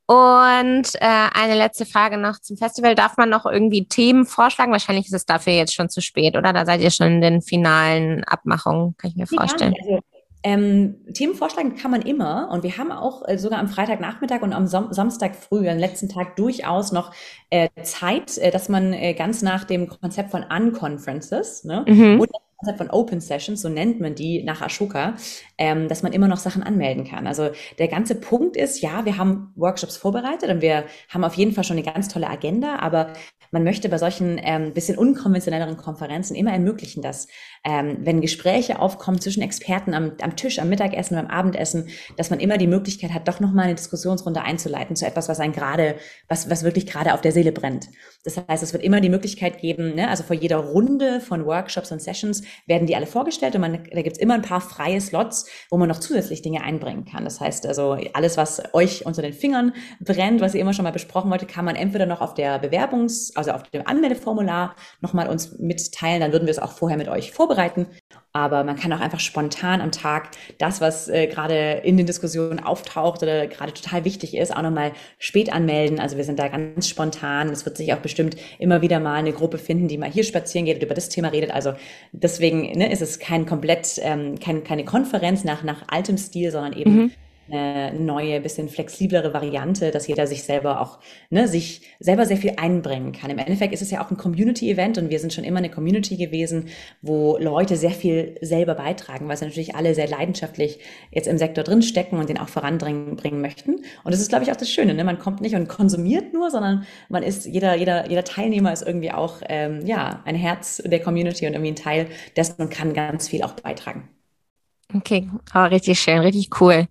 Und 0.05 0.95
äh, 0.95 1.29
eine 1.33 1.55
letzte 1.55 1.85
Frage 1.85 2.17
noch 2.17 2.39
zum 2.39 2.57
Festival. 2.57 2.93
Darf 2.93 3.17
man 3.17 3.29
noch 3.29 3.45
irgendwie 3.45 3.85
Themen 3.87 4.25
vorschlagen? 4.25 4.71
Wahrscheinlich 4.71 5.05
ist 5.05 5.13
es 5.13 5.25
dafür 5.25 5.53
jetzt 5.53 5.73
schon 5.73 5.89
zu 5.89 6.01
spät, 6.01 6.35
oder? 6.35 6.51
Da 6.51 6.65
seid 6.65 6.81
ihr 6.81 6.91
schon 6.91 7.07
in 7.07 7.21
den 7.21 7.41
finalen 7.41 8.23
Abmachungen, 8.25 8.95
kann 8.97 9.11
ich 9.11 9.15
mir 9.15 9.27
vorstellen. 9.27 9.73
Also, 9.79 9.99
ähm, 10.45 10.97
Themen 11.13 11.35
vorschlagen 11.35 11.75
kann 11.75 11.89
man 11.89 12.01
immer 12.01 12.49
und 12.51 12.63
wir 12.63 12.77
haben 12.77 12.91
auch 12.91 13.25
äh, 13.25 13.37
sogar 13.37 13.59
am 13.59 13.69
Freitagnachmittag 13.69 14.41
und 14.41 14.51
am 14.51 14.67
Sam 14.67 14.91
Samstag 14.91 15.37
früh, 15.37 15.69
am 15.69 15.77
letzten 15.77 16.09
Tag 16.09 16.35
durchaus 16.35 16.91
noch 16.91 17.13
äh, 17.49 17.69
Zeit, 17.83 18.37
äh, 18.37 18.51
dass 18.51 18.67
man 18.67 18.91
äh, 18.91 19.13
ganz 19.13 19.41
nach 19.41 19.63
dem 19.63 19.87
Konzept 19.87 20.31
von 20.31 20.43
Unconferences 20.43 21.63
ne, 21.63 21.85
mhm. 21.87 22.19
und 22.19 22.29
Konzept 22.63 22.77
von 22.77 22.89
Open 22.89 23.19
Sessions, 23.19 23.61
so 23.61 23.67
nennt 23.67 23.99
man 23.99 24.15
die 24.15 24.41
nach 24.43 24.61
Ashoka, 24.61 25.15
ähm, 25.57 25.89
dass 25.89 26.01
man 26.01 26.13
immer 26.13 26.29
noch 26.29 26.37
Sachen 26.37 26.63
anmelden 26.63 27.03
kann. 27.03 27.27
Also 27.27 27.49
der 27.77 27.89
ganze 27.89 28.15
Punkt 28.15 28.55
ist, 28.55 28.81
ja, 28.81 29.03
wir 29.03 29.17
haben 29.17 29.51
Workshops 29.55 29.97
vorbereitet 29.97 30.49
und 30.49 30.61
wir 30.61 30.85
haben 31.09 31.23
auf 31.23 31.33
jeden 31.35 31.51
Fall 31.51 31.65
schon 31.65 31.77
eine 31.77 31.85
ganz 31.85 32.07
tolle 32.07 32.29
Agenda, 32.29 32.77
aber 32.79 33.13
man 33.53 33.63
möchte 33.63 33.87
bei 33.87 33.99
solchen 33.99 34.41
ähm, 34.43 34.73
bisschen 34.73 34.97
unkonventionelleren 34.97 35.77
Konferenzen 35.77 36.35
immer 36.35 36.51
ermöglichen, 36.51 37.03
dass 37.03 37.27
ähm, 37.63 37.97
wenn 38.01 38.19
Gespräche 38.19 38.79
aufkommen 38.79 39.21
zwischen 39.21 39.43
Experten 39.43 39.93
am, 39.93 40.13
am 40.21 40.35
Tisch, 40.35 40.57
am 40.59 40.69
Mittagessen, 40.69 41.15
beim 41.15 41.27
Abendessen, 41.27 41.87
dass 42.17 42.31
man 42.31 42.39
immer 42.39 42.57
die 42.57 42.67
Möglichkeit 42.67 43.13
hat, 43.13 43.27
doch 43.27 43.39
nochmal 43.39 43.65
eine 43.65 43.75
Diskussionsrunde 43.75 44.41
einzuleiten 44.41 44.95
zu 44.95 45.05
etwas, 45.05 45.29
was 45.29 45.39
ein 45.39 45.53
gerade, 45.53 45.95
was, 46.27 46.49
was 46.49 46.63
wirklich 46.63 46.87
gerade 46.87 47.13
auf 47.13 47.21
der 47.21 47.31
Seele 47.31 47.51
brennt. 47.51 47.89
Das 48.23 48.37
heißt, 48.37 48.63
es 48.63 48.73
wird 48.73 48.83
immer 48.83 49.01
die 49.01 49.09
Möglichkeit 49.09 49.59
geben, 49.59 49.93
ne, 49.93 50.09
also 50.09 50.23
vor 50.23 50.35
jeder 50.35 50.57
Runde 50.57 51.21
von 51.21 51.45
Workshops 51.45 51.91
und 51.91 52.01
Sessions 52.01 52.41
werden 52.65 52.87
die 52.87 52.95
alle 52.95 53.05
vorgestellt 53.05 53.53
und 53.53 53.61
man, 53.61 53.83
da 53.93 54.01
gibt's 54.01 54.19
immer 54.19 54.33
ein 54.33 54.41
paar 54.41 54.61
freie 54.61 54.99
Slots, 54.99 55.45
wo 55.69 55.77
man 55.77 55.89
noch 55.89 55.99
zusätzlich 55.99 56.41
Dinge 56.41 56.63
einbringen 56.63 57.05
kann. 57.05 57.23
Das 57.23 57.39
heißt 57.39 57.67
also, 57.67 57.97
alles, 58.13 58.35
was 58.35 58.63
euch 58.73 59.05
unter 59.05 59.21
den 59.21 59.33
Fingern 59.33 59.73
brennt, 59.99 60.41
was 60.41 60.55
ihr 60.55 60.61
immer 60.61 60.73
schon 60.73 60.83
mal 60.83 60.91
besprochen 60.91 61.29
wollte, 61.29 61.45
kann 61.45 61.65
man 61.65 61.75
entweder 61.75 62.07
noch 62.07 62.21
auf 62.21 62.33
der 62.33 62.59
Bewerbungs-, 62.59 63.35
also 63.49 63.63
auf 63.63 63.69
dem 63.69 63.85
Anmeldeformular 63.85 64.75
nochmal 65.01 65.29
uns 65.29 65.57
mitteilen, 65.59 66.21
dann 66.21 66.31
würden 66.31 66.45
wir 66.45 66.51
es 66.51 66.59
auch 66.59 66.71
vorher 66.71 66.97
mit 66.97 67.07
euch 67.07 67.31
vorbereiten 67.31 67.87
aber 68.35 68.63
man 68.63 68.75
kann 68.75 68.91
auch 68.91 68.99
einfach 68.99 69.19
spontan 69.19 69.79
am 69.79 69.91
Tag 69.91 70.31
das, 70.57 70.81
was 70.81 71.07
äh, 71.07 71.27
gerade 71.27 71.81
in 71.83 71.97
den 71.97 72.07
Diskussionen 72.07 72.59
auftaucht 72.59 73.21
oder 73.21 73.45
gerade 73.45 73.73
total 73.73 74.05
wichtig 74.05 74.35
ist, 74.35 74.55
auch 74.55 74.63
nochmal 74.63 74.93
spät 75.19 75.53
anmelden. 75.53 75.99
Also 75.99 76.17
wir 76.17 76.23
sind 76.23 76.39
da 76.39 76.47
ganz 76.47 76.89
spontan. 76.89 77.49
Es 77.49 77.63
wird 77.63 77.77
sich 77.77 77.93
auch 77.93 77.99
bestimmt 77.99 78.35
immer 78.57 78.81
wieder 78.81 78.99
mal 78.99 79.13
eine 79.13 79.33
Gruppe 79.33 79.59
finden, 79.59 79.87
die 79.87 79.99
mal 79.99 80.11
hier 80.11 80.23
spazieren 80.23 80.65
geht 80.65 80.77
und 80.77 80.83
über 80.83 80.95
das 80.95 81.09
Thema 81.09 81.27
redet. 81.27 81.51
Also 81.51 81.73
deswegen 82.11 82.71
ne, 82.75 82.91
ist 82.91 83.03
es 83.03 83.19
kein 83.19 83.45
komplett, 83.45 83.99
ähm, 84.01 84.39
kein, 84.39 84.63
keine 84.63 84.83
Konferenz 84.83 85.43
nach, 85.43 85.61
nach 85.61 85.83
altem 85.87 86.17
Stil, 86.17 86.49
sondern 86.49 86.73
eben 86.73 86.95
mhm 86.95 87.11
eine 87.49 87.93
neue, 87.99 88.39
bisschen 88.39 88.69
flexiblere 88.69 89.33
Variante, 89.33 89.91
dass 89.91 90.07
jeder 90.07 90.27
sich 90.27 90.43
selber 90.43 90.81
auch, 90.81 90.99
ne, 91.29 91.47
sich 91.47 91.81
selber 91.99 92.25
sehr 92.25 92.37
viel 92.37 92.53
einbringen 92.57 93.11
kann. 93.11 93.29
Im 93.29 93.37
Endeffekt 93.37 93.73
ist 93.73 93.81
es 93.81 93.91
ja 93.91 94.03
auch 94.03 94.11
ein 94.11 94.17
Community-Event 94.17 94.97
und 94.97 95.09
wir 95.09 95.19
sind 95.19 95.33
schon 95.33 95.43
immer 95.43 95.57
eine 95.57 95.69
Community 95.69 96.15
gewesen, 96.15 96.69
wo 97.01 97.37
Leute 97.37 97.75
sehr 97.75 97.91
viel 97.91 98.37
selber 98.41 98.75
beitragen, 98.75 99.27
weil 99.27 99.37
sie 99.37 99.45
natürlich 99.45 99.75
alle 99.75 99.93
sehr 99.93 100.07
leidenschaftlich 100.07 100.79
jetzt 101.11 101.27
im 101.27 101.37
Sektor 101.37 101.63
drin 101.63 101.81
stecken 101.81 102.17
und 102.17 102.29
den 102.29 102.37
auch 102.37 102.49
voranbringen 102.49 103.15
bringen 103.15 103.41
möchten. 103.41 103.75
Und 104.03 104.13
das 104.13 104.21
ist, 104.21 104.29
glaube 104.29 104.45
ich, 104.45 104.51
auch 104.51 104.55
das 104.55 104.69
Schöne. 104.69 104.93
Ne? 104.93 105.03
Man 105.03 105.19
kommt 105.19 105.41
nicht 105.41 105.55
und 105.55 105.67
konsumiert 105.67 106.33
nur, 106.33 106.49
sondern 106.49 106.85
man 107.09 107.23
ist, 107.23 107.45
jeder, 107.45 107.75
jeder, 107.75 108.09
jeder 108.09 108.23
Teilnehmer 108.23 108.71
ist 108.71 108.85
irgendwie 108.85 109.11
auch 109.11 109.41
ähm, 109.49 109.85
ja, 109.85 110.21
ein 110.25 110.35
Herz 110.35 110.81
der 110.85 111.01
Community 111.01 111.45
und 111.47 111.53
irgendwie 111.53 111.71
ein 111.71 111.75
Teil 111.75 112.07
dessen 112.37 112.61
und 112.61 112.69
kann 112.69 112.93
ganz 112.93 113.27
viel 113.27 113.43
auch 113.43 113.53
beitragen. 113.53 114.09
Okay, 114.93 115.29
oh, 115.55 115.63
richtig 115.63 115.99
schön, 115.99 116.19
richtig 116.19 116.61
cool. 116.61 116.87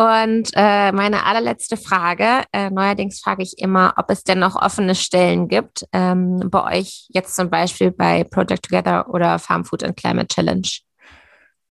Und 0.00 0.50
äh, 0.54 0.92
meine 0.92 1.26
allerletzte 1.26 1.76
Frage, 1.76 2.44
äh, 2.52 2.70
neuerdings 2.70 3.18
frage 3.20 3.42
ich 3.42 3.58
immer, 3.58 3.94
ob 3.96 4.10
es 4.10 4.22
denn 4.22 4.38
noch 4.38 4.54
offene 4.54 4.94
Stellen 4.94 5.48
gibt, 5.48 5.86
ähm, 5.92 6.40
bei 6.50 6.78
euch 6.78 7.06
jetzt 7.08 7.34
zum 7.34 7.50
Beispiel 7.50 7.90
bei 7.90 8.22
Project 8.22 8.66
Together 8.66 9.12
oder 9.12 9.40
Farm 9.40 9.64
Food 9.64 9.82
and 9.82 9.96
Climate 9.96 10.28
Challenge. 10.28 10.68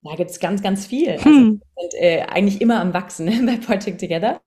Da 0.03 0.15
gibt's 0.15 0.39
ganz, 0.39 0.61
ganz 0.61 0.85
viel. 0.85 1.11
Also, 1.11 1.25
hm. 1.25 1.61
wir 1.72 1.72
sind 1.79 1.93
äh, 1.99 2.21
eigentlich 2.21 2.61
immer 2.61 2.79
am 2.79 2.93
Wachsen 2.93 3.45
bei 3.45 3.57
Project 3.57 3.99
Together. 3.99 4.41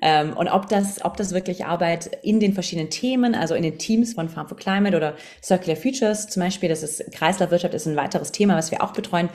Ähm, 0.00 0.36
und 0.36 0.48
ob 0.48 0.68
das, 0.68 1.04
ob 1.04 1.16
das 1.16 1.32
wirklich 1.32 1.64
Arbeit 1.64 2.18
in 2.22 2.40
den 2.40 2.54
verschiedenen 2.54 2.90
Themen, 2.90 3.34
also 3.34 3.54
in 3.54 3.62
den 3.62 3.78
Teams 3.78 4.14
von 4.14 4.28
Farm 4.28 4.48
for 4.48 4.56
Climate 4.56 4.96
oder 4.96 5.14
Circular 5.42 5.76
Futures 5.76 6.26
zum 6.28 6.42
Beispiel, 6.42 6.68
das 6.68 6.82
ist 6.82 7.12
Kreislaufwirtschaft, 7.12 7.74
ist 7.74 7.86
ein 7.86 7.96
weiteres 7.96 8.32
Thema, 8.32 8.56
was 8.56 8.70
wir 8.70 8.82
auch 8.82 8.92
betreuen. 8.92 9.28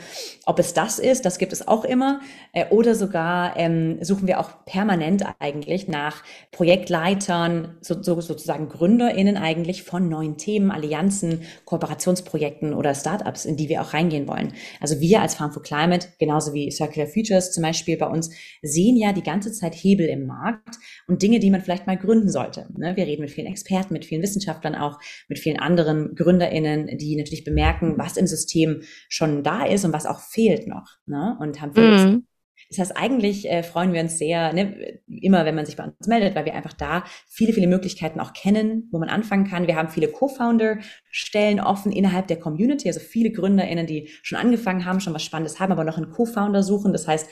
Ob 0.46 0.60
es 0.60 0.74
das 0.74 1.00
ist, 1.00 1.26
das 1.26 1.38
gibt 1.38 1.54
es 1.54 1.68
auch 1.68 1.86
immer. 1.86 2.20
Äh, 2.54 2.66
oder 2.70 2.96
sogar 2.96 3.58
ähm, 3.58 4.04
suchen 4.04 4.28
wir 4.28 4.40
auch 4.40 4.66
permanent 4.66 5.24
eigentlich 5.40 5.88
nach 5.88 6.24
Projektleitern, 6.52 7.78
so, 7.82 8.02
so, 8.02 8.20
sozusagen 8.20 8.70
GründerInnen 8.70 9.38
eigentlich 9.38 9.84
von 9.84 10.10
neuen 10.10 10.38
Themen, 10.38 10.72
Allianzen, 10.72 11.44
Kooperationsprojekten 11.66 12.74
oder 12.74 12.94
Startups, 12.94 13.46
in 13.46 13.56
die 13.56 13.70
wir 13.70 13.82
auch 13.82 13.94
reingehen 13.94 14.28
wollen. 14.28 14.54
Also 14.82 15.00
wir 15.00 15.22
als 15.22 15.36
Farm 15.36 15.52
for 15.52 15.64
Climate, 15.64 16.08
genauso 16.20 16.54
wie 16.54 16.72
Circular 16.72 17.08
Futures 17.08 17.47
zum 17.52 17.64
Beispiel 17.64 17.98
bei 17.98 18.08
uns, 18.08 18.30
sehen 18.62 18.98
ja 18.98 19.14
die 19.14 19.24
ganze 19.24 19.52
Zeit 19.52 19.76
Hebel 19.76 20.08
im 20.08 20.26
Markt 20.26 20.78
und 21.08 21.22
Dinge, 21.22 21.40
die 21.40 21.50
man 21.50 21.62
vielleicht 21.62 21.88
mal 21.88 21.98
gründen 21.98 22.30
sollte. 22.30 22.68
Ne? 22.76 22.96
Wir 22.96 23.06
reden 23.06 23.22
mit 23.22 23.32
vielen 23.32 23.48
Experten, 23.48 23.94
mit 23.94 24.06
vielen 24.06 24.22
Wissenschaftlern 24.22 24.76
auch, 24.76 25.00
mit 25.28 25.40
vielen 25.40 25.60
anderen 25.60 26.16
GründerInnen, 26.16 26.98
die 26.98 27.16
natürlich 27.16 27.44
bemerken, 27.44 27.96
was 27.98 28.18
im 28.18 28.28
System 28.28 28.82
schon 29.10 29.44
da 29.44 29.66
ist 29.66 29.86
und 29.86 29.94
was 29.94 30.06
auch 30.06 30.20
fehlt 30.20 30.68
noch. 30.68 30.98
Ne? 31.06 31.38
Und 31.40 31.62
haben 31.62 31.72
mhm. 31.76 32.28
Das 32.70 32.80
heißt, 32.80 32.98
eigentlich 32.98 33.50
äh, 33.50 33.64
freuen 33.64 33.94
wir 33.94 34.02
uns 34.02 34.18
sehr, 34.18 34.54
ne, 34.54 35.00
immer 35.08 35.46
wenn 35.46 35.56
man 35.56 35.66
sich 35.66 35.76
bei 35.76 35.86
uns 35.86 36.08
meldet, 36.08 36.36
weil 36.36 36.46
wir 36.46 36.54
einfach 36.54 36.74
da 36.74 37.04
viele, 37.28 37.54
viele 37.54 37.68
Möglichkeiten 37.68 38.20
auch 38.20 38.34
kennen, 38.34 38.90
wo 38.92 39.00
man 39.00 39.10
anfangen 39.10 39.48
kann. 39.48 39.68
Wir 39.68 39.76
haben 39.76 39.90
viele 39.90 40.10
Co-Founder-Stellen 40.10 41.60
offen 41.60 41.92
innerhalb 41.92 42.28
der 42.28 42.40
Community, 42.40 42.88
also 42.88 43.00
viele 43.00 43.32
GründerInnen, 43.32 43.88
die 43.88 44.10
schon 44.22 44.38
angefangen 44.38 44.86
haben, 44.86 45.00
schon 45.00 45.14
was 45.14 45.24
Spannendes 45.24 45.60
haben, 45.60 45.72
aber 45.72 45.84
noch 45.84 45.98
einen 45.98 46.12
Co-Founder 46.12 46.64
suchen. 46.64 46.92
Das 46.92 47.08
heißt, 47.08 47.30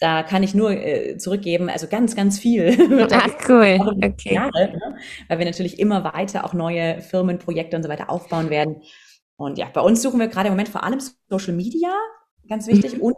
da 0.00 0.22
kann 0.22 0.42
ich 0.42 0.54
nur 0.54 0.72
äh, 0.72 1.16
zurückgeben, 1.18 1.68
also 1.68 1.86
ganz, 1.86 2.16
ganz 2.16 2.38
viel. 2.38 2.76
Ach, 3.12 3.48
cool. 3.48 3.78
Okay. 4.02 4.34
Jahre, 4.34 4.72
ne? 4.72 4.96
Weil 5.28 5.38
wir 5.38 5.46
natürlich 5.46 5.78
immer 5.78 6.04
weiter 6.04 6.44
auch 6.44 6.52
neue 6.52 7.00
Firmen, 7.00 7.38
Projekte 7.38 7.76
und 7.76 7.82
so 7.82 7.88
weiter 7.88 8.10
aufbauen 8.10 8.50
werden. 8.50 8.82
Und 9.36 9.58
ja, 9.58 9.68
bei 9.72 9.80
uns 9.80 10.02
suchen 10.02 10.20
wir 10.20 10.28
gerade 10.28 10.48
im 10.48 10.52
Moment 10.52 10.68
vor 10.68 10.84
allem 10.84 11.00
Social 11.28 11.54
Media, 11.54 11.92
ganz 12.48 12.66
wichtig, 12.66 12.96
mhm. 12.96 13.02
und 13.02 13.16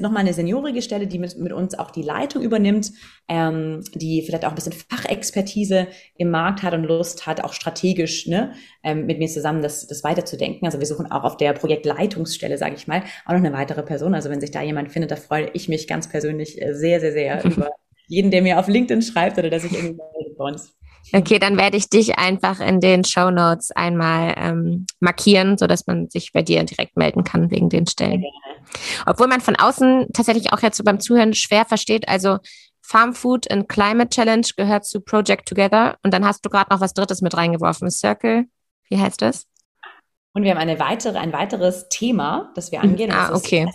nochmal 0.00 0.20
eine 0.20 0.32
seniorige 0.32 0.82
Stelle, 0.82 1.06
die 1.06 1.18
mit, 1.18 1.36
mit 1.38 1.52
uns 1.52 1.78
auch 1.78 1.90
die 1.90 2.02
Leitung 2.02 2.42
übernimmt, 2.42 2.90
ähm, 3.28 3.82
die 3.94 4.22
vielleicht 4.22 4.44
auch 4.44 4.50
ein 4.50 4.54
bisschen 4.54 4.72
Fachexpertise 4.72 5.88
im 6.16 6.30
Markt 6.30 6.62
hat 6.62 6.74
und 6.74 6.84
Lust 6.84 7.26
hat, 7.26 7.44
auch 7.44 7.52
strategisch 7.52 8.26
ne, 8.26 8.52
ähm, 8.82 9.06
mit 9.06 9.18
mir 9.18 9.28
zusammen 9.28 9.62
das, 9.62 9.86
das 9.86 10.02
weiterzudenken. 10.02 10.66
Also 10.66 10.78
wir 10.78 10.86
suchen 10.86 11.10
auch 11.10 11.24
auf 11.24 11.36
der 11.36 11.52
Projektleitungsstelle, 11.52 12.56
sage 12.56 12.76
ich 12.76 12.86
mal, 12.86 13.02
auch 13.26 13.32
noch 13.32 13.38
eine 13.38 13.52
weitere 13.52 13.82
Person. 13.82 14.14
Also 14.14 14.30
wenn 14.30 14.40
sich 14.40 14.50
da 14.50 14.62
jemand 14.62 14.90
findet, 14.92 15.10
da 15.10 15.16
freue 15.16 15.50
ich 15.52 15.68
mich 15.68 15.86
ganz 15.86 16.08
persönlich 16.08 16.60
äh, 16.60 16.74
sehr, 16.74 17.00
sehr, 17.00 17.12
sehr 17.12 17.44
über 17.44 17.70
jeden, 18.06 18.30
der 18.30 18.42
mir 18.42 18.58
auf 18.58 18.68
LinkedIn 18.68 19.02
schreibt 19.02 19.38
oder 19.38 19.50
der 19.50 19.60
sich 19.60 19.72
irgendwie 19.72 19.98
bei 20.36 20.44
uns. 20.44 20.74
Okay, 21.12 21.38
dann 21.38 21.58
werde 21.58 21.76
ich 21.76 21.90
dich 21.90 22.18
einfach 22.18 22.60
in 22.60 22.80
den 22.80 23.04
Show 23.04 23.30
Notes 23.30 23.70
einmal 23.70 24.34
ähm, 24.38 24.86
markieren, 25.00 25.58
so 25.58 25.66
dass 25.66 25.86
man 25.86 26.08
sich 26.08 26.32
bei 26.32 26.42
dir 26.42 26.64
direkt 26.64 26.96
melden 26.96 27.24
kann 27.24 27.50
wegen 27.50 27.68
den 27.68 27.86
Stellen. 27.86 28.24
Obwohl 29.06 29.28
man 29.28 29.40
von 29.40 29.56
außen 29.56 30.08
tatsächlich 30.12 30.52
auch 30.52 30.60
jetzt 30.60 30.82
beim 30.84 31.00
Zuhören 31.00 31.34
schwer 31.34 31.64
versteht, 31.64 32.08
also 32.08 32.38
Farm 32.82 33.14
Food 33.14 33.50
and 33.50 33.68
Climate 33.68 34.10
Challenge 34.10 34.46
gehört 34.56 34.84
zu 34.84 35.00
Project 35.00 35.48
Together 35.48 35.96
und 36.02 36.12
dann 36.12 36.24
hast 36.24 36.44
du 36.44 36.50
gerade 36.50 36.70
noch 36.70 36.80
was 36.80 36.94
Drittes 36.94 37.22
mit 37.22 37.36
reingeworfen, 37.36 37.90
Circle. 37.90 38.44
Wie 38.90 38.98
heißt 38.98 39.22
das? 39.22 39.46
Und 40.32 40.42
wir 40.42 40.50
haben 40.50 40.58
eine 40.58 40.78
weitere, 40.78 41.18
ein 41.18 41.32
weiteres 41.32 41.88
Thema, 41.88 42.52
das 42.54 42.72
wir 42.72 42.82
angehen. 42.82 43.12
Ah, 43.12 43.34
okay. 43.34 43.70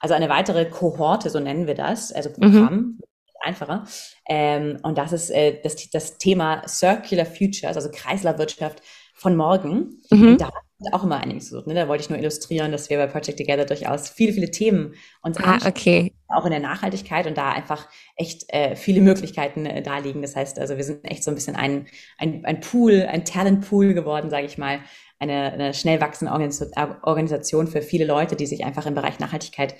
Also 0.00 0.14
eine 0.14 0.28
weitere 0.28 0.64
Kohorte, 0.70 1.28
so 1.28 1.40
nennen 1.40 1.66
wir 1.66 1.74
das, 1.74 2.12
also 2.12 2.30
Programm, 2.32 2.74
mhm 2.74 2.98
einfacher. 3.40 3.84
Ähm, 4.28 4.78
und 4.82 4.98
das 4.98 5.12
ist 5.12 5.30
äh, 5.30 5.60
das, 5.62 5.90
das 5.90 6.18
Thema 6.18 6.66
Circular 6.68 7.26
Futures, 7.26 7.76
also 7.76 7.90
Kreislaufwirtschaft 7.90 8.82
von 9.20 9.36
morgen. 9.36 10.00
Mhm. 10.10 10.38
Da 10.38 10.50
auch 10.92 11.04
immer 11.04 11.18
einiges 11.18 11.50
gesucht. 11.50 11.66
Ne? 11.66 11.74
Da 11.74 11.88
wollte 11.88 12.02
ich 12.02 12.10
nur 12.10 12.18
illustrieren, 12.18 12.72
dass 12.72 12.88
wir 12.88 12.96
bei 12.96 13.06
Project 13.06 13.38
Together 13.38 13.66
durchaus 13.66 14.08
viele, 14.08 14.32
viele 14.32 14.50
Themen 14.50 14.94
uns 15.22 15.36
ah, 15.36 15.54
anschauen, 15.54 15.70
okay. 15.70 16.14
auch 16.28 16.46
in 16.46 16.52
der 16.52 16.60
Nachhaltigkeit 16.60 17.26
und 17.26 17.36
da 17.36 17.52
einfach 17.52 17.86
echt 18.16 18.44
äh, 18.48 18.76
viele 18.76 19.02
Möglichkeiten 19.02 19.66
äh, 19.66 19.82
da 19.82 19.98
liegen. 19.98 20.22
Das 20.22 20.36
heißt, 20.36 20.58
also 20.58 20.78
wir 20.78 20.84
sind 20.84 21.04
echt 21.04 21.22
so 21.22 21.30
ein 21.30 21.34
bisschen 21.34 21.54
ein, 21.54 21.86
ein, 22.16 22.46
ein 22.46 22.60
Pool, 22.60 23.02
ein 23.02 23.26
Talentpool 23.26 23.92
geworden, 23.92 24.30
sage 24.30 24.46
ich 24.46 24.56
mal, 24.56 24.80
eine, 25.18 25.52
eine 25.52 25.74
schnell 25.74 26.00
wachsende 26.00 26.32
Organisation 26.32 27.66
für 27.66 27.82
viele 27.82 28.06
Leute, 28.06 28.36
die 28.36 28.46
sich 28.46 28.64
einfach 28.64 28.86
im 28.86 28.94
Bereich 28.94 29.18
Nachhaltigkeit 29.18 29.74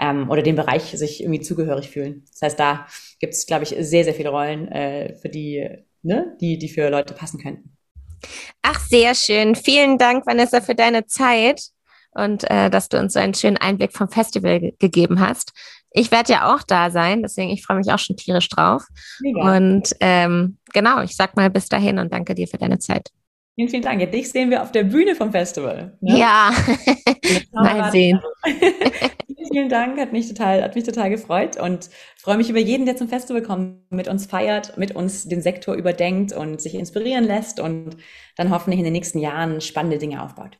ähm, 0.00 0.30
oder 0.30 0.42
dem 0.42 0.54
Bereich 0.54 0.84
sich 0.96 1.20
irgendwie 1.20 1.40
zugehörig 1.40 1.90
fühlen. 1.90 2.26
Das 2.30 2.42
heißt, 2.42 2.60
da 2.60 2.86
gibt 3.18 3.34
es, 3.34 3.46
glaube 3.46 3.64
ich, 3.64 3.70
sehr, 3.70 4.04
sehr 4.04 4.14
viele 4.14 4.28
Rollen, 4.28 4.68
äh, 4.68 5.16
für 5.16 5.28
die, 5.28 5.68
ne, 6.02 6.36
die, 6.40 6.58
die 6.58 6.68
für 6.68 6.90
Leute 6.90 7.12
passen 7.12 7.40
könnten. 7.40 7.73
Ach, 8.62 8.80
sehr 8.80 9.14
schön. 9.14 9.54
Vielen 9.54 9.98
Dank, 9.98 10.26
Vanessa, 10.26 10.60
für 10.60 10.74
deine 10.74 11.06
Zeit 11.06 11.60
und 12.12 12.48
äh, 12.50 12.70
dass 12.70 12.88
du 12.88 12.98
uns 12.98 13.12
so 13.12 13.18
einen 13.18 13.34
schönen 13.34 13.56
Einblick 13.56 13.92
vom 13.92 14.08
Festival 14.08 14.60
ge 14.60 14.74
gegeben 14.78 15.20
hast. 15.20 15.52
Ich 15.90 16.10
werde 16.10 16.32
ja 16.32 16.54
auch 16.54 16.62
da 16.62 16.90
sein, 16.90 17.22
deswegen 17.22 17.50
ich 17.50 17.64
freue 17.64 17.76
mich 17.76 17.92
auch 17.92 17.98
schon 17.98 18.16
tierisch 18.16 18.48
drauf. 18.48 18.84
Mega. 19.20 19.56
Und 19.56 19.94
ähm, 20.00 20.58
genau, 20.72 21.02
ich 21.02 21.14
sag 21.14 21.36
mal 21.36 21.50
bis 21.50 21.68
dahin 21.68 21.98
und 21.98 22.12
danke 22.12 22.34
dir 22.34 22.48
für 22.48 22.58
deine 22.58 22.78
Zeit. 22.78 23.10
Vielen, 23.56 23.68
vielen 23.68 23.82
Dank. 23.82 24.10
Dich 24.10 24.30
sehen 24.30 24.50
wir 24.50 24.62
auf 24.62 24.72
der 24.72 24.82
Bühne 24.82 25.14
vom 25.14 25.30
Festival. 25.30 25.96
Ne? 26.00 26.18
Ja, 26.18 26.50
mal 27.52 27.92
sehen. 27.92 28.20
vielen, 28.44 29.48
vielen 29.52 29.68
Dank. 29.68 29.96
Hat 30.00 30.12
mich 30.12 30.26
total, 30.26 30.64
hat 30.64 30.74
mich 30.74 30.82
total 30.82 31.08
gefreut 31.08 31.56
und 31.60 31.88
freue 32.18 32.36
mich 32.36 32.50
über 32.50 32.58
jeden, 32.58 32.84
der 32.84 32.96
zum 32.96 33.08
Festival 33.08 33.42
kommt, 33.42 33.92
mit 33.92 34.08
uns 34.08 34.26
feiert, 34.26 34.76
mit 34.76 34.96
uns 34.96 35.28
den 35.28 35.40
Sektor 35.40 35.76
überdenkt 35.76 36.32
und 36.32 36.60
sich 36.60 36.74
inspirieren 36.74 37.22
lässt 37.22 37.60
und 37.60 37.96
dann 38.36 38.50
hoffentlich 38.50 38.80
in 38.80 38.84
den 38.84 38.92
nächsten 38.92 39.20
Jahren 39.20 39.60
spannende 39.60 39.98
Dinge 39.98 40.20
aufbaut. 40.20 40.58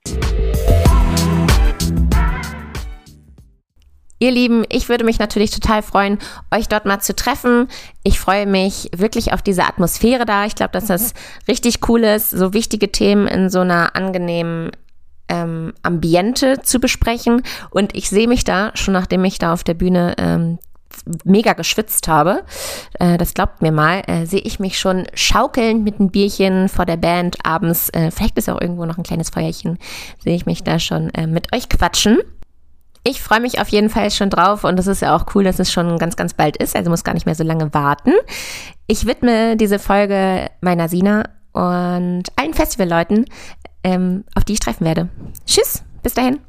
Ihr 4.25 4.31
Lieben, 4.31 4.65
ich 4.71 4.89
würde 4.89 5.05
mich 5.05 5.19
natürlich 5.19 5.51
total 5.51 5.83
freuen, 5.83 6.19
euch 6.51 6.67
dort 6.67 6.87
mal 6.87 6.99
zu 6.99 7.15
treffen. 7.15 7.69
Ich 8.05 8.19
freue 8.19 8.47
mich 8.47 8.89
wirklich 8.97 9.35
auf 9.35 9.43
diese 9.43 9.65
Atmosphäre 9.65 10.25
da. 10.25 10.47
Ich 10.47 10.55
glaube, 10.55 10.73
dass 10.73 10.87
das 10.87 11.13
richtig 11.47 11.87
cool 11.91 12.05
ist, 12.05 12.31
so 12.31 12.55
wichtige 12.55 12.91
Themen 12.91 13.27
in 13.27 13.51
so 13.51 13.61
einer 13.61 13.95
angenehmen 13.95 14.71
ähm, 15.29 15.75
Ambiente 15.83 16.63
zu 16.63 16.81
besprechen. 16.81 17.43
Und 17.69 17.95
ich 17.95 18.09
sehe 18.09 18.27
mich 18.27 18.45
da, 18.45 18.71
schon 18.73 18.95
nachdem 18.95 19.27
ich 19.27 19.39
da 19.39 19.53
auf 19.53 19.63
der 19.63 19.75
Bühne 19.75 20.15
ähm, 20.17 20.59
mega 21.25 21.53
geschwitzt 21.53 22.09
habe, 22.09 22.45
äh, 23.01 23.19
das 23.19 23.35
glaubt 23.35 23.61
mir 23.61 23.73
mal, 23.73 24.05
äh, 24.07 24.25
sehe 24.25 24.41
ich 24.41 24.59
mich 24.59 24.79
schon 24.79 25.07
schaukelnd 25.13 25.85
mit 25.85 26.01
einem 26.01 26.09
Bierchen 26.09 26.71
vor 26.71 26.87
der 26.87 26.97
Band 26.97 27.37
abends, 27.45 27.91
äh, 27.91 28.11
vielleicht 28.11 28.39
ist 28.39 28.49
auch 28.49 28.63
irgendwo 28.63 28.87
noch 28.87 28.97
ein 28.97 29.05
kleines 29.05 29.29
Feuerchen, 29.29 29.77
sehe 30.23 30.35
ich 30.35 30.47
mich 30.47 30.65
da 30.65 30.79
schon 30.79 31.11
äh, 31.11 31.27
mit 31.27 31.55
euch 31.55 31.69
quatschen. 31.69 32.21
Ich 33.07 33.21
freue 33.21 33.41
mich 33.41 33.61
auf 33.61 33.69
jeden 33.69 33.91
Fall 33.91 34.11
schon 34.11 34.31
drauf 34.31 34.65
und 34.65 34.79
es 34.79 34.87
ist 34.87 35.03
ja 35.03 35.15
auch 35.15 35.27
cool, 35.35 35.45
dass 35.45 35.59
es 35.59 35.71
schon 35.71 35.99
ganz, 35.99 36.17
ganz 36.17 36.33
bald 36.33 36.57
ist, 36.57 36.75
also 36.75 36.89
muss 36.89 37.05
gar 37.05 37.13
nicht 37.13 37.27
mehr 37.27 37.35
so 37.35 37.45
lange 37.45 37.73
warten. 37.75 38.13
Ich 38.87 39.07
widme 39.07 39.59
diese 39.59 39.79
Folge 39.79 40.47
meiner 40.63 40.89
Sina 40.89 41.25
und 41.53 42.25
allen 42.37 42.55
Festivalleuten, 42.55 43.27
ähm, 43.83 44.25
auf 44.35 44.45
die 44.45 44.55
ich 44.55 44.61
treffen 44.61 44.87
werde. 44.87 45.11
Tschüss, 45.47 45.85
bis 46.03 46.15
dahin. 46.15 46.41